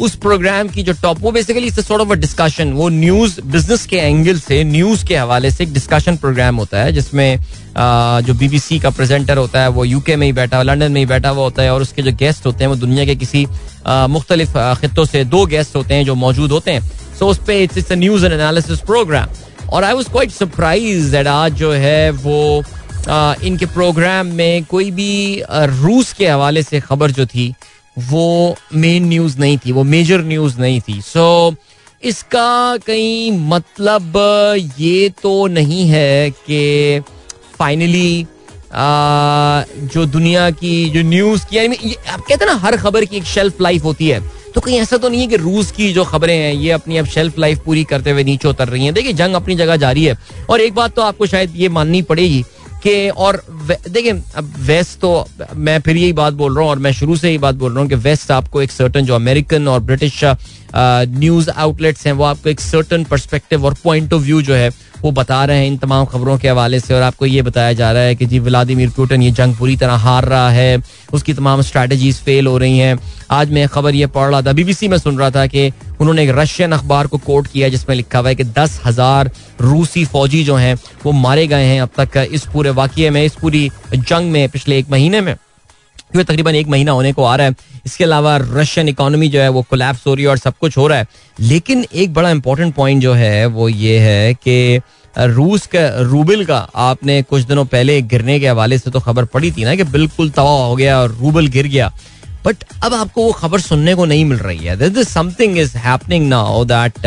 उस 0.00 0.14
प्रोग्राम 0.16 0.68
की 0.68 0.82
जो 0.82 0.92
टॉप 1.02 1.18
वो 1.20 1.30
basically 1.32 1.70
sort 1.70 2.02
of 2.02 2.10
a 2.10 2.14
discussion 2.14 2.72
वो 2.72 2.88
न्यूज़ 2.88 3.40
बिज़नेस 3.42 3.84
के 3.86 3.96
एंगल 3.96 4.38
से 4.38 4.62
न्यूज़ 4.64 5.04
के 5.06 5.16
हवाले 5.16 5.50
से 5.50 5.64
एक 5.64 5.72
डिस्कशन 5.72 6.16
प्रोग्राम 6.16 6.56
होता 6.56 6.82
है, 6.82 6.92
जिसमें 6.92 7.38
जो 8.26 8.34
बीबीसी 8.34 8.78
का 8.78 8.90
प्रेजेंटर 8.90 9.38
होता 9.38 9.62
है, 9.62 9.68
वो 9.68 9.84
यूके 9.84 10.16
में 10.16 10.26
ही 10.26 10.32
बैठा 10.32 10.56
हुआ 10.56 10.64
लंदन 10.64 10.92
में 10.92 11.00
ही 11.00 11.06
बैठा 11.06 11.28
हुआ 11.28 11.42
होता 11.44 11.62
है, 11.62 11.72
और 11.72 11.82
उसके 11.82 12.02
जो 12.02 12.12
गेस्ट 12.16 12.46
होते 12.46 12.64
हैं, 12.64 12.68
वो 12.68 12.76
दुनिया 12.76 13.04
के 13.04 13.14
किसी 13.16 13.46
मुख्तलिफ़ 13.86 14.58
खत्ों 14.80 15.04
से 15.04 15.24
दो 15.26 15.44
गेस्ट 15.46 15.76
होते 15.76 15.94
हैं 15.94 16.04
जो 16.04 16.14
मौजूद 16.14 16.52
होते 16.52 16.70
हैं। 16.70 16.90
सो 17.18 17.26
उस 17.28 17.38
पर 17.38 17.52
it's 17.52 17.78
it's 17.78 17.92
news 17.94 18.24
and 18.24 18.32
analysis 18.34 18.80
programme 18.82 19.68
और 19.68 19.84
आई 19.84 19.92
वॉज़ 19.92 20.08
क्वाइट 20.10 20.30
सरप्राइज़ 20.32 21.16
आज 21.18 21.52
जो 21.54 21.72
है 21.72 22.10
वो 22.10 22.62
इनके 23.44 23.66
प्रोग्राम 23.66 24.26
में 24.34 24.64
कोई 24.64 24.90
भी 24.90 25.42
रूस 25.50 26.12
के 26.12 26.28
हवाले 26.28 26.62
से 26.62 26.80
खबर 26.80 27.10
जो 27.10 27.26
थी 27.26 27.52
वो 27.96 28.56
मेन 28.74 29.08
न्यूज़ 29.08 29.38
नहीं 29.38 29.58
थी 29.58 29.72
वो 29.72 29.82
मेजर 29.84 30.22
न्यूज़ 30.24 30.58
नहीं 30.60 30.80
थी। 30.80 31.00
सो 31.02 31.50
so, 31.50 31.56
इसका 32.02 32.76
कहीं 32.76 33.32
मतलब 33.48 34.12
ये 34.78 35.08
तो 35.22 35.46
नहीं 35.46 35.86
है 35.88 36.30
कि 36.30 37.00
फाइनली 37.58 38.26
जो 38.74 40.04
दुनिया 40.06 40.50
की 40.50 40.88
जो 40.90 41.02
न्यूज़ 41.02 41.44
की 41.46 41.58
आप 41.58 42.20
कहते 42.20 42.44
हैं 42.44 42.46
ना 42.46 42.54
हर 42.58 42.76
खबर 42.76 43.04
की 43.04 43.16
एक 43.16 43.24
शेल्फ 43.24 43.60
लाइफ 43.60 43.84
होती 43.84 44.08
है। 44.08 44.20
तो 44.54 44.60
कहीं 44.60 44.78
ऐसा 44.80 44.96
तो 44.96 45.08
नहीं 45.08 45.20
है 45.20 45.26
कि 45.26 45.36
रूस 45.36 45.70
की 45.72 45.92
जो 45.92 46.04
खबरें 46.04 46.36
हैं 46.36 46.52
ये 46.54 46.70
अपनी 46.70 46.96
अब 46.98 47.06
शेल्फ 47.06 47.38
लाइफ 47.38 47.58
पूरी 47.64 47.84
करते 47.84 48.10
हुए 48.10 48.24
नीचे 48.24 48.48
उतर 48.48 48.68
रही 48.68 48.84
हैं। 48.84 48.94
देखिए 48.94 49.12
जंग 49.12 49.34
अपनी 49.34 49.54
जगह 49.54 49.76
जारी 49.76 50.04
है। 50.04 50.16
और 50.50 50.60
एक 50.60 50.74
बात 50.74 50.94
तो 50.96 51.02
आपको 51.02 51.26
शायद 51.26 51.52
ये 51.56 51.68
माननी 51.68 52.02
पड़ेगी 52.02 52.44
कि 52.82 53.08
और 53.08 53.42
देखिए, 53.88 54.12
अब 54.12 54.52
वेस्ट 54.58 54.98
तो 55.00 55.26
मैं 55.56 55.80
फिर 55.80 55.96
यही 55.96 56.12
बात 56.12 56.34
बोल 56.34 56.54
रहा 56.54 56.62
हूँ 56.62 56.70
और 56.70 56.78
मैं 56.78 56.92
शुरू 56.92 57.16
से 57.16 57.30
ही 57.30 57.38
बात 57.38 57.54
बोल 57.54 57.72
रहा 57.72 57.80
हूँ 57.80 57.88
कि 57.88 57.94
वेस्ट 57.96 58.30
आपको 58.30 58.62
एक 58.62 58.70
सर्टन 58.72 59.04
जो 59.04 59.14
अमेरिकन 59.14 59.68
और 59.68 59.80
ब्रिटिश 59.80 60.20
न्यूज़ 60.74 61.50
आउटलेट्स 61.50 62.06
हैं, 62.06 62.12
वो 62.12 62.24
आपको 62.24 62.48
एक 62.50 62.60
सर्टन 62.60 63.04
परस्पेक्टिव 63.04 63.64
और 63.66 63.74
पॉइंट 63.84 64.12
ऑफ़ 64.12 64.22
व्यू 64.22 64.42
जो 64.42 64.54
है 64.54 64.70
वो 65.02 65.10
बता 65.12 65.44
रहे 65.44 65.58
हैं 65.58 65.66
इन 65.66 65.76
तमाम 65.78 66.04
खबरों 66.06 66.36
के 66.38 66.48
हवाले 66.48 66.80
से 66.80 66.94
और 66.94 67.02
आपको 67.02 67.26
ये 67.26 67.42
बताया 67.42 67.72
जा 67.72 67.90
रहा 67.92 68.02
है 68.02 68.14
कि 68.14 68.26
जी 68.26 68.38
व्लादिमीर 68.38 68.90
पुटिन, 68.90 69.22
ये 69.22 69.30
जंग 69.32 69.56
पूरी 69.56 69.76
तरह 69.76 69.94
हार 69.98 70.24
रहा 70.24 70.50
है, 70.50 70.82
उसकी 71.12 71.34
तमाम 71.34 71.62
स्ट्रैटेजीज 71.62 72.20
फेल 72.20 72.46
हो 72.46 72.56
रही 72.58 72.78
हैं। 72.78 72.98
आज 73.30 73.50
मैं 73.52 73.66
खबर 73.68 73.94
ये 73.94 74.06
पढ़ 74.08 74.30
रहा 74.30 74.42
था 74.42 74.52
बीबीसी 74.52 74.88
में 74.88 74.96
सुन 74.98 75.18
रहा 75.18 75.30
था 75.30 75.46
कि 75.46 75.70
उन्होंने 76.00 76.22
एक 76.22 76.30
रशियन 76.30 76.72
अखबार 76.72 77.06
को 77.06 77.18
कोट 77.20 77.46
किया 77.46 77.68
जिसमें 77.68 77.94
लिखा 77.96 78.18
हुआ 78.18 78.28
है 78.28 78.34
कि 78.34 78.44
दस 78.46 78.80
हज़ार 78.84 79.30
रूसी 79.60 80.04
फौजी 80.06 80.42
जो 80.44 80.56
हैं, 80.56 80.74
वो 81.04 81.12
मारे 81.14 81.46
गए 81.46 81.64
हैं 81.64 81.80
अब 81.82 81.90
तक 81.98 82.28
इस 82.32 82.46
पूरे 82.52 82.70
वाक्य 82.72 83.10
में, 83.10 83.24
इस 83.24 83.34
पूरी 83.34 83.70
जंग 83.94 84.30
में 84.32 84.48
पिछले 84.48 84.78
एक 84.78 84.90
महीने 84.90 85.20
में। 85.20 85.34
तकरीबन 86.14 86.54
एक 86.54 86.68
महीना 86.68 86.92
होने 86.92 87.12
को 87.12 87.24
आ 87.24 87.36
रहा 87.36 87.46
है 87.46 87.71
इसके 87.84 88.04
अलावा 88.04 88.36
रशियन 88.42 88.88
इकोनॉमी 88.88 89.28
जो 89.28 89.40
है 89.40 89.48
वो 89.48 89.62
कोलैप्स 89.70 90.06
हो 90.06 90.14
रही 90.14 90.24
है 90.24 90.30
और 90.30 90.38
सब 90.38 90.54
कुछ 90.60 90.76
हो 90.76 90.86
रहा 90.86 90.98
है। 90.98 91.06
लेकिन 91.40 91.84
एक 91.94 92.12
बड़ा 92.14 92.30
इंपॉर्टेंट 92.30 92.74
पॉइंट 92.74 93.02
जो 93.02 93.12
है 93.14 93.46
वो 93.48 93.68
ये 93.68 93.98
है 94.00 94.34
कि 94.34 94.80
रूस 95.16 95.66
का, 95.66 95.88
रूबल 96.00 96.44
का 96.44 96.56
आपने 96.76 97.22
कुछ 97.22 97.42
दिनों 97.44 97.64
पहले 97.66 98.00
गिरने 98.02 98.38
के 98.40 98.48
हवाले 98.48 98.78
से 98.78 98.90
तो 98.90 99.00
खबर 99.00 99.24
पड़ी 99.24 99.50
थी 99.52 99.64
ना 99.64 99.74
कि 99.76 99.84
बिल्कुल 99.86 100.30
तबाह 100.30 100.66
हो 100.66 100.76
गया 100.76 100.98
और 101.00 101.10
रूबल 101.12 101.46
गिर 101.48 101.66
गया। 101.66 101.92
बट 102.44 102.64
अब 102.84 102.94
आपको 102.94 103.24
वो 103.24 103.32
खबर 103.32 103.60
सुनने 103.60 103.94
को 103.94 104.04
नहीं 104.04 104.24
मिल 104.24 104.38
रही 104.38 104.58
है। 104.58 104.76
This 104.90 105.08
something 105.08 105.58
is 105.58 105.76
happening 105.78 106.28
now 106.28 106.64
that 106.64 107.06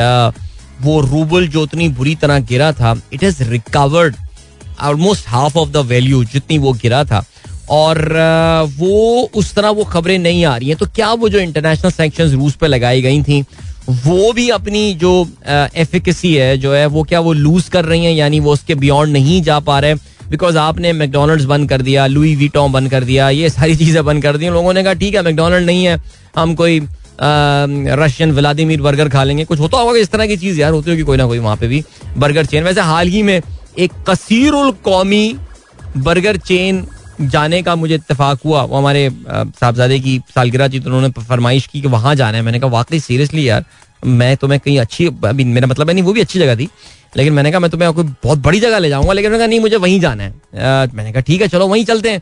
वो 0.81 0.99
रूबल 1.01 1.47
जो 1.47 1.61
उतनी 1.61 1.87
बुरी 1.89 2.15
तरह 2.15 2.39
गिरा 2.45 2.71
था 2.73 2.95
it 3.13 3.23
is 3.23 3.43
recovered 3.43 4.15
almost 4.83 5.27
half 5.27 5.57
of 5.57 5.69
the 5.69 5.85
value 5.87 6.23
जितनी 6.25 6.57
वो 6.57 6.73
गिरा 6.73 7.03
था। 7.03 7.23
और 7.69 7.97
वो, 8.77 9.29
उस 9.35 9.53
तरह 9.55 9.69
वो 9.69 9.83
खबरें 9.83 10.17
नहीं 10.19 10.43
आ 10.45 10.55
रही 10.57 10.69
हैं। 10.69 10.77
तो 10.77 10.85
क्या 10.85 11.11
वो 11.13 11.29
जो 11.29 11.39
इंटरनेशनल 11.39 11.91
सेंक्शन 11.91 12.31
रूस 12.31 12.55
पे 12.55 12.67
लगाई 12.67 13.01
गई 13.01 13.21
थी, 13.23 13.41
वो 14.05 14.31
भी 14.33 14.49
अपनी 14.49 14.93
जो 14.93 15.13
एफिकेसी 15.47 16.33
है, 16.35 16.57
जो 16.57 16.73
है, 16.73 16.85
वो 16.85 17.03
क्या 17.03 17.19
वो 17.19 17.33
लूज 17.33 17.69
कर 17.69 17.85
रही 17.85 18.05
हैं, 18.05 18.13
यानी 18.13 18.39
वो 18.39 18.53
उसके 18.53 18.75
बियॉन्ड 18.75 19.13
नहीं 19.13 19.41
जा 19.41 19.59
पा 19.59 19.79
रहे? 19.79 19.95
बिकॉज़ 20.29 20.57
आपने 20.57 20.91
मैकडोनल्ड्स 20.93 21.45
बंद 21.45 21.69
कर 21.69 21.81
दिया 21.81 22.05
लुई 22.07 22.35
वीटॉम 22.35 22.73
बंद 22.73 22.89
कर 22.91 23.03
दिया, 23.03 23.29
ये 23.29 23.49
सारी 23.49 23.75
चीज़ें 23.83 24.03
बंद 24.05 24.23
कर 24.23 24.37
दी। 24.37 24.49
लोगों 24.49 24.73
ने 24.73 24.83
कहा, 24.83 24.93
ठीक 24.93 25.15
है 25.15 25.21
मैकडोनल्ड 25.21 25.65
नहीं 25.65 25.85
है, 25.85 25.99
हम 26.37 26.55
कोई 26.55 26.79
रशियन 27.21 28.31
व्लादिमीर 28.31 28.81
बर्गर 28.81 29.09
खा 29.09 29.23
लेंगे। 29.23 29.43
कुछ 29.45 29.59
होता 29.59 29.77
होगा 29.77 29.99
इस 29.99 30.09
तरह 30.11 30.27
की 30.27 30.37
चीज़ 30.37 30.59
यार 30.61 30.71
होती 30.73 30.91
होगी, 30.91 31.03
कोई 31.03 31.17
ना 31.17 31.25
कोई 31.25 31.39
वहाँ 31.39 31.55
पे 31.55 31.67
भी 31.67 31.83
बर्गर 32.17 32.45
चेन 32.45 32.63
वैसे 32.63 32.81
हाल 32.81 33.07
ही 33.07 33.23
में 33.23 33.41
एक 33.79 33.91
कसीर 34.09 34.53
कौमी 34.83 35.35
बर्गर 35.97 36.37
चेन 36.37 36.85
जाने 37.21 37.61
का 37.61 37.75
मुझे 37.75 37.95
इतफाक 37.95 38.39
हुआ। 38.45 38.63
वो 38.63 38.77
हमारे 38.77 39.09
साहबजादे 39.29 39.99
की 39.99 40.19
सालगिरह 40.35 40.67
थी 40.67 40.79
तो 40.79 40.89
उन्होंने 40.89 41.09
फरमाइश 41.19 41.67
की 41.67 41.81
कि 41.81 41.87
वहाँ 41.87 42.15
जाना 42.15 42.37
है। 42.37 42.43
मैंने 42.43 42.59
कहा, 42.59 42.69
वाकई 42.69 42.99
सीरियसली 42.99 43.47
यार, 43.49 43.65
मैं 44.03 44.35
तुम्हें 44.37 44.59
कहीं 44.59 44.79
अच्छी 44.79 45.05
अभी 45.05 45.43
मेरा 45.43 45.67
मतलब 45.67 45.89
है 45.89 45.93
नहीं, 45.93 46.03
वो 46.03 46.13
भी 46.13 46.21
अच्छी 46.21 46.39
जगह 46.39 46.55
थी, 46.55 46.69
लेकिन 47.17 47.33
मैंने 47.33 47.51
कहा, 47.51 47.59
मैं 47.59 47.69
तुम्हें 47.71 47.91
कोई 47.93 48.03
बहुत 48.23 48.39
बड़ी 48.39 48.59
जगह 48.59 48.79
ले 48.79 48.89
जाऊँगा। 48.89 49.13
लेकिन 49.13 49.31
मैंने 49.31 49.39
कहा, 49.39 49.47
नहीं, 49.47 49.59
मुझे 49.59 49.75
वहीं 49.77 49.99
जाना 49.99 50.23
है। 50.23 50.33
मैंने 50.93 51.11
कहा, 51.11 51.21
ठीक 51.21 51.41
है, 51.41 51.47
चलो, 51.47 51.67
वहीं 51.67 51.85
चलते 51.85 52.11
हैं। 52.11 52.21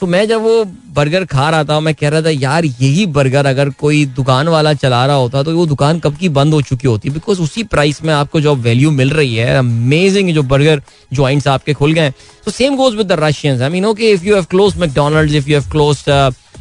सो 0.00 0.06
मैं 0.06 0.26
जब 0.28 0.42
वो 0.42 0.64
बर्गर 0.94 1.24
खा 1.24 1.48
रहा 1.50 1.64
था, 1.64 1.78
मैं 1.80 1.94
कह 1.94 2.08
रहा 2.08 2.22
था, 2.22 2.30
यार, 2.30 2.64
यही 2.64 3.06
बर्गर 3.08 3.46
अगर 3.46 3.70
कोई 3.80 4.04
दुकान 4.16 4.48
वाला 4.48 4.72
चला 4.74 5.04
रहा 5.06 5.16
होता 5.16 5.42
तो 5.42 5.54
वो 5.56 5.64
दुकान 5.66 5.98
कब 6.00 6.16
की 6.16 6.28
बंद 6.30 6.54
हो 6.54 6.60
चुकी 6.62 6.88
होती? 6.88 7.10
बिकॉज़ 7.10 7.40
उसी 7.42 7.62
प्राइस 7.64 8.02
में 8.04 8.12
आपको 8.14 8.40
जो 8.40 8.54
वैल्यू 8.56 8.90
मिल 8.90 9.10
रही 9.10 9.34
है 9.34 9.56
अमेजिंग 9.58 10.32
जो 10.34 10.42
बर्गर 10.44 10.82
ज्वाइंट्स 11.12 11.48
आपके 11.48 11.72
खुल 11.74 11.92
गए 11.92 12.10
तो 12.44 12.50
same 12.50 12.76
goes 12.76 12.94
with 12.94 13.06
the 13.06 13.18
Russians 13.20 13.60
I 13.60 13.68
mean 13.70 13.84
okay 13.86 14.10
if 14.10 14.24
you 14.24 14.34
have 14.34 14.44
close 14.50 14.76
McDonald's 14.80 15.34
if 15.34 15.50
you 15.50 15.58
have 15.60 15.70
close 15.70 16.04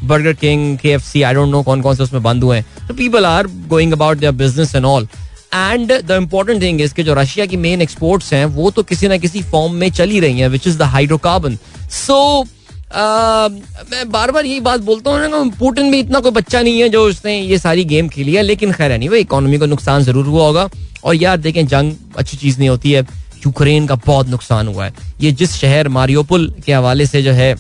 Burger 0.03 0.33
King 0.33 0.77
K 0.77 0.91
F 0.91 1.03
C 1.03 1.21
I 1.21 1.33
don't 1.33 1.51
know 1.51 1.61
कौन 1.63 1.81
कौन 1.81 1.95
से 1.95 2.03
उसमें 2.03 2.21
बंद 2.23 2.43
हुए 2.43 2.57
हैं। 2.57 2.88
तो 2.88 2.93
people 2.93 3.25
are 3.25 3.47
going 3.69 3.93
about 3.93 4.17
their 4.17 4.31
business 4.33 4.75
and 4.75 4.85
all 4.85 5.07
and 5.53 5.91
the 5.91 6.17
important 6.17 6.61
thing 6.61 6.81
इसके 6.81 7.03
जो 7.03 7.13
रशिया 7.13 7.45
की 7.45 7.57
मेन 7.57 7.81
एक्सपोर्ट्स 7.81 8.33
हैं, 8.33 8.45
वो 8.45 8.71
तो 8.71 8.83
किसी 8.83 9.07
ना 9.07 9.17
किसी 9.17 9.41
फॉर्म 9.43 9.73
में 9.75 9.89
चली 9.91 10.19
रही 10.19 10.39
हैं 10.39 10.47
which 10.49 10.67
is 10.67 10.77
the 10.77 10.93
hydrocarbon 10.95 11.57
so 11.91 12.45
मैं 12.88 14.09
बार 14.11 14.31
बार 14.31 14.45
यही 14.45 14.59
बात 14.61 14.81
बोलता 14.81 15.11
हूँ 15.11 15.29
ना 15.29 15.43
पुटिन 15.59 15.91
भी 15.91 15.99
इतना 15.99 16.19
कोई 16.19 16.31
बच्चा 16.31 16.61
नहीं 16.61 16.79
है 16.81 16.88
जो 16.89 17.03
उसने 17.07 17.39
ये 17.39 17.57
सारी 17.59 17.83
गेम 17.85 18.09
खेली 18.09 18.35
है, 18.35 18.41
लेकिन 18.41 18.71
खैर 18.73 18.97
नहीं 18.97 19.09
वो 19.09 19.15
इकोनॉमी 19.17 19.57
को 19.57 19.65
नुकसान 19.65 20.03
ज़रूर 20.03 20.25
हुआ 20.25 20.45
होगा। 20.45 20.67
और 21.03 21.15
यार 21.15 21.38
देखें, 21.38 21.65
जंग 21.67 21.93
अच्छी 22.17 22.38
चीज़ 22.38 22.57
नहीं 22.59 22.69
होती 22.69 22.91
है, 22.91 23.01
यूक्रेन 23.45 23.88
का 23.88 23.95
बहुत 24.05 24.27
नुकसान 24.29 24.67
हुआ 24.67 24.85
है। 24.85 24.93
ये 25.21 25.31
जिस 25.31 25.53
शहर 25.55 25.88
मारियोपुल 25.89 26.53
के 26.65 26.73
हवाले 26.73 27.05
से 27.05 27.21
जो 27.21 27.31
है, 27.33 27.53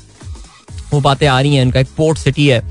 वो 0.91 0.99
बातें 1.01 1.27
आ 1.27 1.39
रही 1.41 1.55
हैं, 1.55 1.61
इनका 1.61 1.79
एक 1.79 1.87
पोर्ट 1.97 2.17
सिटी 2.17 2.47
है 2.47 2.61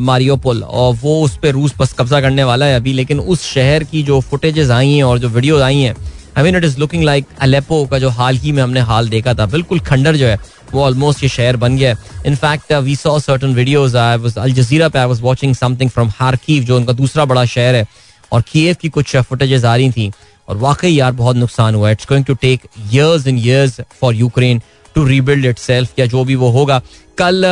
मारियोपुल, 0.00 0.62
और 0.62 0.94
वो 0.96 1.20
उस 1.22 1.36
पर 1.38 1.52
रूस 1.52 1.74
बस 1.78 1.92
कब्जा 1.98 2.20
करने 2.20 2.44
वाला 2.44 2.66
है 2.66 2.76
अभी, 2.76 2.92
लेकिन 2.92 3.20
उस 3.20 3.42
शहर 3.44 3.84
की 3.84 4.02
जो 4.02 4.20
फुटेजेस 4.22 4.70
आई 4.70 4.92
हैं 4.92 5.04
और 5.04 5.18
जो 5.18 5.28
वीडियोज़ 5.28 5.62
आई 5.62 5.78
हैं 5.78 5.96
I 6.36 6.44
mean 6.44 6.56
it 6.56 6.64
is 6.64 6.78
looking 6.78 7.02
like 7.04 7.26
Aleppo 7.40 7.84
का 7.86 7.98
जो 7.98 8.08
हाल 8.10 8.36
ही 8.36 8.52
में 8.52 8.62
हमने 8.62 8.80
हाल 8.82 9.08
देखा 9.08 9.34
था, 9.34 9.46
बिल्कुल 9.46 9.80
खंडर 9.80 10.16
जो 10.16 10.26
है। 10.26 10.38
वो 10.74 10.82
ऑलमोस्ट 10.82 11.22
ये 11.22 11.28
शहर 11.30 11.56
बन 11.56 11.76
गया 11.76 11.96
in fact 12.26 12.72
we 12.82 12.96
saw 12.96 13.18
certain 13.20 13.54
videos 13.54 13.94
I 13.96 14.16
was 14.18 14.38
Al 14.38 14.52
Jazeera 14.52 14.88
पे 14.88 14.98
I 14.98 15.06
was 15.06 15.20
watching 15.22 15.54
something 15.54 15.90
from 15.90 16.10
Kharkiv 16.18 16.64
जो 16.64 16.76
उनका 16.76 16.92
दूसरा 16.94 17.24
बड़ा 17.24 17.44
शहर 17.46 17.74
है 17.74 17.86
और 18.32 18.42
कीव 18.42 18.76
की 18.80 18.88
कुछ 18.90 19.16
फुटेजेस 19.18 19.64
आ 19.64 19.74
रही 19.76 19.90
थी 19.90 20.10
और 20.48 20.56
वाकई 20.58 20.90
यार 20.90 21.12
बहुत 21.14 21.36
नुकसान 21.36 21.74
हुआ 21.74 21.90
it's 21.90 22.06
going 22.08 22.24
to 22.24 22.34
take 22.40 22.66
years 22.92 23.26
and 23.26 23.38
years 23.38 23.80
for 24.00 24.14
Ukraine 24.14 24.60
to 24.94 25.04
rebuild 25.04 25.46
itself 25.58 25.98
या 25.98 26.06
जो 26.06 26.24
भी 26.24 26.34
वो 26.34 26.50
होगा 26.50 26.80
कल 27.18 27.44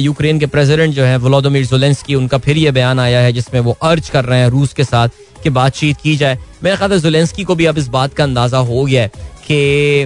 यूक्रेन 0.00 0.38
के 0.38 0.46
प्रेसिडेंट 0.46 0.94
जो 0.94 1.04
है 1.04 1.16
वलोदोमिर 1.18 1.66
जुलेंस्की 1.66 2.14
उनका 2.14 2.38
फिर 2.38 2.56
ये 2.56 2.70
बयान 2.70 3.00
आया 3.00 3.20
है 3.20 3.32
जिसमें 3.32 3.60
वो 3.60 3.76
अर्ज़ 3.82 4.10
कर 4.10 4.24
रहे 4.24 4.38
हैं 4.40 4.48
रूस 4.48 4.72
के 4.72 4.84
साथ 4.84 5.08
कि 5.42 5.50
बातचीत 5.52 5.96
की 6.02 6.16
जाए 6.16 6.38
मेरे 6.64 6.76
ख्याल 6.76 6.98
जुलेंस्की 7.00 7.44
को 7.44 7.54
भी 7.54 7.66
अब 7.66 7.78
इस 7.78 7.88
बात 7.88 8.14
का 8.14 8.24
अंदाज़ा 8.24 8.58
हो 8.64 8.84
गया 8.84 9.02
है 9.02 9.32
कि 9.46 10.02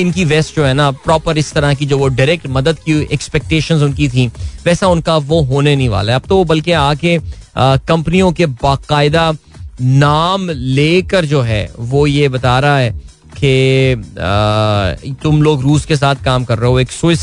इनकी 0.00 0.24
वेस्ट 0.24 0.56
जो 0.56 0.64
है 0.64 0.72
ना 0.74 0.90
प्रॉपर 1.04 1.38
इस 1.38 1.52
तरह 1.52 1.74
की 1.74 1.86
जो 1.86 1.98
वो 1.98 2.08
डायरेक्ट 2.10 2.46
मदद 2.50 2.78
की 2.78 3.00
एक्सपेक्टेशंस 3.12 3.82
उनकी 3.82 4.08
थी, 4.08 4.26
वैसा 4.64 4.88
उनका 4.88 5.16
वो 5.18 5.40
होने 5.42 5.76
नहीं 5.76 5.88
वाला 5.88 6.12
है। 6.12 6.18
अब 6.18 6.28
तो 6.28 6.36
वो 6.36 6.44
बल्कि 6.44 6.72
आके 6.72 7.18
कंपनियों 7.58 8.32
के 8.32 8.46
बाकायदा 8.46 9.32
नाम 9.80 10.50
लेकर 10.50 11.24
जो 11.24 11.40
है, 11.42 11.70
वो 11.78 12.06
ये 12.06 12.28
बता 12.28 12.58
रहा 12.60 12.78
है 12.78 12.90
कि 13.36 15.14
तुम 15.22 15.42
लोग 15.42 15.62
रूस 15.62 15.84
के 15.84 15.96
साथ 15.96 16.24
काम 16.24 16.44
कर 16.44 16.58
रहे 16.58 16.70
हो। 16.70 16.78
एक 16.80 16.92
स्विस, 16.92 17.20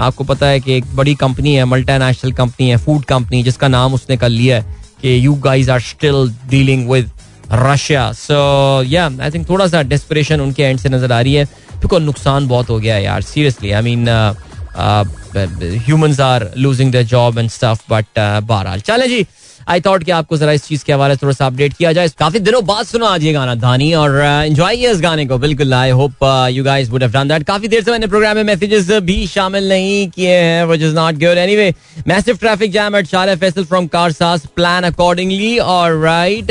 आपको 0.00 0.24
पता 0.24 0.46
है 0.46 0.60
कि 0.60 0.76
एक 0.76 0.84
बड़ी 0.94 1.14
कंपनी 1.14 1.54
है 1.54 1.64
मल्टी 1.64 1.98
नेशनल 1.98 2.32
कंपनी 2.32 2.68
है 2.68 2.76
फ़ूड 2.76 3.04
कंपनी 3.04 3.42
जिसका 3.42 3.68
नाम 3.68 3.94
उसने 3.94 4.16
कर 4.16 4.28
लिया 4.28 4.56
है 4.56 4.76
कि 5.02 5.24
you 5.26 5.34
guys 5.44 5.70
are 5.70 5.80
still 5.80 6.28
dealing 6.50 6.88
with 6.90 7.10
Russia 7.52 8.10
so 8.12 8.82
या 8.86 9.04
आई 9.22 9.30
थिंक 9.30 9.48
थोड़ा 9.48 9.66
सा 9.66 9.82
डेस्परेशन 9.84 10.40
उनके 10.40 10.62
एंड 10.62 10.78
से 10.78 10.88
नज़र 10.88 11.12
आ 11.12 11.20
रही 11.20 11.34
है। 11.34 11.44
बिकॉज़ 11.76 12.02
नुकसान 12.02 12.48
बहुत 12.48 12.70
हो 12.70 12.78
गया 12.80 12.98
यार 12.98 13.22
seriously 13.22 13.70
I 13.70 13.82
mean 13.82 14.08
humans 15.86 16.20
are 16.20 16.50
losing 16.58 16.92
the 16.92 17.02
job 17.06 17.38
and 17.38 17.50
stuff 17.50 17.80
but 17.90 18.18
बहरहाल। 18.18 18.80
चले 18.80 19.08
जी 19.08 19.26
आई 19.68 19.80
थॉट 19.80 20.02
कि 20.04 20.10
आपको 20.10 20.36
जरा 20.36 20.52
इस 20.52 20.64
चीज़ 20.64 20.84
के 20.84 20.92
हवाले 20.92 21.16
थोड़ा 21.16 21.32
सा 21.32 21.46
अपडेट 21.46 21.72
किया 21.74 21.92
जाए। 21.92 22.08
काफ़ी 22.18 22.40
दिनों 22.40 22.64
बाद 22.66 22.86
सुना 22.86 23.06
आज 23.08 23.22
ये 23.24 23.32
गाना 23.32 23.54
धानी 23.54 23.92
और 23.94 24.18
एंजॉय 24.20 24.76
uh, 24.76 24.90
इस 24.90 25.00
गाने 25.02 25.26
को। 25.26 25.38
बिल्कुल 25.38 25.74
I 25.74 25.90
hope 25.90 26.24
you 26.52 26.64
guys 26.64 26.90
would 26.90 27.02
have 27.02 27.12
done 27.12 27.28
that 27.28 27.42
काफ़ी 27.46 27.68
देर 27.68 27.82
से 27.84 27.90
मैंने 27.90 28.06
प्रोग्राम 28.06 28.36
में 28.36 28.44
मैसेजेस 28.44 28.90
भी 29.02 29.26
शामिल 29.26 29.68
नहीं 29.68 30.08
किए 30.08 30.34
हैं 30.34 30.64
which 30.64 30.82
is 30.82 30.94
not 30.94 31.14
good 31.20 31.38
anyway 31.38 31.72
massive 32.08 32.36
traffic 32.36 32.72
jam 32.72 32.96
at 32.96 33.06
Sharae 33.06 33.36
Faisal 33.36 33.64
from 33.64 33.86
Karsaz 33.86 34.46
plan 34.56 34.84
accordingly 34.84 35.56
और 35.58 35.98
राइट 36.02 36.50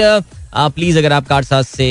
प्लीज़ 0.56 0.98
अगर 0.98 1.14
आप 1.14 1.28
कारसास 1.28 1.68
से 1.68 1.88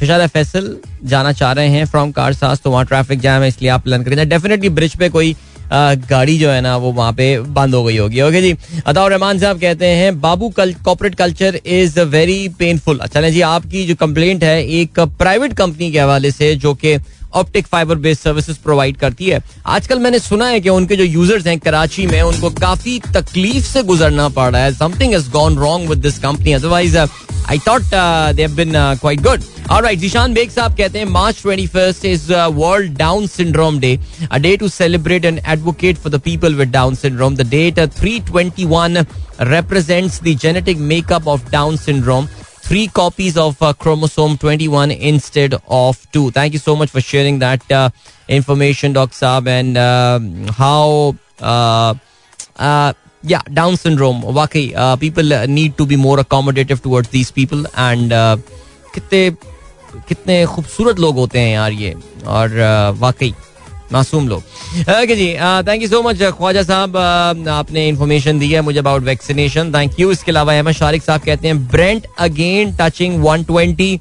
फिशाद 0.00 0.26
फैसल 0.28 0.76
जाना 1.04 1.32
चाह 1.32 1.52
रहे 1.52 1.68
हैं 1.68 1.84
फ्रॉम 1.86 2.12
कारसास 2.12 2.60
तो 2.60 2.70
वहाँ 2.70 2.84
ट्रैफ़िक 2.84 3.20
जैम 3.20 3.42
है, 3.42 3.48
इसलिए 3.48 3.70
आप 3.70 3.88
लर्न 3.88 4.02
करें 4.04 4.28
डेफिनेटली 4.28 4.68
ब्रिज 4.70 4.96
पे 4.96 5.08
कोई 5.08 5.34
गाड़ी 5.72 6.36
जो 6.38 6.50
है 6.50 6.60
ना, 6.60 6.76
वो 6.76 6.92
वहाँ 6.92 7.12
पे 7.12 7.38
बंद 7.40 7.74
हो 7.74 7.82
गई 7.84 7.96
होगी। 7.96 8.20
ओके 8.20 8.40
जी? 8.42 8.54
अताउर 8.86 9.10
रहमान 9.10 9.38
साहब 9.38 9.60
कहते 9.60 9.86
हैं, 9.86 10.20
बाबू 10.20 10.48
कल 10.50 10.72
corporate 10.84 11.14
culture 11.14 11.58
is 11.66 12.00
very 12.00 12.48
painful 12.58 12.98
अच्छा 12.98 13.20
जी, 13.22 13.40
आपकी 13.42 13.84
जो 13.86 13.94
कंप्लेंट 13.96 14.44
है, 14.44 14.62
एक 14.62 15.00
प्राइवेट 15.00 15.52
कंपनी 15.56 15.90
के 15.92 16.00
हवाले 16.00 16.30
से, 16.30 16.54
जो 16.56 16.74
कि 16.74 16.96
optic 17.42 17.66
fibre 17.66 17.98
based 18.06 18.22
services 18.22 18.58
provide 18.64 18.96
करती 18.96 19.26
है 19.26 19.42
आजकल 19.76 19.98
मैंने 19.98 20.18
सुना 20.18 20.46
है 20.48 20.60
कि 20.60 20.68
उनके 20.68 20.96
जो 20.96 21.04
यूज़र्स 21.04 21.46
हैं 21.46 21.58
कराची 21.58 22.06
में 22.06 22.20
उनको 22.22 22.50
काफ़ी 22.60 22.98
तकलीफ़ 23.16 23.64
से 23.66 23.82
गुजरना 23.92 24.28
पड़ 24.38 24.50
रहा 24.52 24.62
है 24.62 24.72
something 24.74 25.12
has 25.14 25.30
gone 25.30 25.58
wrong 25.58 25.88
with 25.88 25.98
this 26.02 26.18
company 26.18 26.52
otherwise 26.52 26.98
I 26.98 27.58
thought 27.68 27.94
they 28.36 28.46
been 28.56 28.72
quite 29.00 29.22
good 29.22 29.52
Alright, 29.64 29.98
Zeeshan 29.98 30.32
Baig 30.34 30.50
साहब 30.50 30.74
कहते 30.76 30.98
हैं 30.98 31.06
मार्च 31.10 31.40
21st 31.42 32.04
is 32.04 32.24
uh, 32.30 32.50
World 32.54 32.98
Down 32.98 33.26
Syndrome 33.26 33.78
Day, 33.80 33.98
a 34.30 34.38
day 34.38 34.58
to 34.58 34.68
celebrate 34.68 35.24
and 35.24 35.40
advocate 35.46 35.96
for 35.96 36.10
the 36.10 36.20
people 36.20 36.58
with 36.58 36.70
Down 36.70 36.94
syndrome. 36.94 37.34
The 37.34 37.44
date 37.44 37.78
uh, 37.78 37.86
321 37.86 39.06
represents 39.48 40.18
the 40.18 40.34
genetic 40.34 40.78
makeup 40.90 41.26
of 41.26 41.50
Down 41.50 41.78
syndrome. 41.78 42.28
Three 42.63 42.87
copies 42.87 43.37
of 43.37 43.61
uh, 43.61 43.73
chromosome 43.73 44.37
21 44.37 44.91
instead 44.91 45.55
of 45.67 46.11
two. 46.11 46.29
Thank 46.31 46.53
you 46.53 46.59
so 46.59 46.75
much 46.75 46.89
for 46.89 47.01
sharing 47.01 47.39
that 47.39 47.71
uh, 47.71 47.89
information, 48.27 48.93
Doc 48.93 49.11
Saab, 49.11 49.47
and 49.47 49.77
uh, 49.77 50.19
how. 50.53 51.15
Uh, 51.39 51.95
uh, 52.57 52.93
yeah, 53.23 53.41
Down 53.53 53.75
syndrome. 53.75 54.21
Waki, 54.21 54.75
uh, 54.75 54.95
people 54.95 55.23
need 55.47 55.77
to 55.77 55.85
be 55.85 55.95
more 55.95 56.17
accommodative 56.17 56.81
towards 56.81 57.09
these 57.09 57.31
people 57.31 57.65
and 57.75 58.13
uh, 58.13 58.37
कितने 58.93 59.29
कितने 60.07 60.45
खूबसूरत 60.45 60.99
लोग 60.99 61.15
होते 61.15 61.39
हैं 61.39 61.53
यार 61.53 61.71
ये 61.71 61.93
और 62.25 62.55
वाकई 62.99 63.33
मासूम 63.94 64.28
लोग। 64.28 64.42
Okay 64.90 65.16
ji 65.16 65.28
thank 65.68 65.82
you 65.82 65.88
so 65.88 66.02
much 66.02 66.22
Khawaja 66.38 66.62
साहब 66.64 66.96
आपने 67.50 67.88
इन्फॉर्मेशन 67.88 68.38
दी 68.38 68.50
है 68.52 68.60
मुझे 68.62 68.78
अबाउट 68.78 69.02
वैक्सीनेशन 69.04 69.72
थैंक 69.74 70.00
यू 70.00 70.10
इसके 70.10 70.30
अलावा 70.32 70.54
अहमद 70.54 70.74
शारिक 70.74 71.02
साहब 71.02 71.20
कहते 71.26 71.48
हैं 71.48 71.66
Brent 71.68 72.06
again 72.20 72.76
touching 72.80 73.22
120 73.24 73.98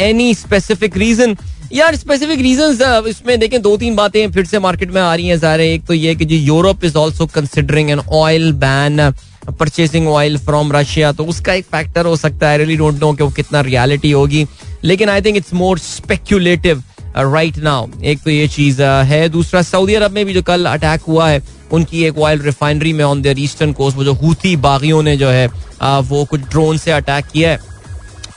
any 0.00 0.34
specific 0.34 0.96
reason 0.96 1.36
यार 1.72 1.96
स्पेसिफिक 1.96 2.40
रीजन 2.40 3.04
इसमें 3.08 3.38
देखें 3.38 3.60
दो 3.62 3.76
तीन 3.76 3.96
बातें 3.96 4.30
फिर 4.32 4.44
से 4.46 4.58
मार्केट 4.58 4.90
में 4.90 5.00
आ 5.00 5.14
रही 5.14 5.26
हैं 5.28 5.38
सारे। 5.38 5.72
एक 5.72 5.84
तो 5.86 5.94
ये 5.94 6.14
कि 6.14 6.24
जी 6.24 6.36
Europe 6.36 6.84
is 6.84 6.96
also 6.98 7.26
considering 7.34 7.90
an 7.90 7.98
oil 7.98 8.52
ban 8.62 9.10
purchasing 9.58 10.08
oil 10.08 10.38
from 10.38 10.72
Russia 10.72 11.12
तो 11.12 11.24
उसका 11.24 11.52
एक 11.52 11.64
फैक्टर 11.72 12.06
हो 12.06 12.16
सकता 12.16 12.48
है। 12.48 12.58
रियली 12.58 12.76
डोंट 12.76 13.00
नो 13.00 13.12
कि 13.12 13.22
वो 13.22 13.30
कितना 13.30 13.60
रियलिटी 13.60 14.10
होगी। 14.10 14.46
लेकिन 14.84 15.08
I 15.08 15.22
think 15.22 15.36
it's 15.36 15.54
more 15.54 15.78
speculative 15.78 16.82
right 17.16 17.56
now 17.58 17.86
एक 18.02 18.22
तो 18.22 18.30
ये 18.30 18.48
चीज़ 18.48 18.82
uh, 18.82 19.04
है। 19.04 19.28
दूसरा 19.28 19.62
सऊदी 19.62 19.94
अरब 19.94 20.10
में 20.12 20.24
भी 20.26 20.34
जो 20.34 20.42
कल 20.42 20.66
अटैक 20.66 21.00
हुआ 21.08 21.28
है 21.28 21.42
उनकी 21.72 22.04
एक 22.04 22.18
ऑयल 22.18 22.40
रिफाइनरी 22.42 22.92
में 22.92 23.04
ऑन 23.04 23.22
देयर 23.22 23.40
ईस्टर्न 23.40 23.72
कोस्ट 23.72 23.96
वो 23.96 24.04
जो 24.04 24.12
हूथी 24.14 24.54
बागियों 24.58 25.02
ने 25.02 25.16
जो 25.16 25.28
है 25.28 25.48
uh, 25.48 26.02
वो 26.08 26.24
कुछ 26.24 26.40
ड्रोन 26.40 26.78
से 26.78 26.90
अटैक 26.92 27.26
किया 27.26 27.50
है। 27.50 27.58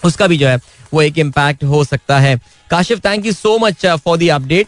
उसका 0.06 0.28
भी 0.28 0.38
जो 0.38 0.48
है 0.48 0.60
वो 0.94 1.02
एक 1.02 1.18
इम्पैक्ट 1.20 1.64
हो 1.64 1.84
सकता 1.84 2.20
है। 2.20 2.36
Kashif 2.70 3.06
thank 3.06 3.26
you 3.26 3.32
so 3.34 3.58
much 3.60 3.86
for 3.86 4.18
the 4.18 4.28
update 4.30 4.68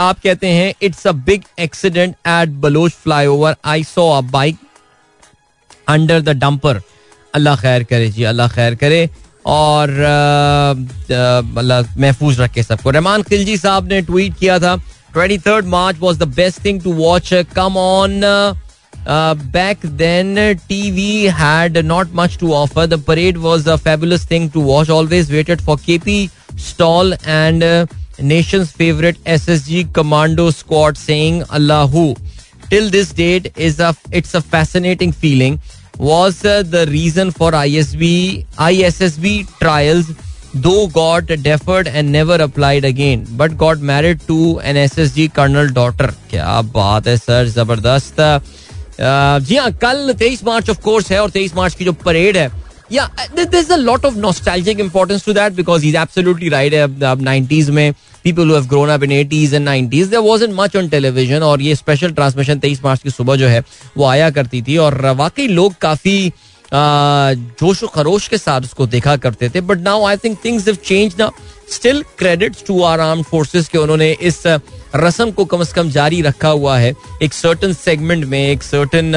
आप 0.00 0.18
कहते 0.20 0.46
हैं 0.48 0.72
it's 0.82 1.06
a 1.06 1.12
big 1.26 1.42
accident 1.58 2.14
at 2.28 2.48
Baloch 2.62 2.92
flyover 3.26 3.56
I 3.64 3.84
saw 3.84 4.10
a 4.12 4.20
bike 4.30 4.56
under 5.88 6.20
the 6.20 6.36
dumper 6.38 6.80
अल्लाह 7.34 7.56
खैर 7.60 7.84
करे 7.84 8.08
जी 8.10 8.22
अल्लाह 8.24 8.48
खैर 8.48 8.74
करे। 8.74 9.08
और 9.46 9.90
महफूज 11.98 12.40
रखे 12.40 12.62
सबको। 12.62 12.90
रहमान 12.90 13.22
खिलजी 13.22 13.56
साहब 13.56 13.88
ने 13.88 14.00
ट्वीट 14.02 14.38
किया 14.38 14.58
था 14.58 14.76
twenty 15.12 15.38
third 15.38 15.66
March 15.66 15.96
was 16.00 16.18
the 16.18 16.28
best 16.36 16.64
thing 16.64 16.80
to 16.82 16.92
watch 16.92 17.32
come 17.56 17.76
on 17.76 18.20
back 19.52 19.86
then 19.96 20.34
T 20.68 20.90
V 20.90 21.26
had 21.38 21.78
not 21.86 22.08
much 22.14 22.36
to 22.40 22.52
offer 22.54 22.86
the 22.86 23.02
parade 23.02 23.36
was 23.38 23.68
a 23.70 23.76
fabulous 23.84 24.30
thing 24.30 24.50
to 24.50 24.62
watch 24.62 24.90
always 24.90 25.30
waited 25.32 25.60
for 25.60 25.78
K 25.86 25.98
P 25.98 26.28
stall 26.68 27.16
and 27.26 27.64
nation 28.22 28.64
favourite 28.64 29.16
S 29.26 29.48
S 29.48 29.64
G 29.64 29.84
commando 29.96 30.50
squad 30.50 30.96
sang 30.96 31.42
Allah 31.42 32.14
till 32.70 32.90
this 32.90 33.14
date 33.16 33.52
is 33.58 33.82
it's 33.82 34.36
a 34.36 34.40
fascinating 34.52 35.12
feeling 35.12 35.58
was 35.98 36.44
uh, 36.44 36.62
the 36.62 36.86
reason 36.86 37.30
for 37.30 37.50
ISB 37.52 38.46
ISSB 38.58 39.46
trials 39.58 40.12
though 40.54 40.88
got 40.88 41.26
deferred 41.26 41.88
and 41.88 42.10
never 42.10 42.34
applied 42.34 42.84
again 42.84 43.26
but 43.32 43.56
got 43.56 43.78
married 43.78 44.20
to 44.22 44.58
an 44.60 44.76
SSG 44.76 45.32
colonel 45.32 45.68
daughter 45.68 46.12
क्या 46.30 46.60
बात 46.74 47.06
है 47.08 47.16
sir 47.16 47.48
ज़बरदस्त 47.48 48.16
जी 49.48 49.56
हाँ 49.56 49.70
कल 49.82 50.12
23 50.20 50.44
मार्च 50.44 50.70
of 50.70 50.80
course 50.82 51.10
है 51.12 51.20
और 51.22 51.30
23 51.30 51.54
मार्च 51.56 51.74
की 51.74 51.84
जो 51.84 51.92
परेड 52.04 52.36
है 52.36 52.50
या 52.92 53.08
is 53.38 53.72
a 53.72 53.76
lot 53.76 54.04
of 54.04 54.16
nostalgic 54.18 54.80
importance 54.80 55.24
to 55.24 55.32
that 55.32 55.52
because 55.52 55.82
he 55.82 55.88
is 55.88 55.96
absolutely 55.96 56.48
right 56.48 56.74
अब 56.74 57.24
90s 57.26 57.68
में 57.70 57.92
people 58.26 58.50
have 58.52 58.64
grown 58.66 58.88
up 58.90 59.02
in 59.02 59.10
80s 59.12 59.52
and 59.54 59.68
90s 59.68 60.08
there 60.10 60.22
wasn't 60.22 60.54
much 60.54 60.76
on 60.76 60.88
television 60.88 61.42
और 61.42 61.60
ये 61.62 61.74
स्पेशल 61.76 62.12
ट्रांसमिशन 62.12 62.58
23 62.60 62.82
मार्च 62.84 63.02
की 63.02 63.10
सुबह 63.10 63.36
जो 63.36 63.48
है, 63.48 63.62
वो 63.96 64.04
आया 64.04 64.30
करती 64.30 64.62
थी 64.62 64.76
और 64.76 64.94
वाकई 65.16 65.46
लोग 65.48 65.74
काफ़ी 65.80 66.32
जोश 66.72 67.82
व 67.82 67.86
खरोश 67.86 68.26
के 68.28 68.38
साथ 68.38 68.60
उसको 68.60 68.86
देखा 68.86 69.16
करते 69.16 69.48
थे। 69.48 69.60
But 69.60 69.78
now 69.80 70.04
I 70.06 70.16
think 70.24 70.38
things 70.44 70.66
have 70.66 70.76
change 70.84 71.14
now 71.18 71.30
still 71.72 72.02
credits 72.18 72.64
to 72.66 72.82
our 72.82 73.00
arm 73.00 73.22
forces 73.22 73.68
के 73.68 73.78
उन्होंने 73.78 74.10
इस 74.22 74.42
रस्म 74.46 75.30
को 75.30 75.44
कम 75.44 75.62
से 75.64 75.74
कम 75.74 75.90
जारी 75.90 76.20
रखा 76.22 76.48
हुआ 76.48 76.76
है। 76.78 76.92
एक 77.22 77.32
सर्टन 77.34 77.72
सेगमेंट 77.74 78.24
में, 78.24 78.48
एक 78.48 78.62
सर्टन 78.62 79.14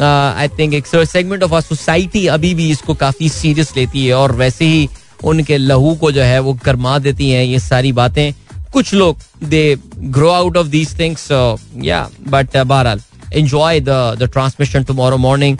आई 0.00 0.48
थिंक 0.58 0.74
एक 0.74 0.86
सेगमेंट 0.86 1.42
ऑफ़ 1.42 1.54
आर 1.54 1.60
सोसाइटी 1.62 2.26
अभी 2.28 2.54
भी 2.54 2.70
इसको 2.70 2.94
काफ़ी 2.96 3.28
सीरियस 3.30 3.76
लेती 3.76 4.06
है 4.06 4.14
और 4.14 4.32
वैसे 4.36 4.64
ही 4.64 4.88
उनके 5.24 5.56
लहू 5.58 5.94
को 5.94 6.12
जो 6.12 6.22
है 6.22 6.38
वो 6.40 6.52
गर्मा 6.64 6.98
देती 6.98 7.30
हैं, 7.30 7.44
ये 7.44 7.58
सारी 7.60 7.92
बातें। 7.92 8.32
कुछ 8.72 8.92
लोग 8.94 9.18
they 9.44 9.78
grow 9.96 10.30
out 10.30 10.56
of 10.56 10.66
these 10.66 10.98
things 10.98 11.28
या 11.82 12.08
बट 12.28 12.56
बहरहाल 12.56 13.00
enjoy 13.32 13.80
the 13.80 13.88
the 14.18 14.30
transmission 14.32 14.84
tomorrow 14.84 15.16
morning 15.18 15.56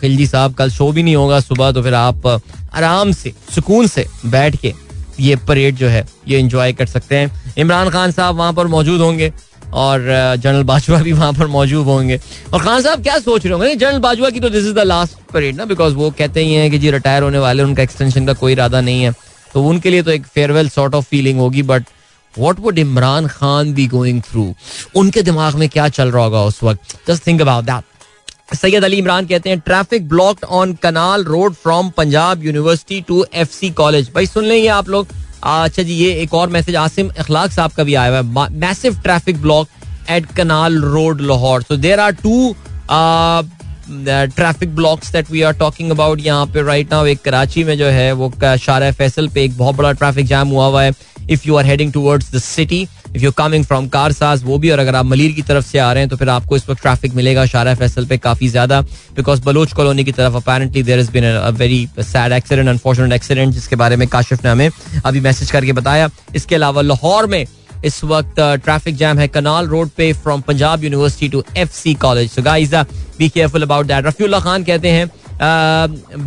Khilji 0.00 0.26
साहब, 0.26 0.54
कल 0.54 0.70
शो 0.70 0.90
भी 0.92 1.02
नहीं 1.02 1.16
होगा 1.16 1.40
सुबह 1.40 1.72
तो 1.72 1.82
फिर 1.82 1.94
आप 1.94 2.26
आराम 2.26 3.12
से, 3.12 3.32
सुकून 3.54 3.86
से 3.86 4.06
बैठ 4.26 4.56
के 4.56 4.72
ये 5.20 5.36
परेड 5.48 5.76
जो 5.76 5.88
है, 5.88 6.04
ये 6.28 6.38
इंजॉय 6.38 6.72
कर 6.72 6.86
सकते 6.86 7.16
हैं। 7.16 7.54
इमरान 7.58 7.90
खान 7.90 8.10
साहब 8.12 8.36
वहाँ 8.36 8.52
पर 8.52 8.66
मौजूद 8.66 9.00
होंगे। 9.00 9.32
और 9.74 10.36
जनरल 10.36 10.62
बाजवा 10.62 10.98
भी 10.98 11.12
वहाँ 11.12 11.32
पर 11.32 11.46
मौजूद 11.48 11.86
होंगे। 11.86 12.20
और 12.52 12.62
खान 12.62 12.82
साहब, 12.82 13.02
क्या 13.02 13.18
सोच 13.18 13.46
रहे 13.46 13.54
होंगे? 13.54 13.74
जनरल 13.76 13.98
बाजवा 14.00 14.30
की 14.30 14.40
तो 14.40 14.48
this 14.48 14.64
is 14.64 14.74
the 14.74 14.86
last 14.86 15.16
parade 15.32 15.56
ना 15.56 15.64
बिकॉज़ 15.64 15.94
वो 15.94 16.10
कहते 16.10 16.44
ही 16.44 16.54
हैं 16.54 16.70
कि 16.70 16.78
जी 16.78 16.90
रिटायर 16.90 17.22
होने 17.22 17.38
वाले, 17.38 17.62
उनका 17.62 17.82
एक्सटेंशन 17.82 18.26
का 18.26 18.32
कोई 18.34 18.52
इरादा 18.52 18.80
नहीं 18.80 19.02
है। 19.02 19.12
तो 19.54 19.62
उनके 19.64 19.90
लिए 19.90 20.02
तो 20.02 20.10
एक 20.10 20.26
फेयरवेल 20.26 20.68
सॉर्ट 20.68 20.94
ऑफ़ 20.94 21.04
फीलिंग 21.04 21.38
होगी 21.40 21.62
but 21.62 21.84
what 22.34 22.60
would 22.60 22.78
Imran 22.78 23.26
Khan 23.28 23.72
be 23.74 23.86
going 23.86 24.20
through 24.22 24.54
उनके 24.96 25.22
दिमाग 25.22 25.54
में 25.54 25.68
क्या 25.68 25.88
चल 25.90 26.10
रहा 26.10 26.24
होगा 26.24 26.42
उस 26.42 26.62
वक्त? 26.62 26.96
Just 27.08 27.26
think 27.26 27.40
about 27.40 27.64
that 27.64 28.56
Syed 28.56 28.84
Ali 28.84 28.96
Imran 28.96 29.26
कहते 29.26 29.50
हैं 29.50 29.58
traffic 29.60 30.08
blocked 30.08 30.44
on 30.44 30.72
canal 30.82 31.24
road 31.24 31.54
from 31.54 31.90
Punjab 31.90 32.44
university 32.44 33.00
to 33.00 33.24
F 33.34 33.50
C 33.50 33.70
college 33.72 34.10
भाई, 34.14 34.26
सुन 34.26 34.44
लेंगे 34.44 34.68
आप 34.68 34.88
लोग। 34.88 35.08
अच्छा 35.42 35.82
जी, 35.82 35.92
ये 35.94 36.12
एक 36.22 36.34
और 36.34 36.48
मैसेज 36.48 36.76
आसिम 36.76 37.10
इखलाक 37.20 37.50
साहब 37.52 37.70
का 37.76 37.84
भी 37.84 37.94
आया 37.94 38.18
हुआ 38.18 38.44
है। 38.44 38.50
Massive 38.58 38.98
traffic 39.02 39.40
block 39.42 39.68
at 40.10 40.26
canal 40.36 40.80
road 40.82 41.20
Lahore 41.20 41.62
so 41.62 41.76
there 41.76 42.00
are 42.00 42.12
two 42.22 42.54
traffic 44.34 44.74
blocks 44.74 45.12
that 45.12 45.30
we 45.30 45.42
are 45.42 45.52
talking 45.58 45.90
about 45.90 46.20
यहाँ 46.20 46.46
पे 46.46 46.62
राइट 46.62 46.92
नाउ 46.92 47.06
एक 47.06 47.22
कराची 47.22 47.64
में 47.64 47.76
जो 47.78 47.86
है, 47.86 48.12
वो 48.12 48.32
शारा 48.58 48.90
फैसल 48.92 49.28
पे 49.28 49.44
एक 49.44 49.56
बहुत 49.58 49.76
बड़ा 49.76 49.92
ट्रैफ़िक 49.92 50.26
जाम 50.26 50.48
हुआ 50.48 50.66
हुआ 50.66 50.82
है 50.82 50.92
if 51.30 51.46
you 51.46 51.56
are 51.56 51.66
heading 51.66 51.92
towards 51.92 52.34
the 52.34 52.38
city 52.40 52.86
if 53.14 53.22
you 53.22 53.30
coming 53.32 53.64
from 53.64 53.86
Karsaz 53.88 54.42
वो 54.44 54.58
भी, 54.58 54.70
और 54.70 54.78
अगर 54.78 54.94
आप 54.96 55.06
मलिर 55.06 55.32
की 55.32 55.42
तरफ़ 55.42 55.66
से 55.66 55.78
आ 55.78 55.92
रहे 55.92 56.02
हैं 56.02 56.08
तो 56.10 56.16
फिर 56.16 56.28
आपको 56.30 56.56
इस 56.56 56.68
वक्त 56.68 56.82
ट्रैफ़िक 56.82 57.14
मिलेगा। 57.14 57.44
शारा 57.46 57.74
फैसल 57.74 58.06
पे 58.06 58.18
काफ़ी 58.18 58.48
ज़्यादा 58.48 58.80
बिकॉज़ 59.16 59.42
बलोच 59.44 59.72
कॉलोनी 59.72 60.04
की 60.04 60.12
तरफ़ 60.12 60.36
apparently 60.36 60.82
there 60.82 60.98
is 61.00 61.10
been 61.12 61.24
very 61.56 61.86
sad 62.00 62.32
accident 62.32 62.68
unfortunate 62.68 63.12
accident 63.12 63.54
जिसके 63.54 63.76
बारे 63.76 63.96
में 63.96 64.06
काशिफ 64.08 64.44
ने 64.44 64.50
हमें 64.50 64.70
अभी 65.04 65.20
मैसेज 65.20 65.50
करके 65.50 65.72
बताया। 65.72 66.08
इसके 66.34 66.54
अलावा 66.54 66.82
लाहौर 66.82 67.26
में 67.26 67.44
इस 67.84 68.02
वक्त 68.04 68.40
ट्रैफ़िक 68.64 68.96
जैम 68.96 69.18
है 69.18 69.26
कनाल 69.28 69.66
रोड 69.68 69.88
पे 69.96 70.12
from 70.14 70.40
Punjab 70.42 70.84
university 70.84 71.28
to 71.28 71.42
F 71.56 71.72
C 71.72 71.94
college 71.96 72.74
be 73.18 73.28
careful 73.28 73.62
about 73.62 73.86
that 73.86 74.06
Rafiullah 74.06 74.40
Khan 74.40 74.64
कहते 74.64 74.90
हैं 74.90 75.10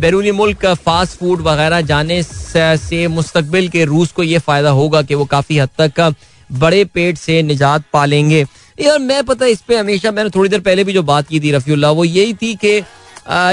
बैरूनी 0.00 0.30
मुल्क 0.32 0.66
फास्ट 0.84 1.18
फ़ूड 1.18 1.40
वगैरह 1.42 1.80
जाने 1.82 2.22
से 2.22 3.06
मुस्तबिल 3.08 3.68
के 3.68 3.84
रूस 3.84 4.12
को 4.12 4.22
ये 4.22 4.38
फ़ायदा 4.40 4.70
होगा 4.72 5.02
कि 5.02 5.14
वो 5.14 5.24
काफ़ी 5.26 5.58
हद 5.58 5.68
तक 5.78 6.14
बड़े 6.50 6.84
पेट 6.84 7.18
से 7.18 7.42
निजात 7.42 7.84
पालेंगे। 7.92 8.44
यार 8.78 8.98
मैं 8.98 9.22
पता 9.24 9.46
इस 9.46 9.60
पर 9.60 9.76
हमेशा 9.76 10.10
मैंने 10.10 10.30
थोड़ी 10.30 10.50
देर 10.50 10.60
पहले 10.60 10.84
भी 10.84 10.92
जो 10.92 11.02
बात 11.04 11.28
की 11.28 11.40
थी 11.40 11.50
रफी 11.52 11.74
वो 11.84 12.04
यही 12.04 12.34
थी 12.34 12.54
कि 12.64 12.82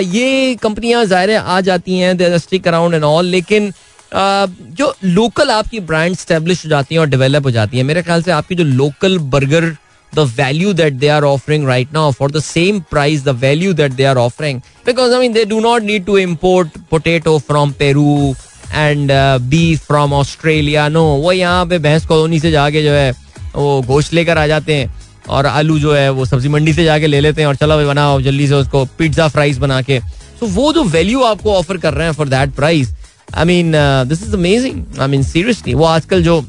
ये 0.10 0.56
कंपनियाँ 0.64 1.04
ज़ाहिर 1.06 1.36
आ 1.36 1.60
जाती 1.62 1.98
हैं 2.00 2.38
स्टिक 2.38 2.68
अराउंड 2.68 2.96
एंड 2.96 3.04
ऑल 3.04 3.26
लेकिन 3.26 3.72
आ, 4.16 4.46
जो 4.46 4.94
लोकल 5.04 5.50
आपकी 5.52 5.80
ब्रांड 5.82 6.16
स्टेब्लिश 6.16 6.66
हो 6.66 6.70
जाती 6.70 6.96
हैं 6.96 7.00
और 7.02 7.08
डेवलप 7.10 7.46
हो 7.46 7.52
जाती 7.52 7.78
हैं 7.78 7.84
मेरे 7.84 8.02
ख्याल 8.04 8.24
से 8.24 8.32
आपकी 8.32 8.56
जो 8.56 8.64
local 8.64 9.18
burger 9.36 9.70
the 10.14 10.20
value 10.38 10.74
that 10.74 10.94
they 10.94 11.08
are 11.08 11.24
offering 11.24 11.68
right 11.68 11.94
now 11.94 12.12
for 12.12 12.32
the 12.32 12.40
same 12.44 12.80
price 12.92 13.24
the 13.24 13.30
value 13.42 13.74
that 13.74 13.92
they 13.92 14.04
are 14.04 14.18
offering 14.18 14.60
because 14.86 15.14
I 15.14 15.20
mean 15.20 15.34
they 15.34 15.46
do 15.46 15.60
not 15.60 15.84
need 15.84 16.06
to 16.06 16.18
import 16.18 16.78
potato 16.92 17.38
from 17.48 17.72
Peru 17.80 18.34
and 18.74 19.12
uh, 19.12 19.80
from 19.80 20.14
Australia 20.14 20.88
no 20.90 21.04
वो 21.04 21.32
यहाँ 21.32 21.66
पे 21.66 21.80
भैंस 21.80 22.06
colony 22.06 22.40
से 22.40 22.52
जाके 22.52 22.84
जो 22.84 22.92
है 22.92 23.12
वो 23.56 23.82
गोश्त 23.82 24.14
लेकर 24.14 24.38
आ 24.38 24.46
जाते 24.48 24.76
हैं 24.76 24.94
और 25.30 25.46
आलू 25.46 25.78
जो 25.80 25.94
है 25.94 26.10
वो 26.10 26.26
सब्ज़ी 26.26 26.50
मंडी 26.50 26.74
से 26.74 26.84
जाके 26.84 27.08
ले 27.08 27.20
लेते 27.20 27.42
हैं 27.42 27.48
और 27.48 27.56
चलो 27.56 27.76
भाई 27.76 27.86
बनाओ 27.86 28.22
जल्दी 28.22 28.48
से 28.48 28.56
उसको 28.56 28.84
पिज्जा 28.98 29.28
फ्राइज 29.28 29.58
बना 29.58 29.82
के। 29.82 30.00
तो 30.40 30.48
वो 30.48 30.74
जो 30.74 30.84
वैल्यू 30.84 31.22
आपको 31.24 31.54
ऑफ़र 31.54 31.78
कर 31.78 31.94
रहे 31.94 32.08
हैं 32.08 32.14
for 32.14 32.30
that 32.30 32.54
price 32.56 32.94
I 33.36 33.46
mean 33.46 33.72
this 34.10 34.24
is 34.24 34.34
amazing 34.36 34.84
I 35.02 35.08
mean 35.08 35.24
seriously 35.24 35.74
वो 35.74 35.86
आजकल 35.86 36.24
जो 36.24 36.44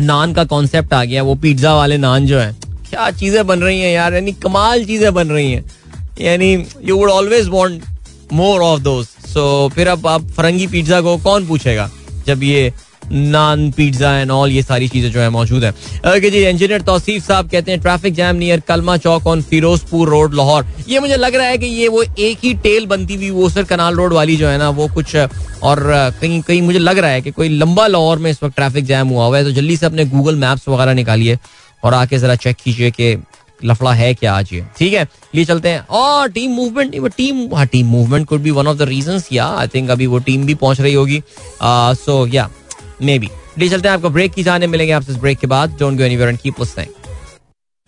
नान 0.00 0.32
का 0.34 0.44
कॉन्सेप्ट 0.44 0.92
आ 0.92 1.04
गया 1.04 1.22
वो 1.22 1.34
पिज्जा 1.34 1.74
वाले 1.74 1.96
नान 1.98 2.26
जो 2.26 2.38
है 2.38 2.54
क्या 2.90 3.10
चीज़ें 3.10 3.46
बन 3.46 3.60
रही 3.60 3.80
हैं 3.80 3.92
यार? 3.94 4.14
यानी 4.14 4.32
कमाल 4.32 4.84
चीज़ें 4.84 5.12
बन 5.14 5.28
रही 5.28 5.52
हैं। 5.52 5.64
यानी 6.20 6.52
you 6.84 6.96
would 6.96 7.10
always 7.10 7.48
want 7.48 7.82
more 8.32 8.60
of 8.62 8.80
दोस्त 8.82 9.26
सो 9.28 9.68
फिर 9.74 9.88
अब 9.88 10.06
आप 10.06 10.30
फरंगी 10.36 10.66
पिज्जा 10.66 11.00
को 11.00 11.16
कौन 11.18 11.46
पूछेगा? 11.46 11.90
जब 12.26 12.42
ये 12.42 12.72
नान 13.08 13.70
पिज्जा 13.72 14.10
एंड 14.18 14.30
ऑल 14.30 14.52
ये 14.52 14.62
सारी 14.62 14.88
चीज़ें 14.88 15.10
जो 15.12 15.20
है 15.20 15.28
मौजूद 15.30 15.64
है। 15.64 15.70
ओके 15.70 16.30
जी 16.30 16.38
इंजीनियर 16.40 16.82
तौसीफ 16.82 17.26
साहब 17.26 17.50
कहते 17.50 17.70
हैं 17.70 17.80
traffic 17.80 18.14
jam 18.14 18.36
near 18.36 18.60
Kalma 18.68 18.96
Chowk 18.96 19.26
on 19.26 19.42
Ferozepur 19.42 20.08
road 20.08 20.34
Lahore 20.34 20.66
ये 20.88 21.00
मुझे 21.00 21.16
लग 21.16 21.34
रहा 21.34 21.46
है 21.46 21.58
कि 21.58 21.66
ये 21.66 21.88
वो 21.88 22.02
एक 22.02 22.38
ही 22.44 22.52
टेल 22.64 22.86
बनती 22.86 23.14
हुई 23.14 23.30
वो 23.30 23.48
सर 23.50 23.64
कनाल 23.64 23.94
रोड 23.94 24.12
वाली 24.12 24.36
जो 24.36 24.48
है 24.48 24.58
ना, 24.58 24.68
वो 24.70 24.88
कुछ, 24.94 25.16
और 25.16 25.82
कहीं 26.20 26.40
कहीं 26.42 26.62
मुझे 26.62 26.78
लग 26.78 26.98
रहा 26.98 27.10
है 27.10 27.20
कि 27.22 27.30
कोई 27.30 27.48
लंबा 27.48 27.86
लाहौर 27.86 28.18
में 28.18 28.30
इस 28.30 28.42
वक्त 28.42 28.56
ट्रैफ़िक 28.56 28.84
जैम 28.84 29.08
हुआ 29.08 29.26
हुआ 29.26 29.38
है। 29.38 29.44
तो 29.44 29.50
जल्दी 29.52 29.76
से 29.76 29.86
अपने 29.86 30.04
गूगल 30.06 30.36
मैप्स 30.36 30.68
वगैरह 30.68 30.94
निकालिए 30.94 31.38
और 31.82 31.94
आके 31.94 32.18
जरा 32.18 32.34
चेक 32.36 32.56
कीजिए 32.56 32.90
कि 32.90 33.14
लफड़ा 33.64 33.92
है 33.92 34.12
क्या 34.14 34.34
आज 34.34 34.50
ये? 34.52 34.64
ठीक 34.78 34.92
है 34.92 35.06
लिए 35.34 35.44
चलते 35.44 35.68
हैं। 35.68 35.86
और 35.90 36.28
टीम 36.30 36.50
मूवमेंट 36.50 36.90
नहीं 36.90 37.00
वो 37.00 37.08
टीम 37.16 37.48
हाँ 37.54 37.66
team 37.66 37.86
movement 37.86 38.26
could 38.28 38.40
be 38.42 38.50
one 38.50 38.66
of 38.66 38.76
the 38.78 38.82
reasons 38.88 39.28
या 39.32 39.46
आई 39.58 39.68
थिंक 39.74 39.90
अभी 39.90 40.06
वो 40.06 40.18
टीम 40.18 40.46
भी 40.46 40.54
पहुँच 40.54 40.80
रही 40.80 40.94
होगी। 40.94 41.22
सो 41.62 42.26
या 42.26 42.48
मे 43.02 43.18
बी 43.18 43.30
लिए 43.58 43.68
चलते 43.68 43.88
हैं 43.88 43.94
आपको 43.94 44.10
ब्रेक 44.10 44.34
की 44.34 44.42
जाने 44.42 44.66
मिलेंगे 44.66 44.92
आपसे 44.92 45.12
इस 45.12 45.18
ब्रेक 45.18 45.38
के 45.38 45.46
बाद। 45.46 45.76
Don't 45.80 45.98
go 45.98 46.04
anywhere 46.04 46.28
and 46.28 46.38
keep 46.38 46.60
listening 46.60 46.94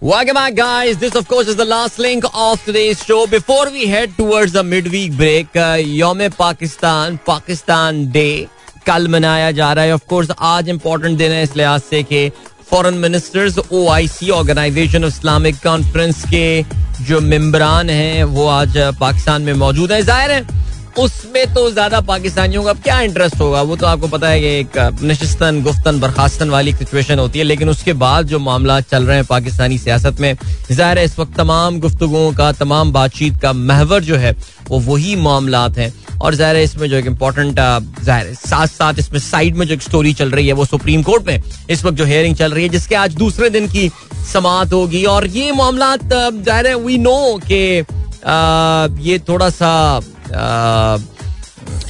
Welcome 0.02 0.36
back, 0.36 0.54
guys. 0.56 0.98
This, 0.98 1.14
of 1.16 1.24
course, 1.30 1.48
is 1.52 1.56
the 1.56 1.64
last 1.64 1.96
link 1.98 2.26
of 2.32 2.60
today's 2.64 3.00
show. 3.06 3.16
Before 3.26 3.64
we 3.76 3.86
head 3.92 4.12
towards 4.18 4.52
the 4.56 4.62
midweek 4.66 5.16
break, 5.20 5.56
uh, 5.56 5.72
Yom 5.94 6.20
Pakistan, 6.36 7.16
Pakistan 7.28 7.98
Day, 8.16 8.46
कल 8.86 9.08
मनाया 9.08 9.50
जा 9.52 9.72
रहा 9.72 9.84
है। 9.84 9.94
Of 9.94 10.04
course 10.08 10.30
आज 10.50 10.68
important 10.68 11.18
दिन 11.18 11.32
है 11.32 11.42
इस 11.42 11.56
लिहाज 11.56 11.80
से 11.80 12.02
कि 12.02 12.30
foreign 12.70 12.94
ministers 12.98 13.58
O 13.72 13.88
I 13.90 14.08
C 14.08 14.30
organisation 14.30 15.04
of 15.04 15.14
Islamic 15.14 15.56
conference 15.62 16.24
के 16.24 16.62
जो 17.00 17.20
मेम्बरान 17.22 17.90
हैं, 17.90 18.24
वो 18.24 18.46
आज 18.48 18.76
पाकिस्तान 19.00 19.42
में 19.42 19.52
मौजूद 19.54 19.92
है। 19.92 20.02
ज़ाहिर 20.02 20.30
है 20.30 20.46
उसमें 20.98 21.54
तो 21.54 21.70
ज़्यादा 21.70 22.00
पाकिस्तानियों 22.02 22.62
का 22.64 22.72
क्या 22.74 23.00
इंटरेस्ट 23.00 23.40
होगा? 23.40 23.60
वो 23.62 23.76
तो 23.76 23.86
आपको 23.86 24.08
पता 24.08 24.28
है 24.28 24.40
कि 24.40 24.46
एक 24.58 24.78
नशस्तन 25.02 25.62
गुफ्तन, 25.62 26.00
बर्खास्तन 26.00 26.50
वाली 26.50 26.72
सिचुएशन 26.72 27.18
होती 27.18 27.38
है, 27.38 27.44
लेकिन 27.44 27.68
उसके 27.68 27.92
बाद 27.94 28.26
जो 28.26 28.38
मामला 28.40 28.80
चल 28.82 29.04
रहे 29.04 29.16
हैं 29.16 29.24
पाकिस्तानी 29.26 29.78
सियासत 29.78 30.20
में, 30.20 30.34
ज़ाहिर 30.70 30.98
है 30.98 31.04
इस 31.04 31.18
वक्त 31.18 31.36
तमाम 31.36 31.78
गुफ्तुओं 31.80 32.32
का, 32.34 32.50
तमाम 32.54 32.92
बातचीत 32.92 33.40
का 33.42 33.52
महवर 33.52 34.04
जो 34.04 34.16
है, 34.16 34.34
वो 34.68 34.78
वही 34.82 35.14
मामला 35.18 35.66
हैं। 35.78 35.92
और 36.18 36.34
ज़ाहिर 36.34 36.56
है 36.56 36.62
इसमें 36.64 36.88
जो 36.90 36.96
एक 36.96 37.06
इम्पोर्टेंट 37.06 37.54
ज़ाहिर 37.54 38.26
है 38.26 38.34
साथ 38.34 38.66
साथ 38.68 38.98
इसमें 38.98 39.18
साइड 39.20 39.56
में 39.56 39.66
जो 39.66 39.74
एक 39.74 39.82
स्टोरी 39.82 40.12
चल 40.14 40.30
रही 40.30 40.46
है, 40.46 40.52
वो 40.52 40.64
सुप्रीम 40.64 41.02
कोर्ट 41.02 41.26
में 41.26 41.42
इस 41.70 41.84
वक्त 41.84 41.96
जो 41.96 42.04
हेयरिंग 42.04 42.36
चल 42.36 42.52
रही 42.52 42.64
है, 42.64 42.68
जिसके 42.68 42.94
आज 42.96 43.14
दूसरे 43.16 43.50
दिन 43.50 43.68
की 43.68 43.90
समात 44.32 44.72
होगी। 44.72 45.04
और 45.06 45.26
ये 45.28 45.52
मामला 45.52 45.94
ज़ाहिर 45.96 46.66
है 46.66 46.74
वी 46.76 46.98
नो 46.98 47.40
के 47.46 47.64
ये 49.02 49.18
थोड़ा 49.28 49.48
सा 49.50 50.00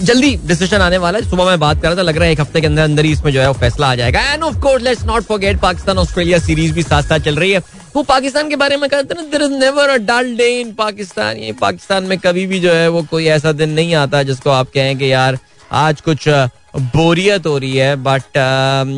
जल्दी 0.01 0.35
डिसीज़न 0.47 0.81
आने 0.81 0.99
वाला 0.99 1.19
है। 1.19 1.29
सुबह 1.31 1.45
मैं 1.45 1.59
बात 1.61 1.81
कर 1.83 1.89
रहा 1.89 1.97
था, 1.97 2.03
लग 2.03 2.17
रहा 2.17 2.25
है 2.25 2.33
एक 2.33 2.41
हफ़्ते 2.41 2.61
के 2.61 2.67
अंदर 2.67 2.83
अंदर 2.83 3.05
ही 3.05 3.13
इसमें 3.13 3.33
जो 3.33 3.41
है 3.41 3.47
वो 3.49 3.55
फैसला 3.61 3.87
आ 3.87 3.95
जाएगा। 3.95 4.21
And 4.23 4.43
of 4.43 4.59
course 4.61 4.83
let's 4.83 5.05
not 5.07 5.23
forget 5.23 5.61
Pakistan 5.61 5.99
Australia 5.99 6.39
series 6.39 6.73
भी 6.75 6.83
साथ 6.83 7.03
साथ 7.03 7.19
चल 7.21 7.37
रही 7.37 7.51
है। 7.53 7.59
वो 7.97 8.03
पाकिस्तान 8.03 8.49
के 8.49 8.57
बारे 8.57 8.77
में 8.77 8.89
कहते 8.91 9.15
हैं 9.19 9.31
there 9.31 9.43
is 9.43 9.53
never 9.55 9.89
a 9.89 9.97
dull 9.99 10.35
day 10.37 10.49
in 10.61 10.73
Pakistan. 10.75 11.37
ये 11.37 11.53
पाकिस्तान 11.61 12.05
में 12.05 12.19
कभी 12.19 12.47
भी 12.47 12.61
जो 12.61 12.73
है 12.73 12.89
वो 12.89 13.03
कोई 13.11 13.27
ऐसा 13.29 13.53
दिन 13.53 13.71
नहीं 13.71 13.95
आता 13.95 14.23
जिसको 14.23 14.51
आप 14.51 14.71
कहें 14.75 14.97
कि 14.99 15.13
यार, 15.13 15.39
आज 15.73 16.01
कुछ 16.01 16.29
बोरियत 16.95 17.47
हो 17.47 17.57
रही 17.59 17.77
है। 17.77 17.95
बट 17.99 18.37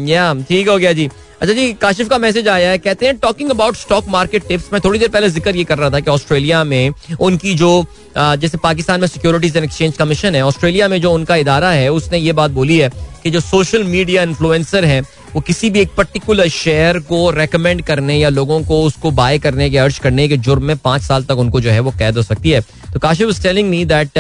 या 0.09 0.33
ठीक 0.49 0.69
हो 0.69 0.77
गया 0.79 0.93
जी। 0.93 1.09
अच्छा 1.41 1.53
जी, 1.55 1.73
काशिफ 1.73 2.09
का 2.09 2.17
मैसेज 2.19 2.49
आया 2.49 2.71
है, 2.71 2.79
कहते 2.79 3.07
हैं 3.07 3.17
talking 3.19 3.51
about 3.51 3.77
stock 3.77 4.09
market 4.09 4.47
tips 4.49 4.65
मैं 4.73 4.81
थोड़ी 4.85 4.99
देर 4.99 5.09
पहले 5.09 5.29
ज़िक्र 5.31 5.57
ये 5.57 5.63
कर 5.65 5.79
रहा 5.79 5.91
था 5.91 6.01
कि 6.01 6.11
ऑस्ट्रेलिया 6.11 6.63
में 6.65 6.93
उनकी 7.21 7.55
जो 7.55 7.71
जैसे 8.17 8.59
पाकिस्तान 8.59 9.01
में 9.01 9.07
सिक्योरिटीज 9.09 9.57
एंड 9.57 9.65
एक्सचेंज 9.65 9.97
कमीशन 9.97 10.35
है, 10.35 10.43
ऑस्ट्रेलिया 10.43 10.89
में 10.89 11.01
जो 11.01 11.13
उनका 11.13 11.37
इदारा 11.37 11.71
है, 11.71 11.89
उसने 11.91 12.19
ये 12.19 12.33
बात 12.33 12.51
बोली 12.51 12.79
है 12.79 12.91
कि 13.23 13.31
जो 13.31 13.41
सोशल 13.41 13.85
मीडिया 13.85 14.23
इन्फ्लुएंसर 14.23 14.85
हैं, 14.85 15.03
वो 15.35 15.41
किसी 15.41 15.71
भी 15.71 15.81
एक 15.81 15.95
पर्टिकुलर 15.97 16.49
शेयर 16.51 16.99
को 17.09 17.31
रेकमेंड 17.31 17.83
करने 17.87 18.19
या 18.19 18.29
लोगों 18.29 18.63
को 18.65 18.83
उसको 18.85 19.11
बाय 19.13 19.39
करने 19.39 19.71
के 19.71 19.79
अर्ज़ 19.79 20.01
करने 20.01 20.29
के 20.29 20.37
जुर्म 20.39 20.65
में 20.65 20.77
पाँच 20.79 21.03
साल 21.03 21.25
तक 21.25 21.39
उनको 21.39 21.61
जो 21.61 21.71
है 21.71 21.81
वो 21.81 21.91
कैद 21.99 22.17
हो 22.17 22.23
सकती 22.23 22.51
है। 22.51 22.63
तो 22.93 22.99
Kashif 22.99 23.29
is 23.29 23.43
telling 23.43 23.69
me 23.71 23.85
that 23.85 24.19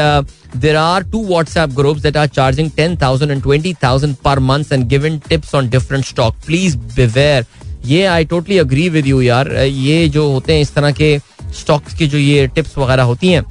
there 0.56 0.76
are 0.76 1.02
two 1.12 1.24
WhatsApp 1.26 1.70
groups 1.76 2.02
that 2.02 2.16
are 2.16 2.26
charging 2.28 2.70
ten 2.76 2.96
thousand 3.02 3.32
and 3.32 3.42
twenty 3.42 3.74
thousand 3.84 4.14
per 4.24 4.38
month 4.50 4.72
and 4.72 4.86
given 4.88 5.18
tips 5.28 5.54
on 5.54 5.68
different 5.70 6.04
stock 6.04 6.36
please 6.46 6.76
beware 6.96 7.46
ये 7.86 8.04
I 8.06 8.24
totally 8.30 8.58
agree 8.58 8.88
with 8.88 9.06
you 9.06 9.20
यार. 9.20 9.52
ये 9.56 10.08
जो 10.08 10.30
होते 10.32 10.52
हैं 10.52 10.60
इस 10.60 10.74
तरह 10.74 10.92
के 10.92 11.18
stocks 11.60 11.94
की 11.98 12.06
जो 12.06 12.18
ये 12.18 12.46
टिप्स 12.54 12.76
वगैरह 12.78 13.02
होती 13.02 13.32
हैं 13.32 13.44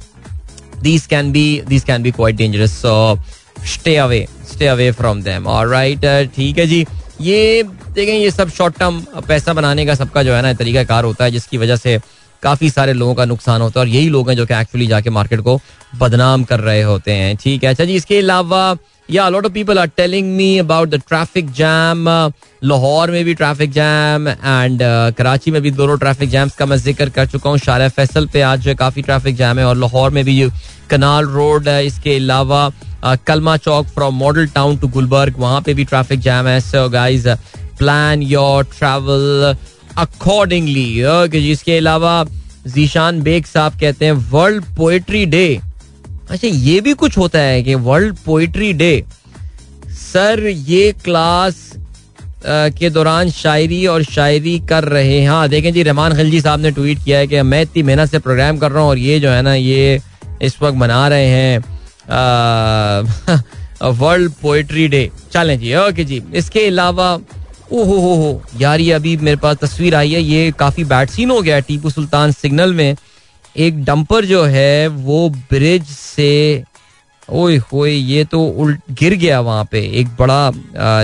these 0.82 1.06
can 1.06 1.32
be 1.32 1.62
these 1.68 1.84
can 1.84 2.02
be 2.02 2.10
quite 2.10 2.36
dangerous 2.36 2.80
so 2.82 3.18
stay 3.74 3.96
away 3.96 4.26
stay 4.52 4.66
away 4.66 4.90
from 4.92 5.22
them 5.22 5.46
alright 5.46 6.04
ठीक 6.36 6.58
है 6.58 6.66
जी. 6.66 6.86
ये, 7.20 7.62
देखें, 7.94 8.12
ये 8.12 8.30
सब 8.30 8.50
शॉर्ट 8.50 8.78
टर्म 8.78 9.00
पैसा 9.28 9.52
बनाने 9.52 9.84
का 9.86 9.94
सबका 9.94 10.22
जो 10.22 10.34
है 10.34 10.42
ना 10.42 10.52
तरीका 10.54 10.84
कार 10.84 11.04
होता 11.04 11.24
है, 11.24 11.30
जिसकी 11.30 11.58
वजह 11.58 11.76
से 11.76 11.98
काफ़ी 12.42 12.70
सारे 12.70 12.92
लोगों 12.92 13.14
का 13.14 13.24
नुकसान 13.24 13.60
होता 13.60 13.80
है 13.80 13.86
और 13.86 13.92
यही 13.92 14.08
लोग 14.08 14.28
हैं 14.28 14.36
जो 14.36 14.46
कि 14.46 14.54
एक्चुअली 14.54 14.86
जाके 14.86 15.10
मार्केट 15.10 15.40
को 15.40 15.60
बदनाम 15.98 16.44
कर 16.44 16.60
रहे 16.60 16.82
होते 16.82 17.12
हैं। 17.12 17.36
ठीक 17.36 17.64
है 17.64 17.70
अच्छा 17.70 17.84
जी, 17.84 17.94
इसके 17.94 18.18
अलावा 18.18 18.76
या 19.08 19.28
lot 19.28 19.46
of 19.46 19.52
people 19.52 19.78
are 19.78 19.86
telling 19.96 20.30
me 20.36 20.56
about 20.58 20.88
the 20.88 21.00
traffic 21.08 21.50
jam 21.52 22.04
Lahore 22.62 23.10
में 23.10 23.24
भी 23.24 23.34
ट्रैफ़िक 23.34 23.70
जैम 23.72 24.28
एंड 24.28 24.82
कराची 25.18 25.50
में 25.50 25.60
भी 25.62 25.70
दोनों 25.72 25.96
ट्रैफ़िक 25.98 26.30
जैम्स 26.30 26.56
का 26.56 26.66
मैं 26.66 26.76
ज़िक्र 26.78 27.08
कर 27.10 27.26
चुका 27.26 27.50
हूँ। 27.50 27.58
शारा 27.58 27.88
फैसल 27.90 28.26
पे 28.32 28.40
आज 28.42 28.68
काफ़ी 28.78 29.02
ट्रैफ़िक 29.02 29.36
जैम 29.36 29.58
है 29.58 29.64
और 29.66 29.76
लाहौर 29.76 30.10
में 30.10 30.24
भी 30.24 30.50
कनाल 30.90 31.26
रोड 31.28 31.68
है। 31.68 31.84
इसके 31.86 32.16
अलावा 32.16 32.70
Kalma 33.26 33.56
Chowk 33.56 33.86
from 33.88 34.14
model 34.14 34.46
town 34.54 34.76
to 34.78 34.88
Gulberg 34.88 35.38
वहाँ 35.38 35.60
पे 35.62 35.74
भी 35.74 35.84
ट्रैफ़िक 35.84 36.20
जैम 36.20 36.46
है। 36.46 36.60
So 36.60 36.88
guys 36.90 37.26
plan 37.78 38.22
your 38.22 38.64
travel 38.78 39.54
accordingly 39.98 41.40
जिसके 41.40 41.76
अलावा 41.78 42.24
जीशान 42.66 43.20
बेग 43.22 43.44
साहब 43.44 43.78
कहते 43.80 44.04
हैं 44.04 44.12
वर्ल्ड 44.30 44.64
पोएट्री 44.76 45.24
डे 45.26 45.60
अच्छा 46.30 46.48
ये 46.48 46.80
भी 46.80 46.92
कुछ 46.94 47.18
होता 47.18 47.38
है 47.38 47.62
कि 47.62 47.74
वर्ल्ड 47.86 48.16
पोइट्री 48.26 48.72
डे 48.72 48.92
सर 49.90 50.46
ये 50.46 50.92
क्लास 51.04 51.70
के 52.46 52.90
दौरान 52.90 53.30
शायरी 53.30 53.86
और 53.86 54.02
शायरी 54.02 54.58
कर 54.68 54.84
रहे 54.84 55.18
हैं 55.20 55.28
हाँ 55.28 55.48
देखें 55.48 55.72
जी 55.72 55.82
रहमान 55.82 56.14
खिलजी 56.16 56.40
साहब 56.40 56.60
ने 56.60 56.70
ट्वीट 56.70 57.04
किया 57.04 57.18
है 57.18 57.26
कि 57.26 57.42
मैं 57.42 57.62
इतनी 57.62 57.82
मेहनत 57.82 58.10
से 58.10 58.18
प्रोग्राम 58.18 58.58
कर 58.58 58.70
रहा 58.70 58.82
हूँ 58.82 58.90
और 58.90 58.98
ये 58.98 59.18
जो 59.20 59.30
है 59.30 59.42
ना 59.42 59.54
ये 59.54 60.00
इस 60.42 60.56
वक्त 60.62 60.76
मना 60.78 61.06
रहे 61.08 61.26
हैं 61.26 61.58
वर्ल्ड 63.82 64.32
पोइट्री 64.42 64.86
डे 64.88 65.10
चलें 65.32 65.58
जी 65.60 65.74
ओके 65.76 66.04
जी 66.04 66.22
इसके 66.34 66.66
अलावा 66.66 67.18
ओहो, 67.72 67.98
हो 68.00 68.14
हो। 68.16 68.42
यार, 68.60 68.80
ये 68.80 68.92
अभी 68.92 69.16
मेरे 69.16 69.36
पास 69.36 69.56
तस्वीर 69.56 69.94
आई 69.94 70.12
है। 70.12 70.22
ये 70.22 70.50
काफ़ी 70.58 70.84
बैड 70.84 71.10
सीन 71.10 71.30
हो 71.30 71.40
गया 71.42 71.58
टीपू 71.60 71.90
सुल्तान 71.90 72.32
सिग्नल 72.32 72.72
में। 72.74 72.96
एक 73.56 73.84
डंपर 73.84 74.24
जो 74.24 74.42
है, 74.44 74.86
वो 74.88 75.28
ब्रिज 75.50 75.84
से, 75.86 76.64
ओए 77.28 77.56
होए, 77.72 77.90
ये 77.90 78.24
तो 78.24 78.42
उल्ट 78.42 78.80
गिर 79.00 79.14
गया 79.16 79.40
वहाँ 79.40 79.64
पे। 79.72 79.80
एक 80.00 80.08
बड़ा 80.18 80.46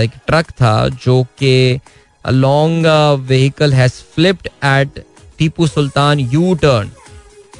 एक 0.01 0.11
ट्रक 0.27 0.49
था 0.51 0.87
जो 1.03 1.23
कि 1.39 1.79
long 2.25 2.87
vehicle 3.27 3.73
has 3.73 3.91
flipped 4.15 4.47
at 4.47 5.03
Tipu 5.39 5.67
Sultan 5.67 6.19
U 6.19 6.53
turn 6.61 6.89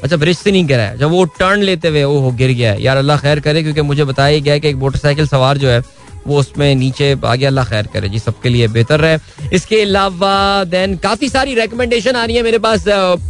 अच्छा 0.04 0.18
ब्रिज 0.18 0.38
से 0.38 0.52
नहीं 0.52 0.66
गिरा 0.68 0.84
है। 0.84 0.98
जब 0.98 1.10
वो 1.10 1.24
टर्न 1.40 1.62
लेते 1.62 1.88
हुए 1.88 2.04
वो 2.04 2.32
गिर 2.32 2.52
गया 2.52 2.74
यार, 2.76 2.98
अल्लाह 2.98 3.18
खैर 3.20 3.40
करे, 3.40 3.62
क्योंकि 3.64 3.82
मुझे 3.82 4.04
बताया 4.06 4.40
गया 4.40 4.58
कि 4.58 4.68
एक 4.70 4.76
मोटरसाइकिल 4.76 5.28
सवार 5.28 5.58
जो 5.58 5.70
है 5.70 5.82
वो 6.28 6.40
उसमें 6.40 6.74
नीचे 6.76 7.12
आ 7.16 7.36
गया 7.36 7.50
अल्लाह 7.50 7.66
खैर 7.66 7.88
करे, 7.94 8.10
जी 8.10 8.20
सबके 8.20 8.50
लिए 8.50 8.68
बेहतर 8.70 9.00
रहे। 9.00 9.18
इसके 9.56 9.82
अलावा 9.82 10.64
देन 10.66 10.96
काफ़ी 11.00 11.30
सारी 11.30 11.56
रिकमेंडेशन 11.56 12.16
आ 12.16 12.26
रही 12.26 12.36
है 12.36 12.44
मेरे 12.44 12.58
पास 12.60 12.84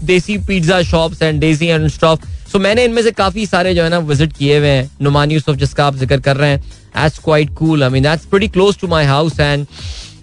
desi 0.05 0.37
pizza 0.47 0.81
shops 0.83 1.21
and 1.21 1.39
desi 1.41 1.67
and 1.67 1.87
stuff 1.89 2.25
सो 2.51 2.59
मैंने 2.59 2.83
इनमें 2.85 3.01
से 3.03 3.11
काफ़ी 3.13 3.45
सारे 3.45 3.73
जो 3.75 3.83
है 3.83 3.89
ना 3.89 3.97
विज़िट 4.09 4.33
किए 4.33 4.57
हुए 4.57 4.67
हैं 4.67 4.89
नुमान 5.01 5.31
यूसुफ 5.31 5.55
जिसका 5.57 5.85
आप 5.85 5.95
ज़िक्र 5.95 6.19
कर 6.19 6.37
रहे 6.37 6.49
हैं। 6.49 6.63
It's 7.05 7.19
quite 7.23 7.53
cool 7.55 7.83
I 7.83 7.89
mean 7.89 8.03
that's 8.03 8.25
pretty 8.25 8.47
close 8.47 8.77
to 8.81 8.87
my 8.87 9.05
house 9.05 9.39
and 9.39 9.65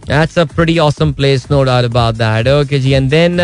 that's 0.07 0.39
a 0.39 0.45
pretty 0.55 0.79
awesome 0.79 1.13
place 1.13 1.47
no 1.51 1.63
doubt 1.65 1.85
about 1.85 2.15
that 2.15 2.49
okay 2.49 2.79
ji 2.79 2.93
and 2.93 3.11
then 3.11 3.39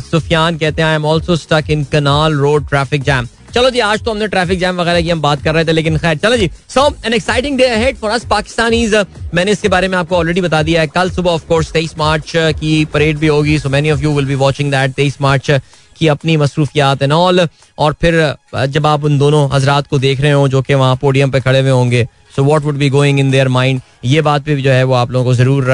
Sufiyan 0.00 0.58
कहते 0.58 0.82
हैं 0.82 0.88
I 0.88 0.94
am 0.94 1.06
also 1.06 1.36
stuck 1.36 1.70
in 1.70 1.84
canal 1.92 2.34
road 2.36 2.68
traffic 2.68 3.02
jam 3.02 3.26
चलो 3.54 3.70
जी, 3.70 3.80
आज 3.80 4.02
तो 4.02 4.10
हमने 4.10 4.26
traffic 4.28 4.58
jam 4.58 4.80
वगैरह 4.80 5.00
की, 5.02 5.10
हम 5.10 5.20
बात 5.20 5.42
कर 5.42 5.54
रहे 5.54 5.64
थे, 5.64 5.72
लेकिन 5.72 5.96
खैर, 5.98 6.16
चलो 6.18 6.36
जी। 6.36 6.48
So 6.68 6.86
an 7.06 7.12
exciting 7.14 7.58
day 7.58 7.64
ahead 7.64 7.96
for 7.96 8.10
us 8.10 8.24
Pakistanis 8.26 8.94
मैंने 9.34 9.52
इसके 9.52 9.68
बारे 9.68 9.88
में 9.88 9.96
आपको 9.98 10.16
ऑलरेडी 10.16 10.40
बता 10.40 10.62
दिया 10.62 10.80
है। 10.80 10.86
कल 10.86 11.10
सुबह 11.10 11.30
ऑफ़ 11.30 11.46
कोर्स 11.48 11.72
तेईस 11.72 11.94
मार्च 11.98 12.32
की 12.36 12.84
परेड 12.94 13.18
भी 13.18 13.26
होगी 13.26 13.58
so 13.58 13.68
many 13.68 13.90
of 13.90 14.00
you 14.00 14.12
will 14.12 14.26
be 14.26 14.34
watching 14.34 14.70
that 14.70 14.92
तेईस 14.92 15.20
मार्च 15.20 15.50
की 15.98 16.08
अपनी 16.08 16.36
मसरूफियात 16.36 17.02
एंड 17.02 17.12
ऑल 17.12 17.46
और 17.78 17.94
फिर, 18.00 18.34
जब 18.56 18.86
आप 18.86 19.04
उन 19.04 19.18
दोनों 19.18 19.48
हजरात 19.52 19.86
को 19.86 19.98
देख 19.98 20.20
रहे 20.20 20.32
हो, 20.32 20.48
जो 20.48 20.62
कि 20.62 20.74
वहाँ 20.74 20.96
पोडियम 20.96 21.30
पे 21.30 21.40
खड़े 21.40 21.60
हुए 21.60 21.70
होंगे 21.70 22.06
so 22.36 22.44
what 22.44 22.64
would 22.64 22.76
be 22.78 22.88
going 22.90 23.20
in 23.20 23.30
their 23.30 23.48
mind 23.48 23.80
ये 24.04 24.20
बात 24.22 24.44
पे 24.44 24.54
भी 24.54 24.62
जो 24.62 24.70
है 24.70 24.84
वो 24.84 24.94
आप 24.94 25.10
लोगों 25.10 25.24
को 25.24 25.34
ज़रूर 25.34 25.64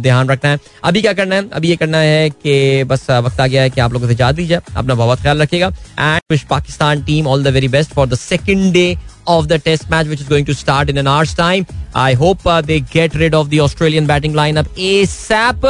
ध्यान 0.00 0.28
रखना 0.28 0.50
है। 0.50 0.58
अभी 0.84 1.02
क्या 1.02 1.12
करना 1.12 1.34
है? 1.34 1.48
अभी 1.52 1.68
ये 1.68 1.76
करना 1.76 1.98
है 1.98 2.28
कि 2.30 2.84
बस 2.84 3.06
वक्त 3.10 3.40
आ 3.40 3.46
गया 3.46 3.62
है 3.62 3.70
कि 3.70 3.80
आप 3.80 3.92
लोगों 3.92 4.08
से 4.08 4.14
जा 4.14 4.30
दीजिए 4.32 4.58
अपना 4.76 4.94
बहुत 4.94 5.20
ख्याल 5.22 5.42
रखिएगा। 5.42 5.68
And 5.98 6.20
wish 6.30 6.42
Pakistan 6.50 7.02
team 7.04 7.26
all 7.26 7.44
the 7.44 7.48
very 7.54 7.68
best 7.68 7.92
for 7.94 8.08
the 8.08 8.14
second 8.18 8.72
day 8.72 8.96
of 9.32 9.46
the 9.50 9.56
test 9.66 9.84
match 9.90 10.08
which 10.08 10.22
is 10.22 10.26
going 10.30 10.46
to 10.46 10.54
start 10.56 10.90
in 10.92 10.98
an 11.02 11.06
hour's 11.10 11.30
time. 11.36 11.66
I 12.00 12.12
hope 12.22 12.42
uh, 12.46 12.56
they 12.62 12.76
get 12.90 13.14
rid 13.20 13.36
of 13.38 13.48
the 13.52 13.60
australian 13.66 14.10
batting 14.10 14.34
lineup 14.40 14.68
asap 14.88 15.64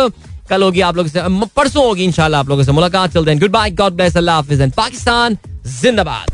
कल 0.51 0.63
होगी 0.63 0.81
आप 0.81 0.97
लोगों 0.97 1.11
से 1.11 1.21
परसों 1.57 1.85
होगी 1.87 2.05
इंशाल्लाह 2.05 2.41
आप 2.41 2.49
लोगों 2.49 2.65
से 2.65 2.73
मुलाकात। 2.73 3.13
चलते 3.13 3.31
हैं 3.31 3.41
गुड 3.41 3.51
बाय 3.51 3.71
गॉड 3.81 3.93
ब्लेस 3.93 4.17
अल्लाह 4.17 4.37
हाफिज 4.37 4.61
एंड 4.61 4.73
पाकिस्तान 4.73 5.37
जिंदाबाद। 5.81 6.33